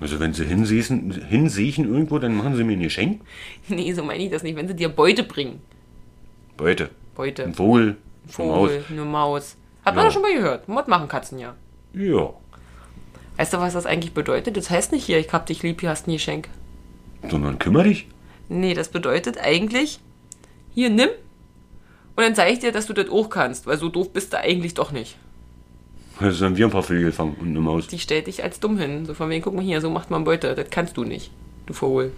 Also 0.02 0.20
wenn 0.20 0.34
sie 0.34 0.46
hinsiechen, 0.46 1.12
hinsiechen 1.30 1.86
irgendwo, 1.92 2.20
dann 2.20 2.36
machen 2.36 2.56
sie 2.56 2.64
mir 2.64 2.74
ein 2.74 2.82
Geschenk. 2.82 3.22
Nee, 3.68 3.94
so 3.94 4.04
meine 4.04 4.24
ich 4.24 4.32
das 4.32 4.44
nicht. 4.44 4.56
Wenn 4.56 4.68
sie 4.68 4.76
dir 4.76 4.90
Beute 4.90 5.24
bringen. 5.24 5.62
Beute. 6.58 6.90
Beute. 7.16 7.44
Ein 7.44 7.54
Vogel. 7.54 7.98
eine 8.38 8.48
Maus. 8.48 8.70
Vogel, 8.72 8.84
eine 8.92 9.06
Maus. 9.06 9.56
Hat 9.86 9.96
man 9.96 10.04
Ja. 10.04 10.10
doch 10.10 10.14
schon 10.14 10.22
mal 10.22 10.34
gehört. 10.34 10.64
Was 10.68 10.88
machen 10.88 11.08
Katzen 11.08 11.40
ja. 11.40 11.54
Ja. 11.94 12.34
Weißt 13.38 13.54
du, 13.54 13.58
was 13.60 13.74
das 13.74 13.86
eigentlich 13.86 14.14
bedeutet? 14.14 14.56
Das 14.58 14.70
heißt 14.70 14.92
nicht 14.92 15.06
hier, 15.06 15.20
ich 15.20 15.32
hab 15.32 15.46
dich 15.46 15.62
lieb, 15.64 15.82
hier 15.82 15.90
hast 15.90 16.08
ein 16.08 16.12
Geschenk. 16.14 16.50
Sondern 17.30 17.60
kümmere 17.60 17.86
dich. 17.86 18.08
Nee, 18.50 18.74
das 18.74 18.90
bedeutet 18.90 19.38
eigentlich, 19.40 20.00
hier 20.74 20.90
nimm 20.90 21.10
und 22.16 22.24
dann 22.24 22.36
zeige 22.36 22.54
ich 22.54 22.60
dir, 22.60 22.72
dass 22.72 22.86
du 22.86 22.94
das 22.94 23.10
auch 23.10 23.30
kannst, 23.30 23.68
weil 23.68 23.78
so 23.78 23.90
doof 23.90 24.14
bist 24.14 24.34
du 24.34 24.40
eigentlich 24.40 24.74
doch 24.74 24.92
nicht. 24.92 25.18
Also 26.18 26.46
haben 26.46 26.56
wir 26.56 26.66
ein 26.66 26.72
paar 26.72 26.84
Vögel 26.84 27.06
gefangen 27.06 27.36
und 27.42 27.50
eine 27.50 27.60
Maus. 27.60 27.88
Die 27.88 28.00
stellt 28.00 28.28
dich 28.28 28.42
als 28.42 28.62
dumm 28.62 28.78
hin. 28.78 29.06
So 29.06 29.14
von 29.14 29.30
wegen, 29.30 29.44
guck 29.44 29.54
mal 29.54 29.64
hier, 29.64 29.82
so 29.82 29.90
macht 29.90 30.12
man 30.12 30.24
Beute. 30.24 30.56
Das 30.56 30.70
kannst 30.70 30.96
du 30.96 31.04
nicht, 31.04 31.32
du 31.66 31.74
Vogel. 31.74 32.14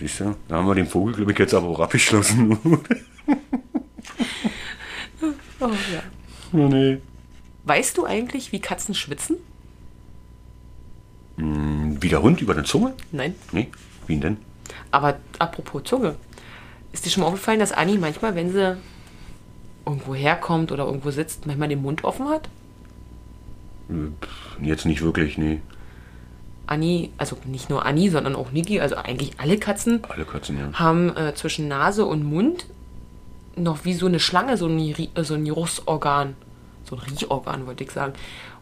Siehst 0.00 0.20
du? 0.20 0.34
Da 0.48 0.56
haben 0.56 0.66
wir 0.66 0.74
den 0.74 0.86
Vogel, 0.86 1.14
glaube 1.14 1.30
ich, 1.30 1.38
jetzt 1.38 1.54
aber 1.54 1.68
auch 1.68 1.80
abgeschlossen. 1.80 2.58
Oh, 5.60 5.68
ja. 5.92 6.02
oh 6.54 6.66
nee. 6.66 6.98
Weißt 7.62 7.96
du 7.96 8.04
eigentlich, 8.04 8.50
wie 8.50 8.58
Katzen 8.58 8.96
schwitzen? 8.96 9.36
Wie 11.36 12.08
der 12.08 12.20
Hund 12.20 12.40
über 12.40 12.54
der 12.54 12.64
Zunge? 12.64 12.94
Nein. 13.12 13.36
Nee. 13.52 13.68
Denn? 14.20 14.36
Aber 14.90 15.16
apropos 15.38 15.82
Zunge. 15.84 16.16
Ist 16.92 17.06
dir 17.06 17.10
schon 17.10 17.22
mal 17.22 17.28
aufgefallen, 17.28 17.60
dass 17.60 17.72
Anni 17.72 17.96
manchmal, 17.98 18.34
wenn 18.34 18.52
sie 18.52 18.76
irgendwo 19.86 20.14
herkommt 20.14 20.72
oder 20.72 20.84
irgendwo 20.84 21.10
sitzt, 21.10 21.46
manchmal 21.46 21.68
den 21.68 21.82
Mund 21.82 22.04
offen 22.04 22.28
hat? 22.28 22.48
Jetzt 24.60 24.86
nicht 24.86 25.02
wirklich, 25.02 25.38
nee. 25.38 25.60
Anni, 26.66 27.10
also 27.18 27.36
nicht 27.44 27.70
nur 27.70 27.84
Anni, 27.84 28.08
sondern 28.08 28.36
auch 28.36 28.52
Niki, 28.52 28.80
also 28.80 28.96
eigentlich 28.96 29.32
alle 29.38 29.58
Katzen, 29.58 30.00
Alle 30.08 30.24
Katzen, 30.24 30.58
ja. 30.58 30.72
haben 30.78 31.14
äh, 31.16 31.34
zwischen 31.34 31.68
Nase 31.68 32.06
und 32.06 32.22
Mund 32.22 32.66
noch 33.56 33.84
wie 33.84 33.94
so 33.94 34.06
eine 34.06 34.20
Schlange, 34.20 34.56
so 34.56 34.66
ein, 34.66 34.78
äh, 34.78 35.08
so 35.24 35.34
ein 35.34 35.44
Geruchsorgan. 35.44 36.34
so 36.84 36.96
ein 36.96 37.00
Riechorgan, 37.00 37.66
wollte 37.66 37.84
ich 37.84 37.90
sagen. 37.90 38.12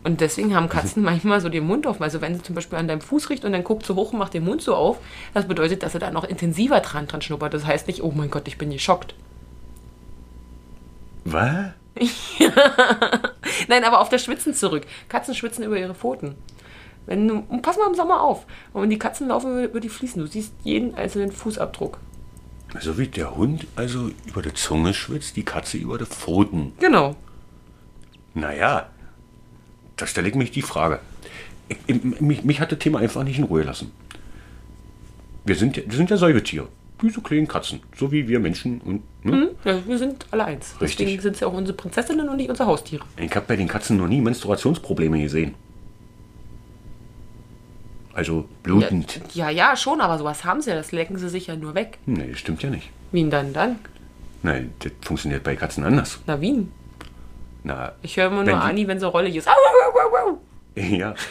Und 0.03 0.21
deswegen 0.21 0.55
haben 0.55 0.69
Katzen 0.69 1.03
manchmal 1.03 1.41
so 1.41 1.49
den 1.49 1.67
Mund 1.67 1.87
auf. 1.87 2.01
Also 2.01 2.21
wenn 2.21 2.35
sie 2.35 2.43
zum 2.43 2.55
Beispiel 2.55 2.79
an 2.79 2.89
deinem 2.89 3.03
Fuß 3.03 3.29
riecht 3.29 3.45
und 3.45 3.53
dann 3.53 3.65
guckt 3.65 3.85
so 3.85 3.97
hoch 3.97 4.13
und 4.13 4.19
macht 4.19 4.33
den 4.33 4.45
Mund 4.45 4.63
so 4.63 4.75
auf, 4.75 4.99
das 5.35 5.47
bedeutet, 5.47 5.83
dass 5.83 5.93
sie 5.93 5.99
da 5.99 6.11
noch 6.11 6.25
intensiver 6.25 6.81
dran, 6.81 7.07
dran 7.07 7.21
schnuppert. 7.21 7.53
Das 7.53 7.67
heißt 7.67 7.87
nicht, 7.87 8.03
oh 8.03 8.13
mein 8.15 8.31
Gott, 8.31 8.49
ich 8.49 8.57
bin 8.57 8.71
geschockt. 8.71 9.15
Was? 11.25 11.73
Nein, 13.69 13.85
aber 13.85 14.01
auf 14.01 14.09
das 14.09 14.25
Schwitzen 14.25 14.55
zurück. 14.55 14.87
Katzen 15.09 15.35
schwitzen 15.35 15.65
über 15.65 15.79
ihre 15.79 15.95
Pfoten. 15.95 16.35
Wenn 17.05 17.29
du, 17.29 17.43
pass 17.61 17.77
mal 17.77 17.89
im 17.89 17.95
Sommer 17.95 18.23
auf. 18.23 18.47
Und 18.73 18.83
wenn 18.83 18.91
die 18.91 18.99
Katzen 18.99 19.29
laufen 19.29 19.53
über, 19.53 19.65
über 19.65 19.81
die 19.81 19.89
Fliesen, 19.89 20.23
du 20.23 20.27
siehst 20.27 20.55
jeden 20.65 20.95
einzelnen 20.95 21.33
Fußabdruck. 21.33 21.99
So 22.81 22.97
wie 22.99 23.09
der 23.09 23.37
Hund 23.37 23.67
also 23.77 24.11
über 24.27 24.43
die 24.43 24.55
Zunge 24.55 24.95
schwitzt, 24.95 25.37
die 25.37 25.43
Katze 25.43 25.77
über 25.77 25.99
die 25.99 26.07
Pfoten. 26.07 26.73
Genau. 26.79 27.17
Naja, 28.33 28.89
da 30.01 30.07
stelle 30.07 30.29
ich 30.29 30.35
mich 30.35 30.51
die 30.51 30.63
Frage. 30.63 31.01
Ich, 31.69 31.77
ich, 31.87 32.21
mich, 32.21 32.45
mich 32.45 32.61
hat 32.61 32.73
das 32.73 32.79
Thema 32.79 32.99
einfach 32.99 33.23
nicht 33.25 33.39
in 33.39 33.45
Ruhe 33.45 33.63
lassen. 33.63 33.93
Wir 35.45 35.55
sind, 35.55 35.77
ja- 35.77 35.83
wir 35.87 35.97
sind 35.97 36.11
ja 36.11 36.17
Säugetiere. 36.17 36.69
Wie 37.01 37.11
so 37.11 37.21
kleine 37.23 37.47
Katzen. 37.47 37.81
So 37.97 38.13
wie 38.13 38.29
wir 38.29 38.41
Menschen. 38.41 38.81
Und, 38.83 39.03
ne? 39.25 39.51
Ja, 39.65 39.79
wir 39.87 39.97
sind 39.99 40.27
alle 40.33 40.45
eins. 40.45 40.75
Richtig. 40.81 41.07
Deswegen 41.07 41.23
sind 41.23 41.35
es 41.35 41.41
ja 41.41 41.47
auch 41.47 41.53
unsere 41.55 41.75
Prinzessinnen 41.77 42.29
und 42.29 42.37
nicht 42.37 42.51
unsere 42.51 42.69
Haustiere. 42.69 43.05
Ich 43.17 43.35
habe 43.35 43.47
bei 43.49 43.57
den 43.57 43.69
Katzen 43.69 43.97
noch 43.97 44.07
nie 44.09 44.21
Menstruationsprobleme 44.21 45.21
gesehen. 45.23 45.55
Also 48.13 48.47
blutend. 48.63 49.21
Ja, 49.35 49.49
ja, 49.51 49.77
schon, 49.77 50.01
aber 50.01 50.19
sowas 50.19 50.45
haben 50.45 50.61
sie 50.61 50.71
ja. 50.71 50.77
Das 50.77 50.93
lecken 50.93 51.17
sie 51.17 51.29
sich 51.29 51.47
ja 51.47 51.57
nur 51.57 51.75
weg. 51.75 51.99
Nee, 52.07 52.29
das 52.31 52.41
stimmt 52.41 52.63
ja 52.63 52.69
nicht. 52.71 52.91
Wie 53.13 53.21
denn 53.23 53.31
dann 53.31 53.53
dann? 53.53 53.77
Nein, 54.43 54.73
das 54.81 54.93
funktioniert 55.03 55.43
bei 55.45 55.57
Katzen 55.57 55.85
anders. 55.85 56.19
Na, 56.27 56.41
wie? 56.41 56.67
Na, 57.63 57.93
Ich 58.03 58.17
höre 58.17 58.27
immer 58.27 58.45
nur 58.45 58.61
Ani, 58.63 58.87
wenn 58.89 58.99
sie 59.01 59.07
rollig 59.07 59.37
ist. 59.37 59.49
Au, 59.49 59.53
au, 59.53 60.31
au, 60.31 60.39
ja. 60.81 61.15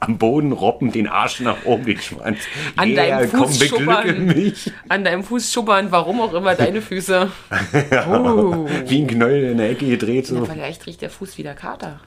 Am 0.00 0.16
Boden 0.16 0.52
robben, 0.52 0.92
den 0.92 1.08
Arsch 1.08 1.40
nach 1.40 1.64
oben, 1.64 1.84
den 1.84 1.98
Schwanz. 2.00 2.38
An 2.76 2.94
deinem 2.94 3.30
komm, 3.32 3.48
Fuß 3.48 3.66
schubbern. 3.66 4.26
mich. 4.26 4.70
An 4.88 5.02
deinem 5.02 5.24
Fuß 5.24 5.52
schubbern, 5.52 5.88
warum 5.90 6.20
auch 6.20 6.32
immer 6.34 6.54
deine 6.54 6.80
Füße. 6.80 7.30
Oh. 8.08 8.68
Wie 8.86 9.02
ein 9.02 9.06
Knäuel 9.08 9.50
in 9.52 9.58
der 9.58 9.70
Ecke 9.70 9.86
gedreht. 9.86 10.26
So. 10.26 10.44
Vielleicht 10.44 10.86
riecht 10.86 11.02
der 11.02 11.10
Fuß 11.10 11.36
wieder 11.38 11.54
Kater. 11.54 12.00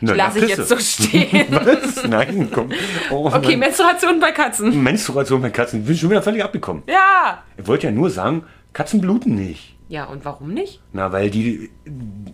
Na, 0.00 0.14
Lass 0.14 0.36
ich 0.36 0.48
jetzt 0.48 0.68
so 0.68 0.78
stehen. 0.78 1.48
Was? 1.50 2.04
Nein, 2.06 2.48
komm. 2.50 2.70
Oh, 3.10 3.26
Okay, 3.26 3.50
Mann. 3.50 3.58
Menstruation 3.60 4.18
bei 4.18 4.32
Katzen. 4.32 4.82
Menstruation 4.82 5.42
bei 5.42 5.50
Katzen. 5.50 5.80
Ich 5.80 5.86
bin 5.86 5.96
schon 5.96 6.08
wieder 6.10 6.22
völlig 6.22 6.42
abgekommen. 6.42 6.82
Ja. 6.86 7.42
Ich 7.58 7.66
wollte 7.66 7.88
ja 7.88 7.92
nur 7.92 8.08
sagen, 8.08 8.44
Katzen 8.72 9.02
bluten 9.02 9.34
nicht. 9.34 9.76
Ja, 9.90 10.04
und 10.04 10.24
warum 10.24 10.54
nicht? 10.54 10.80
Na, 10.92 11.10
weil 11.12 11.30
die, 11.30 11.68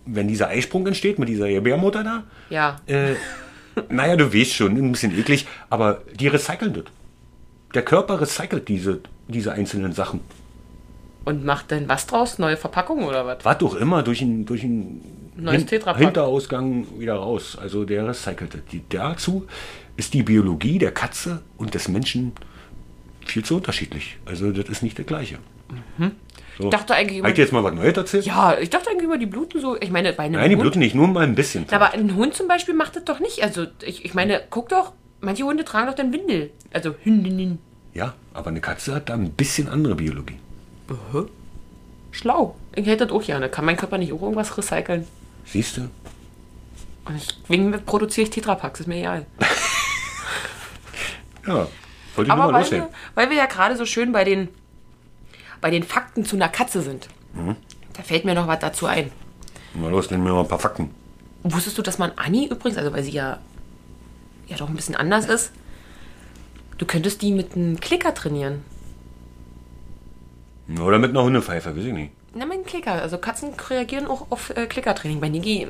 wenn 0.05 0.27
dieser 0.29 0.47
Eisprung 0.49 0.85
entsteht 0.87 1.17
mit 1.19 1.27
dieser 1.27 1.49
Gebärmutter 1.49 2.03
da, 2.03 2.23
Ja. 2.49 2.77
äh, 2.85 3.15
naja, 3.89 4.15
du 4.15 4.31
weißt 4.33 4.53
schon, 4.53 4.77
ein 4.77 4.91
bisschen 4.91 5.17
eklig, 5.17 5.45
aber 5.69 6.01
die 6.19 6.27
recyceln 6.27 6.73
das. 6.73 6.83
Der 7.73 7.81
Körper 7.83 8.21
recycelt 8.21 8.67
diese, 8.69 9.01
diese 9.27 9.51
einzelnen 9.53 9.91
Sachen. 9.91 10.19
Und 11.25 11.43
macht 11.43 11.71
denn 11.71 11.89
was 11.89 12.05
draus? 12.07 12.39
Neue 12.39 12.57
Verpackung 12.57 13.03
oder 13.03 13.25
was? 13.25 13.43
Was 13.43 13.57
doch 13.57 13.75
immer 13.75 14.01
durch 14.03 14.21
einen 14.21 14.45
durch 14.45 14.63
einen 14.63 15.01
Neues 15.35 15.57
Hin- 15.57 15.67
Tetrapack. 15.67 16.01
Hinterausgang 16.01 16.85
wieder 16.99 17.15
raus. 17.15 17.57
Also 17.59 17.83
der 17.85 18.07
recycelt 18.07 18.53
das. 18.53 18.61
Die, 18.71 18.81
dazu 18.87 19.45
ist 19.97 20.13
die 20.13 20.23
Biologie 20.23 20.77
der 20.79 20.91
Katze 20.91 21.41
und 21.57 21.73
des 21.73 21.87
Menschen 21.89 22.31
viel 23.25 23.43
zu 23.43 23.57
unterschiedlich. 23.57 24.17
Also 24.25 24.51
das 24.51 24.69
ist 24.69 24.83
nicht 24.83 24.97
das 24.97 25.05
Gleiche. 25.05 25.39
So. 26.57 26.63
Ich 26.65 26.69
dachte 26.71 26.95
eigentlich 26.95 27.19
immer, 27.19 27.29
jetzt 27.29 27.53
mal 27.53 27.63
was 27.63 27.73
Neues 27.73 27.95
erzählt? 27.95 28.25
ja, 28.25 28.57
ich 28.57 28.69
dachte 28.69 28.89
eigentlich 28.89 29.03
über 29.03 29.17
die 29.17 29.25
Bluten 29.27 29.61
so. 29.61 29.79
Ich 29.79 29.91
meine, 29.91 30.11
bei 30.13 30.23
einem 30.23 30.35
Nein, 30.35 30.49
die 30.49 30.55
Hund. 30.55 30.61
bluten 30.63 30.79
nicht, 30.79 30.95
nur 30.95 31.07
mal 31.07 31.23
ein 31.23 31.35
bisschen. 31.35 31.65
Aber 31.71 31.93
ein 31.93 32.15
Hund 32.15 32.33
zum 32.33 32.47
Beispiel 32.47 32.73
macht 32.73 32.95
das 32.95 33.03
doch 33.05 33.19
nicht. 33.19 33.43
Also, 33.43 33.67
ich, 33.83 34.03
ich 34.05 34.13
meine, 34.15 34.41
guck 34.49 34.69
doch, 34.69 34.93
manche 35.21 35.43
Hunde 35.43 35.63
tragen 35.65 35.87
doch 35.87 35.93
den 35.95 36.11
Windel. 36.11 36.49
Also 36.73 36.95
Hündinnen. 37.03 37.59
Ja, 37.93 38.13
aber 38.33 38.49
eine 38.49 38.61
Katze 38.61 38.95
hat 38.95 39.09
da 39.09 39.13
ein 39.13 39.31
bisschen 39.31 39.69
andere 39.69 39.95
Biologie. 39.95 40.37
Schlau. 42.11 42.55
Ich 42.75 42.85
hätte 42.87 43.05
das 43.07 43.15
auch 43.15 43.23
gerne. 43.23 43.49
Kann 43.49 43.65
mein 43.65 43.77
Körper 43.77 43.97
nicht 43.97 44.11
auch 44.13 44.21
irgendwas 44.21 44.57
recyceln? 44.57 45.07
Siehst 45.45 45.77
du? 45.77 45.81
Und 47.05 47.15
deswegen 47.15 47.71
produziere 47.85 48.23
ich 48.25 48.29
Tetrapacks, 48.31 48.79
ist 48.81 48.87
mir 48.87 48.97
egal. 48.97 49.25
Ja. 51.47 51.53
Wollte 51.53 51.69
ich 52.23 52.27
nur 52.27 52.35
mal 52.35 52.51
weil 52.51 52.61
loswerden. 52.63 52.89
weil 53.15 53.29
wir 53.29 53.37
ja 53.37 53.45
gerade 53.45 53.77
so 53.77 53.85
schön 53.85 54.11
bei 54.11 54.25
den, 54.25 54.49
bei 55.61 55.69
den 55.71 55.83
Fakten 55.83 56.25
zu 56.25 56.35
einer 56.35 56.49
Katze 56.49 56.81
sind, 56.81 57.07
Mhm. 57.33 57.55
da 57.93 58.03
fällt 58.03 58.25
mir 58.25 58.33
noch 58.33 58.47
was 58.47 58.59
dazu 58.59 58.85
ein. 58.87 59.11
Mal 59.73 59.91
los, 59.91 60.09
nennen 60.09 60.23
wir 60.23 60.33
mal 60.33 60.41
ein 60.41 60.47
paar 60.47 60.59
Fakten. 60.59 60.89
Wusstest 61.43 61.77
du, 61.77 61.81
dass 61.81 61.97
man 61.97 62.11
Anni 62.15 62.47
übrigens, 62.47 62.77
also 62.77 62.91
weil 62.93 63.03
sie 63.03 63.11
ja, 63.11 63.37
ja 64.47 64.57
doch 64.57 64.69
ein 64.69 64.75
bisschen 64.75 64.95
anders 64.95 65.25
ist, 65.27 65.51
du 66.77 66.85
könntest 66.85 67.21
die 67.21 67.31
mit 67.31 67.55
einem 67.55 67.79
Klicker 67.79 68.13
trainieren. 68.13 68.63
Oder 70.81 70.99
mit 70.99 71.11
einer 71.11 71.23
Hundepfeife, 71.23 71.75
weiß 71.77 71.83
ich 71.85 71.93
nicht. 71.93 72.11
Na, 72.33 72.45
mit 72.45 72.55
einem 72.55 72.65
Klicker. 72.65 72.93
Also 72.93 73.17
Katzen 73.17 73.51
reagieren 73.69 74.05
auch 74.07 74.27
auf 74.31 74.49
äh, 74.55 74.65
Klickertraining. 74.67 75.19
Bei 75.21 75.29
Niki, 75.29 75.61
ja, 75.61 75.67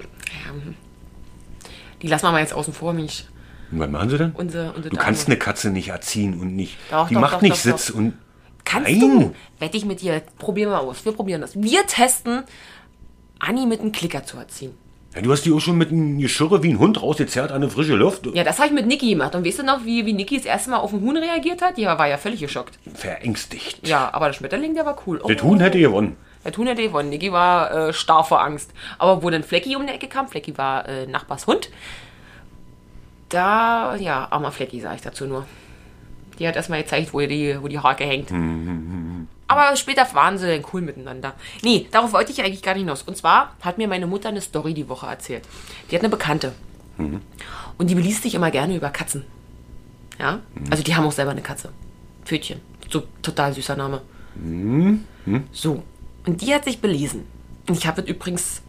die 2.01 2.07
lassen 2.07 2.25
wir 2.25 2.31
mal 2.31 2.39
jetzt 2.41 2.53
außen 2.53 2.73
vor, 2.73 2.93
mich. 2.93 3.27
Und 3.71 3.79
was 3.79 3.89
machen 3.89 4.09
sie 4.09 4.17
denn? 4.17 4.31
Unsere, 4.31 4.69
unsere 4.69 4.89
Du 4.89 4.95
Dame. 4.95 5.03
kannst 5.05 5.27
eine 5.27 5.38
Katze 5.38 5.69
nicht 5.69 5.89
erziehen 5.89 6.39
und 6.39 6.55
nicht. 6.55 6.77
Doch, 6.89 7.07
die 7.09 7.13
doch, 7.13 7.21
macht 7.21 7.35
doch, 7.35 7.41
nicht 7.41 7.57
Sitz 7.57 7.89
und. 7.89 8.13
Kannst 8.68 8.89
Nein. 8.91 8.99
du? 8.99 9.36
Wette 9.59 9.78
ich 9.78 9.86
mit 9.86 10.01
dir. 10.01 10.22
Probieren 10.39 10.72
wir 10.72 10.82
aus. 10.82 11.05
Wir 11.05 11.13
probieren 11.13 11.39
das. 11.39 11.55
Wir 11.55 11.88
testen, 11.88 12.43
Anni 13.39 13.65
mit 13.65 13.80
einem 13.80 13.93
Klicker 13.93 14.26
zu 14.26 14.36
erziehen. 14.38 14.74
Ja, 15.15 15.22
du 15.22 15.32
hast 15.32 15.45
die 15.45 15.53
auch 15.53 15.61
schon 15.61 15.78
mit 15.78 15.89
einem 15.89 16.20
Geschirre 16.20 16.61
wie 16.63 16.72
ein 16.74 16.78
Hund 16.78 17.01
rausgezerrt 17.01 17.51
an 17.51 17.63
eine 17.63 17.70
frische 17.72 17.95
Luft. 17.95 18.28
Ja, 18.34 18.43
das 18.43 18.57
habe 18.57 18.68
ich 18.68 18.74
mit 18.74 18.86
Niki 18.86 19.11
gemacht. 19.11 19.34
Und 19.36 19.45
weißt 19.45 19.59
du 19.59 19.63
noch, 19.63 19.86
wie, 19.86 20.05
wie 20.05 20.11
Niki 20.11 20.36
das 20.36 20.45
erste 20.45 20.72
Mal 20.72 20.78
auf 20.78 20.91
den 20.91 20.99
Huhn 20.99 21.15
reagiert 21.15 21.61
hat? 21.61 21.78
Die 21.78 21.86
war 21.86 22.07
ja 22.09 22.18
völlig 22.18 22.41
geschockt. 22.41 22.78
Verängstigt. 22.93 23.88
Ja, 23.88 24.13
aber 24.13 24.26
der 24.26 24.34
Schmetterling, 24.34 24.76
der 24.76 24.86
war 24.86 24.97
cool. 25.07 25.22
Oh, 25.24 25.30
Das 25.32 25.41
Huhn 25.41 25.61
hätte 25.61 25.80
gewonnen. 25.80 26.18
Der 26.43 26.51
Huhn 26.57 26.68
hätte 26.68 26.82
gewonnen. 26.84 27.07
Niki 27.07 27.32
war 27.32 27.72
äh, 27.88 27.93
starr 27.93 28.26
vor 28.26 28.43
Angst. 28.43 28.72
Aber 28.99 29.24
wo 29.24 29.30
dann 29.30 29.43
Flecki 29.43 29.78
um 29.78 29.88
die 29.88 29.93
Ecke 29.93 30.09
kam, 30.09 30.28
Flecki 30.28 30.57
war 30.57 30.88
äh, 30.89 31.07
Nachbars 31.07 31.47
Hund, 31.47 31.70
da, 33.30 33.95
ja, 33.95 34.28
armer 34.30 34.51
Flecki, 34.51 34.82
sage 34.82 34.97
ich 34.97 35.01
dazu 35.01 35.26
nur. 35.26 35.45
Die 36.39 36.47
hat 36.47 36.55
erstmal 36.55 36.83
gezeigt, 36.83 37.13
wo 37.13 37.19
die, 37.19 37.57
wo 37.61 37.67
die 37.67 37.79
Hake 37.79 38.03
hängt. 38.03 38.31
Aber 39.47 39.75
später 39.75 40.05
waren 40.13 40.38
sie 40.38 40.47
dann 40.47 40.65
cool 40.73 40.81
miteinander. 40.81 41.33
Nee, 41.63 41.88
darauf 41.91 42.13
wollte 42.13 42.31
ich 42.31 42.41
eigentlich 42.41 42.61
gar 42.61 42.73
nicht 42.73 42.83
hinaus. 42.83 43.03
Und 43.03 43.17
zwar 43.17 43.55
hat 43.61 43.77
mir 43.77 43.88
meine 43.88 44.07
Mutter 44.07 44.29
eine 44.29 44.41
Story 44.41 44.73
die 44.73 44.89
Woche 44.89 45.07
erzählt. 45.07 45.43
Die 45.89 45.95
hat 45.95 46.01
eine 46.01 46.09
Bekannte. 46.09 46.53
Und 46.97 47.89
die 47.89 47.95
beließ 47.95 48.21
sich 48.21 48.35
immer 48.35 48.51
gerne 48.51 48.75
über 48.75 48.89
Katzen. 48.89 49.25
Ja? 50.19 50.39
Also 50.69 50.83
die 50.83 50.95
haben 50.95 51.05
auch 51.05 51.11
selber 51.11 51.31
eine 51.31 51.41
Katze. 51.41 51.69
Pfötchen. 52.25 52.59
So 52.89 53.03
total 53.21 53.53
süßer 53.53 53.75
Name. 53.75 54.01
So. 55.51 55.83
Und 56.25 56.41
die 56.41 56.53
hat 56.53 56.65
sich 56.65 56.81
belesen. 56.81 57.25
Und 57.69 57.77
ich 57.77 57.88
habe 57.88 58.01
es 58.01 58.07
übrigens 58.07 58.61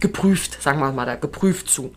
geprüft, 0.00 0.62
sagen 0.62 0.80
wir 0.80 0.90
mal 0.92 1.06
da, 1.06 1.16
geprüft 1.16 1.68
zu. 1.68 1.92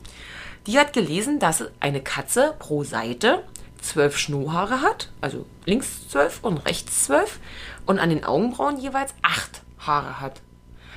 Die 0.68 0.78
hat 0.78 0.94
gelesen, 0.94 1.40
dass 1.40 1.64
eine 1.80 2.02
Katze 2.02 2.56
pro 2.60 2.84
Seite 2.84 3.44
zwölf 3.84 4.18
Schnurrhaare 4.18 4.82
hat, 4.82 5.12
also 5.22 5.46
links 5.66 6.08
zwölf 6.08 6.40
und 6.44 6.58
rechts 6.66 7.04
zwölf, 7.06 7.40
und 7.86 8.00
an 8.00 8.10
den 8.10 8.24
Augenbrauen 8.24 8.78
jeweils 8.80 9.14
acht 9.22 9.62
Haare 9.80 10.20
hat. 10.22 10.42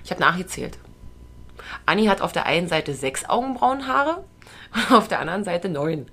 Ich 0.05 0.11
habe 0.11 0.21
nachgezählt. 0.21 0.79
Anni 1.85 2.07
hat 2.07 2.21
auf 2.21 2.33
der 2.33 2.47
einen 2.47 2.69
Seite 2.69 2.95
sechs 2.95 3.29
Augenbrauenhaare 3.29 4.25
und 4.75 4.93
auf 4.97 5.09
der 5.09 5.21
anderen 5.21 5.45
Seite 5.45 5.69
neun. 5.69 6.07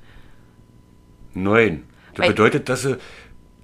Neun. 1.33 1.83
Das 2.13 2.23
Weil- 2.23 2.29
bedeutet, 2.29 2.69
dass 2.69 2.81
sie 2.81 2.97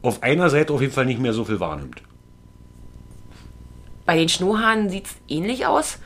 auf 0.01 0.24
einer 0.24 0.49
Seite 0.49 0.74
auf 0.74 0.82
jeden 0.82 0.93
Fall 0.93 1.05
nicht 1.05 1.20
mehr 1.20 1.34
so 1.34 1.43
viel 1.45 1.60
wahrnimmt. 1.60 2.01
Bei 4.05 4.16
den 4.18 4.30
Schnurrhaaren 4.30 4.89
sieht 4.89 5.07
es 5.07 5.16
ähnlich 5.28 5.66
aus. 5.66 5.99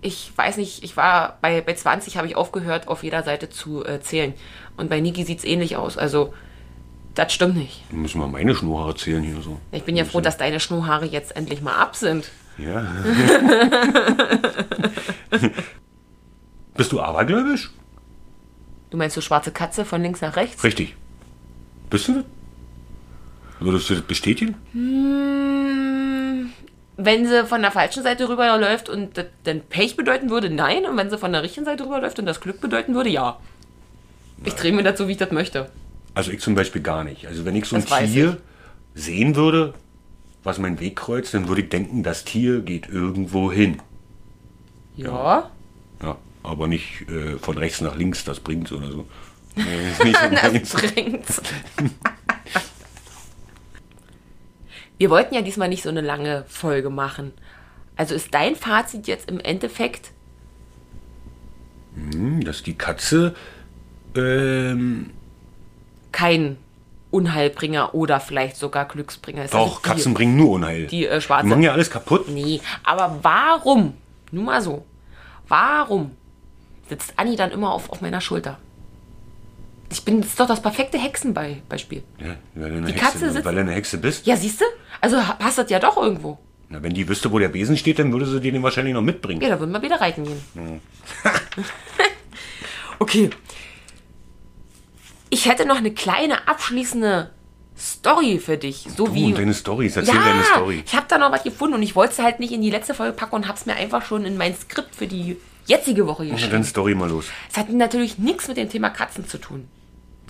Ich 0.00 0.32
weiß 0.36 0.58
nicht, 0.58 0.84
ich 0.84 0.96
war 0.96 1.38
bei, 1.40 1.60
bei 1.60 1.74
20 1.74 2.16
habe 2.16 2.26
ich 2.26 2.36
aufgehört, 2.36 2.86
auf 2.86 3.02
jeder 3.02 3.22
Seite 3.22 3.48
zu 3.48 3.84
äh, 3.84 4.00
zählen. 4.00 4.34
Und 4.78 4.88
bei 4.88 5.00
Niki 5.00 5.24
sieht 5.24 5.40
es 5.40 5.44
ähnlich 5.44 5.76
aus. 5.76 5.98
Also, 5.98 6.32
das 7.14 7.32
stimmt 7.32 7.56
nicht. 7.56 7.82
Dann 7.90 8.02
müssen 8.02 8.20
wir 8.20 8.28
meine 8.28 8.54
Schnurhaare 8.54 8.94
zählen 8.94 9.22
hier 9.22 9.42
so. 9.42 9.58
Ich 9.72 9.82
bin 9.82 9.96
ja 9.96 10.04
froh, 10.04 10.20
dass 10.20 10.38
deine 10.38 10.60
Schnurrhaare 10.60 11.04
jetzt 11.04 11.36
endlich 11.36 11.60
mal 11.60 11.74
ab 11.74 11.96
sind. 11.96 12.30
Ja. 12.56 12.86
Bist 16.74 16.92
du 16.92 17.00
abergläubisch? 17.00 17.70
Du 18.90 18.96
meinst 18.96 19.14
so 19.16 19.20
schwarze 19.20 19.50
Katze 19.50 19.84
von 19.84 20.00
links 20.00 20.20
nach 20.20 20.36
rechts? 20.36 20.64
Richtig. 20.64 20.94
Bist 21.90 22.08
du 22.08 22.14
das? 22.14 22.24
Würdest 23.60 23.90
du 23.90 23.94
das 23.94 24.02
bestätigen? 24.04 24.54
Hm, 24.72 26.52
wenn 26.96 27.26
sie 27.26 27.44
von 27.46 27.62
der 27.62 27.70
falschen 27.72 28.02
Seite 28.02 28.28
rüberläuft 28.28 28.88
und 28.88 29.16
das 29.16 29.26
dann 29.44 29.60
Pech 29.60 29.96
bedeuten 29.96 30.30
würde, 30.30 30.50
nein. 30.50 30.84
Und 30.86 30.96
wenn 30.96 31.10
sie 31.10 31.18
von 31.18 31.32
der 31.32 31.42
richtigen 31.42 31.66
Seite 31.66 31.84
rüberläuft 31.84 32.18
und 32.18 32.26
das 32.26 32.40
Glück 32.40 32.60
bedeuten 32.60 32.94
würde, 32.94 33.10
ja. 33.10 33.38
Ich 34.44 34.54
drehe 34.54 34.72
mir 34.72 34.96
so, 34.96 35.08
wie 35.08 35.12
ich 35.12 35.18
das 35.18 35.30
möchte. 35.30 35.70
Also 36.14 36.30
ich 36.30 36.40
zum 36.40 36.54
Beispiel 36.54 36.82
gar 36.82 37.04
nicht. 37.04 37.26
Also 37.26 37.44
wenn 37.44 37.54
ich 37.56 37.66
so 37.66 37.76
ein 37.76 37.84
Das 37.88 38.10
Tier 38.10 38.38
sehen 38.94 39.36
würde, 39.36 39.74
was 40.42 40.58
meinen 40.58 40.80
Weg 40.80 40.96
kreuzt, 40.96 41.34
dann 41.34 41.48
würde 41.48 41.62
ich 41.62 41.68
denken, 41.68 42.02
das 42.02 42.24
Tier 42.24 42.60
geht 42.60 42.88
irgendwo 42.88 43.52
hin. 43.52 43.80
Ja. 44.96 45.50
Ja, 46.02 46.16
aber 46.42 46.66
nicht 46.66 47.08
äh, 47.08 47.38
von 47.38 47.58
rechts 47.58 47.80
nach 47.80 47.96
links, 47.96 48.24
das 48.24 48.40
bringt's 48.40 48.72
oder 48.72 48.90
so. 48.90 49.06
Nee, 49.56 50.12
Das 50.52 50.70
bringt's. 50.72 51.42
Wir 54.98 55.10
wollten 55.10 55.34
ja 55.34 55.42
diesmal 55.42 55.68
nicht 55.68 55.82
so 55.84 55.88
eine 55.88 56.00
lange 56.00 56.44
Folge 56.48 56.90
machen. 56.90 57.32
Also 57.96 58.14
ist 58.14 58.34
dein 58.34 58.56
Fazit 58.56 59.06
jetzt 59.06 59.30
im 59.30 59.40
Endeffekt, 59.40 60.10
Hm, 61.94 62.44
dass 62.44 62.62
die 62.62 62.74
Katze 62.74 63.34
ähm, 64.16 65.10
kein 66.12 66.56
Unheilbringer 67.10 67.94
oder 67.94 68.20
vielleicht 68.20 68.56
sogar 68.56 68.84
Glücksbringer 68.86 69.44
ist. 69.44 69.54
doch, 69.54 69.80
die- 69.80 69.88
Katzen 69.88 70.14
bringen 70.14 70.36
nur 70.36 70.50
Unheil. 70.50 70.86
Die 70.86 71.06
äh, 71.06 71.20
schwarze. 71.20 71.44
Die 71.44 71.50
machen 71.50 71.62
ja 71.62 71.72
alles 71.72 71.90
kaputt. 71.90 72.28
Nee, 72.28 72.60
aber 72.84 73.18
warum? 73.22 73.94
Nur 74.30 74.44
mal 74.44 74.60
so. 74.60 74.84
Warum 75.48 76.10
sitzt 76.88 77.14
Anni 77.16 77.36
dann 77.36 77.50
immer 77.50 77.72
auf, 77.72 77.88
auf 77.90 78.00
meiner 78.02 78.20
Schulter? 78.20 78.58
Ich 79.90 80.04
bin, 80.04 80.20
das 80.20 80.30
ist 80.30 80.40
doch 80.40 80.46
das 80.46 80.60
perfekte 80.60 80.98
Hexenbeispiel. 80.98 82.02
Ja, 82.18 82.34
weil 82.54 82.70
du 82.70 82.76
eine 82.76 82.86
Die 82.88 82.92
Hexe, 82.92 83.04
Katze 83.06 83.30
sitzt- 83.32 83.44
weil 83.46 83.54
du 83.54 83.60
eine 83.62 83.72
Hexe 83.72 83.96
bist. 83.96 84.26
Ja, 84.26 84.36
siehst 84.36 84.60
du? 84.60 84.64
Also 85.00 85.16
passt 85.38 85.56
das 85.56 85.70
ja 85.70 85.78
doch 85.78 85.96
irgendwo. 85.96 86.38
Na, 86.68 86.82
wenn 86.82 86.92
die 86.92 87.08
wüsste, 87.08 87.32
wo 87.32 87.38
der 87.38 87.48
Besen 87.48 87.78
steht, 87.78 87.98
dann 87.98 88.12
würde 88.12 88.26
sie 88.26 88.38
den 88.40 88.62
wahrscheinlich 88.62 88.92
noch 88.92 89.00
mitbringen. 89.00 89.40
Ja, 89.40 89.48
da 89.48 89.58
würden 89.58 89.72
wir 89.72 89.80
wieder 89.80 89.98
reiten 89.98 90.24
gehen. 90.24 90.42
okay. 92.98 93.30
Ich 95.30 95.46
hätte 95.46 95.66
noch 95.66 95.76
eine 95.76 95.92
kleine 95.92 96.48
abschließende 96.48 97.30
Story 97.76 98.38
für 98.38 98.56
dich. 98.58 98.86
So 98.96 99.06
Du 99.06 99.14
wie. 99.14 99.32
deine 99.32 99.54
Storys, 99.54 99.96
erzähl 99.96 100.14
ja, 100.14 100.20
deine 100.24 100.42
Story. 100.44 100.82
ich 100.84 100.94
habe 100.94 101.06
da 101.08 101.18
noch 101.18 101.30
was 101.30 101.44
gefunden 101.44 101.74
und 101.74 101.82
ich 101.82 101.94
wollte 101.94 102.12
es 102.14 102.18
halt 102.18 102.40
nicht 102.40 102.52
in 102.52 102.60
die 102.62 102.70
letzte 102.70 102.94
Folge 102.94 103.12
packen 103.16 103.36
und 103.36 103.46
habe 103.48 103.56
es 103.58 103.66
mir 103.66 103.74
einfach 103.74 104.04
schon 104.04 104.24
in 104.24 104.36
mein 104.36 104.54
Skript 104.56 104.94
für 104.94 105.06
die 105.06 105.36
jetzige 105.66 106.06
Woche 106.06 106.26
geschrieben. 106.26 106.50
dann 106.52 106.64
Story 106.64 106.94
mal 106.94 107.08
los. 107.08 107.26
Es 107.50 107.56
hat 107.56 107.70
natürlich 107.70 108.18
nichts 108.18 108.48
mit 108.48 108.56
dem 108.56 108.68
Thema 108.68 108.90
Katzen 108.90 109.28
zu 109.28 109.38
tun. 109.38 109.68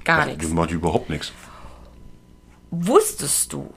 Gar 0.04 0.26
nichts. 0.26 0.42
Das 0.42 0.52
macht 0.52 0.70
überhaupt 0.72 1.08
nichts. 1.10 1.32
Wusstest 2.70 3.52
du? 3.52 3.72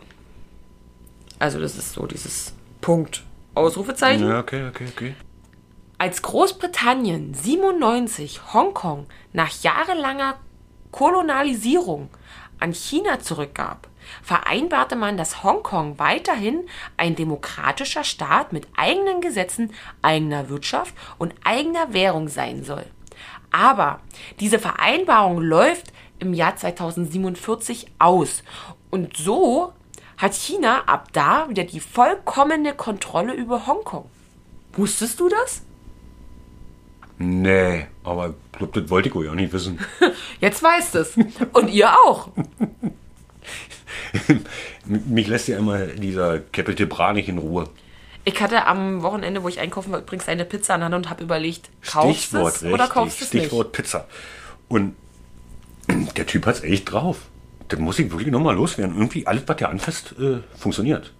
Also 1.39 1.59
das 1.59 1.78
ist 1.78 1.93
so 1.93 2.05
dieses 2.07 2.53
Punkt. 2.82 3.24
Ausrufezeichen. 3.55 4.28
Ja, 4.28 4.39
okay, 4.39 4.67
okay, 4.67 4.86
okay. 4.95 5.15
Als 5.97 6.22
Großbritannien 6.22 7.34
97 7.34 8.53
Hongkong 8.53 9.05
nach 9.34 9.51
jahrelanger 9.61 10.36
Kolonialisierung 10.92 12.10
an 12.60 12.74
China 12.74 13.20
zurückgab, 13.20 13.88
vereinbarte 14.22 14.96
man, 14.96 15.18
dass 15.18 15.44
Hongkong 15.44 15.98
weiterhin 16.00 16.68
ein 16.98 17.16
demokratischer 17.16 18.04
Staat 18.04 18.54
mit 18.54 18.68
eigenen 18.78 19.22
Gesetzen, 19.22 19.74
eigener 20.02 20.50
Wirtschaft 20.50 20.94
und 21.18 21.34
eigener 21.44 21.94
Währung 21.94 22.28
sein 22.28 22.64
soll. 22.64 22.86
Aber 23.52 24.00
diese 24.39 24.60
Vereinbarung 24.60 25.39
läuft 25.42 25.92
im 26.20 26.34
Jahr 26.34 26.56
2047 26.56 27.88
aus. 28.00 28.44
Und 28.89 29.18
so 29.18 29.74
hat 30.18 30.34
China 30.34 30.84
ab 30.86 31.10
da 31.14 31.50
wieder 31.50 31.64
die 31.64 31.80
vollkommene 31.80 32.74
Kontrolle 32.74 33.34
über 33.34 33.66
Hongkong. 33.66 34.10
Wusstest 34.74 35.20
du 35.20 35.28
das? 35.28 35.64
Nee, 37.22 37.86
aber 38.03 38.30
ich 38.51 38.57
glaub, 38.57 38.74
das 38.74 38.89
wollte 38.89 39.09
ich 39.09 39.15
auch 39.15 39.22
ja 39.24 39.36
nicht 39.36 39.53
wissen. 39.53 39.80
Jetzt 40.39 40.63
weißt 40.63 40.95
es. 40.95 41.15
Und 41.53 41.69
ihr 41.69 41.91
auch. 41.91 42.30
Mich 44.86 45.28
lässt 45.28 45.47
ja 45.47 45.59
immer 45.59 45.86
dieser 45.86 46.39
Capital 46.39 46.88
Bra 46.88 47.13
nicht 47.13 47.30
in 47.30 47.38
Ruhe. 47.38 47.69
Ich 48.26 48.41
hatte 48.41 48.65
am 48.65 49.03
Wochenende, 49.03 49.43
wo 49.43 49.49
ich 49.49 49.59
einkaufen 49.59 49.91
war, 49.91 49.99
übrigens 49.99 50.28
eine 50.28 50.45
Pizza 50.45 50.78
der 50.78 50.86
Hand 50.86 50.95
und 50.95 51.09
habe 51.09 51.24
überlegt, 51.24 51.69
kaufst 51.86 52.24
Stichwort, 52.24 52.55
es 52.55 52.63
oder 52.63 52.88
kaufst 52.88 53.22
es 53.22 53.34
nicht? 53.34 53.45
Stichwort 53.45 53.72
Pizza. 53.72 54.07
Und 54.67 54.95
der 56.17 56.26
Typ 56.26 56.47
hat's 56.47 56.63
echt 56.63 56.91
drauf. 56.91 57.19
Das 57.67 57.80
muss 57.80 57.99
ich 57.99 58.11
wirklich 58.11 58.32
nochmal 58.32 58.55
loswerden. 58.55 58.95
Irgendwie 58.95 59.28
alles, 59.28 59.43
was 59.45 59.57
der 59.57 59.69
anfasst, 59.69 60.15
äh, 60.19 60.39
funktioniert. 60.57 61.13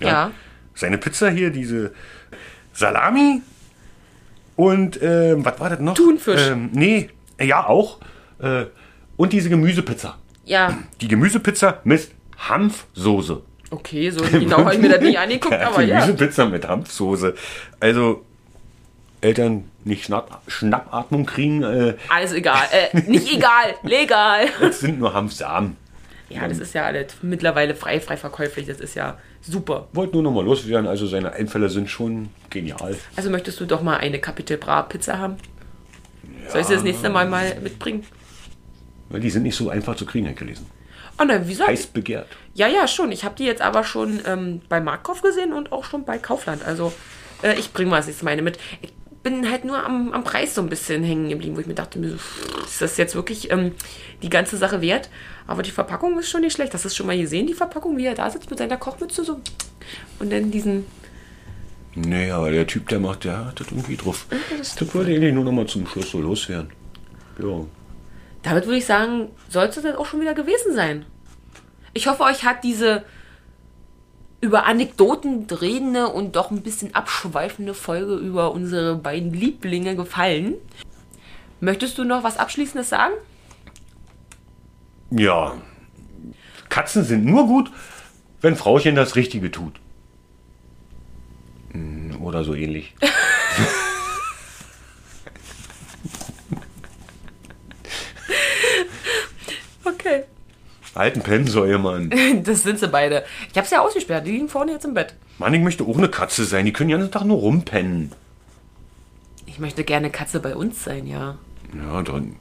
Ja. 0.00 0.30
Seine 0.74 0.98
Pizza 0.98 1.30
hier, 1.30 1.50
diese 1.50 1.92
Salami 2.72 3.42
und 4.56 5.00
ähm, 5.02 5.44
was 5.44 5.58
war 5.60 5.70
das 5.70 5.80
noch? 5.80 5.94
Thunfisch. 5.94 6.48
Ähm, 6.48 6.70
nee, 6.72 7.08
ja 7.40 7.66
auch. 7.66 7.98
Äh, 8.40 8.66
und 9.16 9.32
diese 9.32 9.48
Gemüsepizza. 9.48 10.16
Ja, 10.44 10.78
Die 11.00 11.08
Gemüsepizza 11.08 11.80
mit 11.84 12.08
Hanfsoße. 12.38 13.40
okay, 13.70 14.10
so 14.10 14.22
genau 14.24 14.58
habe 14.58 14.74
ich 14.74 14.80
mir 14.80 14.88
das 14.88 15.00
nicht 15.00 15.18
angeguckt, 15.18 15.54
Ja, 15.60 15.68
aber 15.68 15.82
ja. 15.82 16.00
Gemüsepizza 16.00 16.46
mit 16.46 16.66
Hanfsoße. 16.66 17.34
Also, 17.80 18.24
Eltern 19.20 19.64
nicht 19.84 20.04
Schnapp, 20.04 20.42
Schnappatmung 20.48 21.26
kriegen, 21.26 21.62
äh, 21.62 21.94
Alles 22.08 22.32
egal. 22.32 22.62
Äh, 22.72 23.00
nicht 23.08 23.32
egal, 23.32 23.74
legal. 23.84 24.46
es 24.60 24.80
sind 24.80 24.98
nur 24.98 25.14
Hanfsamen. 25.14 25.76
Ja, 26.34 26.48
das 26.48 26.58
ist 26.58 26.74
ja 26.74 26.84
alles 26.84 27.14
mittlerweile 27.22 27.74
frei, 27.74 28.00
frei 28.00 28.16
verkäuflich. 28.16 28.66
Das 28.66 28.80
ist 28.80 28.94
ja 28.94 29.18
super. 29.40 29.88
Wollte 29.92 30.14
nur 30.14 30.22
noch 30.22 30.32
mal 30.32 30.44
loswerden, 30.44 30.86
also 30.86 31.06
seine 31.06 31.32
Einfälle 31.32 31.68
sind 31.68 31.90
schon 31.90 32.28
genial. 32.50 32.96
Also 33.16 33.30
möchtest 33.30 33.60
du 33.60 33.66
doch 33.66 33.82
mal 33.82 33.98
eine 33.98 34.18
Capital 34.18 34.56
Bra 34.56 34.82
Pizza 34.82 35.18
haben? 35.18 35.36
Soll 36.48 36.62
ich 36.62 36.66
sie 36.66 36.74
das 36.74 36.82
nächste 36.82 37.10
Mal 37.10 37.28
mal 37.28 37.56
mitbringen? 37.60 38.04
Weil 39.08 39.20
die 39.20 39.30
sind 39.30 39.42
nicht 39.42 39.56
so 39.56 39.68
einfach 39.68 39.96
zu 39.96 40.06
kriegen, 40.06 40.26
habe 40.26 40.32
ich 40.32 40.38
gelesen. 40.38 40.66
Oh 41.20 41.24
nein, 41.24 41.46
wie 41.46 41.50
gesagt, 41.50 41.68
Heiß 41.68 41.86
begehrt. 41.88 42.28
Ja, 42.54 42.66
ja, 42.68 42.88
schon. 42.88 43.12
Ich 43.12 43.24
habe 43.24 43.34
die 43.36 43.44
jetzt 43.44 43.62
aber 43.62 43.84
schon 43.84 44.20
ähm, 44.26 44.60
bei 44.68 44.80
Marktkauf 44.80 45.22
gesehen 45.22 45.52
und 45.52 45.72
auch 45.72 45.84
schon 45.84 46.04
bei 46.04 46.18
Kaufland. 46.18 46.64
Also 46.64 46.92
äh, 47.42 47.54
ich 47.58 47.72
bringe 47.72 47.90
mal 47.90 47.98
das 47.98 48.06
nächste 48.06 48.24
Mal 48.24 48.32
eine 48.32 48.42
mit. 48.42 48.58
Ich 48.80 48.92
bin 49.22 49.50
halt 49.50 49.64
nur 49.64 49.84
am, 49.84 50.12
am 50.12 50.24
Preis 50.24 50.54
so 50.54 50.62
ein 50.62 50.68
bisschen 50.68 51.04
hängen 51.04 51.28
geblieben, 51.28 51.56
wo 51.56 51.60
ich 51.60 51.66
mir 51.66 51.74
dachte, 51.74 51.98
ist 51.98 52.80
das 52.80 52.96
jetzt 52.96 53.14
wirklich 53.14 53.50
ähm, 53.50 53.72
die 54.22 54.30
ganze 54.30 54.56
Sache 54.56 54.80
wert? 54.80 55.08
Aber 55.46 55.62
die 55.62 55.70
Verpackung 55.70 56.18
ist 56.18 56.30
schon 56.30 56.40
nicht 56.40 56.54
schlecht. 56.54 56.74
Hast 56.74 56.84
du 56.84 56.88
es 56.88 56.96
schon 56.96 57.06
mal 57.06 57.18
gesehen, 57.18 57.46
die 57.46 57.54
Verpackung, 57.54 57.96
wie 57.96 58.06
er 58.06 58.14
da 58.14 58.30
sitzt 58.30 58.50
mit 58.50 58.58
seiner 58.58 58.76
Kochmütze 58.76 59.24
so? 59.24 59.40
Und 60.18 60.32
dann 60.32 60.50
diesen... 60.50 60.86
Nee, 61.94 62.30
aber 62.30 62.50
der 62.50 62.66
Typ, 62.66 62.88
der 62.88 63.00
macht, 63.00 63.24
der 63.24 63.46
hat 63.46 63.60
das 63.60 63.66
irgendwie 63.70 63.96
drauf. 63.96 64.26
Das 64.58 64.94
wollte 64.94 65.10
ich 65.10 65.18
eigentlich 65.18 65.34
nur 65.34 65.44
noch 65.44 65.52
mal 65.52 65.66
zum 65.66 65.86
Schluss 65.86 66.10
so 66.10 66.20
loswerden. 66.20 66.70
Ja. 67.38 67.66
Damit 68.42 68.64
würde 68.64 68.78
ich 68.78 68.86
sagen, 68.86 69.28
sollte 69.48 69.82
das 69.82 69.96
auch 69.96 70.06
schon 70.06 70.20
wieder 70.20 70.34
gewesen 70.34 70.74
sein. 70.74 71.04
Ich 71.92 72.06
hoffe, 72.06 72.22
euch 72.22 72.44
hat 72.44 72.64
diese 72.64 73.04
über 74.42 74.66
Anekdoten 74.66 75.46
drehende 75.46 76.08
und 76.08 76.34
doch 76.34 76.50
ein 76.50 76.62
bisschen 76.62 76.94
abschweifende 76.94 77.74
Folge 77.74 78.16
über 78.16 78.50
unsere 78.50 78.96
beiden 78.96 79.32
Lieblinge 79.32 79.94
gefallen. 79.94 80.56
Möchtest 81.60 81.96
du 81.96 82.04
noch 82.04 82.24
was 82.24 82.38
Abschließendes 82.38 82.88
sagen? 82.88 83.14
Ja. 85.10 85.54
Katzen 86.68 87.04
sind 87.04 87.24
nur 87.24 87.46
gut, 87.46 87.70
wenn 88.40 88.56
Frauchen 88.56 88.96
das 88.96 89.14
Richtige 89.14 89.52
tut. 89.52 89.74
Hm, 91.70 92.20
Oder 92.20 92.42
so 92.42 92.54
ähnlich. 92.54 92.94
Okay. 99.84 100.24
Alten 100.94 101.22
Pennsäue, 101.22 101.78
Mann. 101.78 102.10
Das 102.44 102.62
sind 102.62 102.78
sie 102.78 102.88
beide. 102.88 103.24
Ich 103.50 103.58
hab's 103.58 103.70
ja 103.70 103.80
ausgesperrt, 103.80 104.26
die 104.26 104.32
liegen 104.32 104.48
vorne 104.48 104.72
jetzt 104.72 104.84
im 104.84 104.94
Bett. 104.94 105.14
Mann, 105.38 105.54
ich 105.54 105.60
möchte 105.60 105.84
auch 105.84 105.96
eine 105.96 106.08
Katze 106.08 106.44
sein. 106.44 106.64
Die 106.66 106.72
können 106.72 106.90
ja 106.90 106.96
den 106.96 107.02
ganzen 107.02 107.12
Tag 107.12 107.24
nur 107.24 107.38
rumpennen. 107.38 108.12
Ich 109.46 109.58
möchte 109.58 109.84
gerne 109.84 110.10
Katze 110.10 110.40
bei 110.40 110.54
uns 110.56 110.82
sein, 110.84 111.06
ja. 111.06 111.36
Ja, 111.74 112.02
dann. 112.02 112.36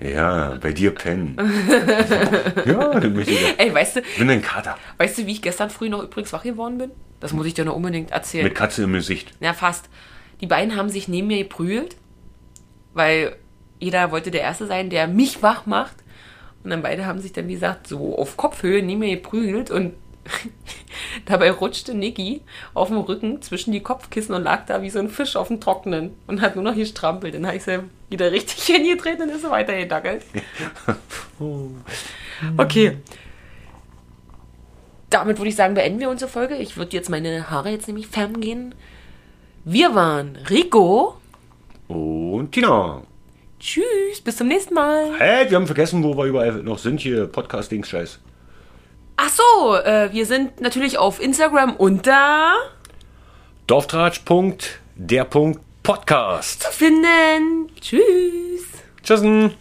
Ja, 0.00 0.56
bei 0.60 0.72
dir 0.72 0.90
pennen. 0.92 1.36
ja, 2.66 2.98
dann 2.98 3.14
möchte 3.14 3.32
ich. 3.32 3.40
ja- 3.40 3.48
Ey, 3.58 3.72
weißt 3.72 3.96
du, 3.96 4.00
Ich 4.00 4.18
bin 4.18 4.28
ein 4.30 4.42
Kater. 4.42 4.76
weißt 4.98 5.18
du, 5.18 5.26
wie 5.26 5.32
ich 5.32 5.42
gestern 5.42 5.70
früh 5.70 5.88
noch 5.88 6.02
übrigens 6.02 6.32
wach 6.32 6.42
geworden 6.42 6.78
bin? 6.78 6.90
Das 7.20 7.32
muss 7.32 7.46
ich 7.46 7.54
dir 7.54 7.64
noch 7.64 7.76
unbedingt 7.76 8.10
erzählen. 8.10 8.44
Mit 8.44 8.54
Katze 8.54 8.82
im 8.82 8.92
Gesicht. 8.92 9.32
Ja, 9.40 9.54
fast. 9.54 9.88
Die 10.40 10.46
beiden 10.46 10.76
haben 10.76 10.88
sich 10.90 11.06
neben 11.08 11.28
mir 11.28 11.38
geprügelt, 11.38 11.96
weil 12.92 13.36
jeder 13.78 14.10
wollte 14.10 14.30
der 14.30 14.40
Erste 14.42 14.66
sein, 14.66 14.90
der 14.90 15.06
mich 15.06 15.42
wach 15.42 15.64
macht. 15.66 15.94
Und 16.64 16.70
dann 16.70 16.82
beide 16.82 17.06
haben 17.06 17.20
sich 17.20 17.32
dann, 17.32 17.46
wie 17.46 17.54
gesagt, 17.54 17.86
so 17.86 18.18
auf 18.18 18.36
Kopfhöhe 18.36 18.82
neben 18.82 19.00
mir 19.00 19.16
geprügelt 19.16 19.70
und 19.70 19.92
dabei 21.26 21.50
rutschte 21.50 21.94
Niki 21.94 22.40
auf 22.72 22.88
dem 22.88 22.98
Rücken 22.98 23.42
zwischen 23.42 23.72
die 23.72 23.82
Kopfkissen 23.82 24.34
und 24.34 24.42
lag 24.42 24.64
da 24.66 24.82
wie 24.82 24.90
so 24.90 24.98
ein 24.98 25.10
Fisch 25.10 25.36
auf 25.36 25.48
dem 25.48 25.60
Trockenen 25.60 26.14
und 26.26 26.40
hat 26.40 26.54
nur 26.56 26.64
noch 26.64 26.74
gestrampelt. 26.74 27.34
Dann 27.34 27.46
habe 27.46 27.56
ich 27.56 27.64
sie 27.64 27.80
wieder 28.08 28.32
richtig 28.32 28.62
hingetreten 28.64 29.28
und 29.28 29.36
ist 29.36 29.42
so 29.42 29.50
weitergedackelt. 29.50 30.24
Okay. 32.56 32.98
Damit 35.10 35.38
würde 35.38 35.48
ich 35.48 35.56
sagen, 35.56 35.74
beenden 35.74 36.00
wir 36.00 36.10
unsere 36.10 36.30
Folge. 36.30 36.56
Ich 36.56 36.76
würde 36.76 36.96
jetzt 36.96 37.08
meine 37.08 37.50
Haare 37.50 37.70
jetzt 37.70 37.86
nämlich 37.86 38.08
färben 38.08 38.40
gehen. 38.40 38.74
Wir 39.64 39.94
waren 39.94 40.36
Rico. 40.50 41.16
Und 41.88 42.52
Tina. 42.52 43.02
Tschüss, 43.64 44.20
bis 44.22 44.36
zum 44.36 44.48
nächsten 44.48 44.74
Mal. 44.74 45.14
Hey, 45.16 45.48
wir 45.48 45.56
haben 45.56 45.64
vergessen, 45.64 46.04
wo 46.04 46.14
wir 46.18 46.26
überall 46.26 46.52
noch 46.62 46.76
sind 46.76 47.00
hier. 47.00 47.26
Podcasting-Scheiß. 47.26 48.18
Ach 49.16 49.30
so, 49.30 49.76
äh, 49.76 50.12
wir 50.12 50.26
sind 50.26 50.60
natürlich 50.60 50.98
auf 50.98 51.18
Instagram 51.18 51.74
unter. 51.76 52.56
Dorftratsch. 53.66 54.20
der 54.96 55.24
Punkt 55.24 55.60
Podcast. 55.82 56.64
Finden. 56.64 57.70
Tschüss. 57.80 58.66
Tschüssen. 59.02 59.54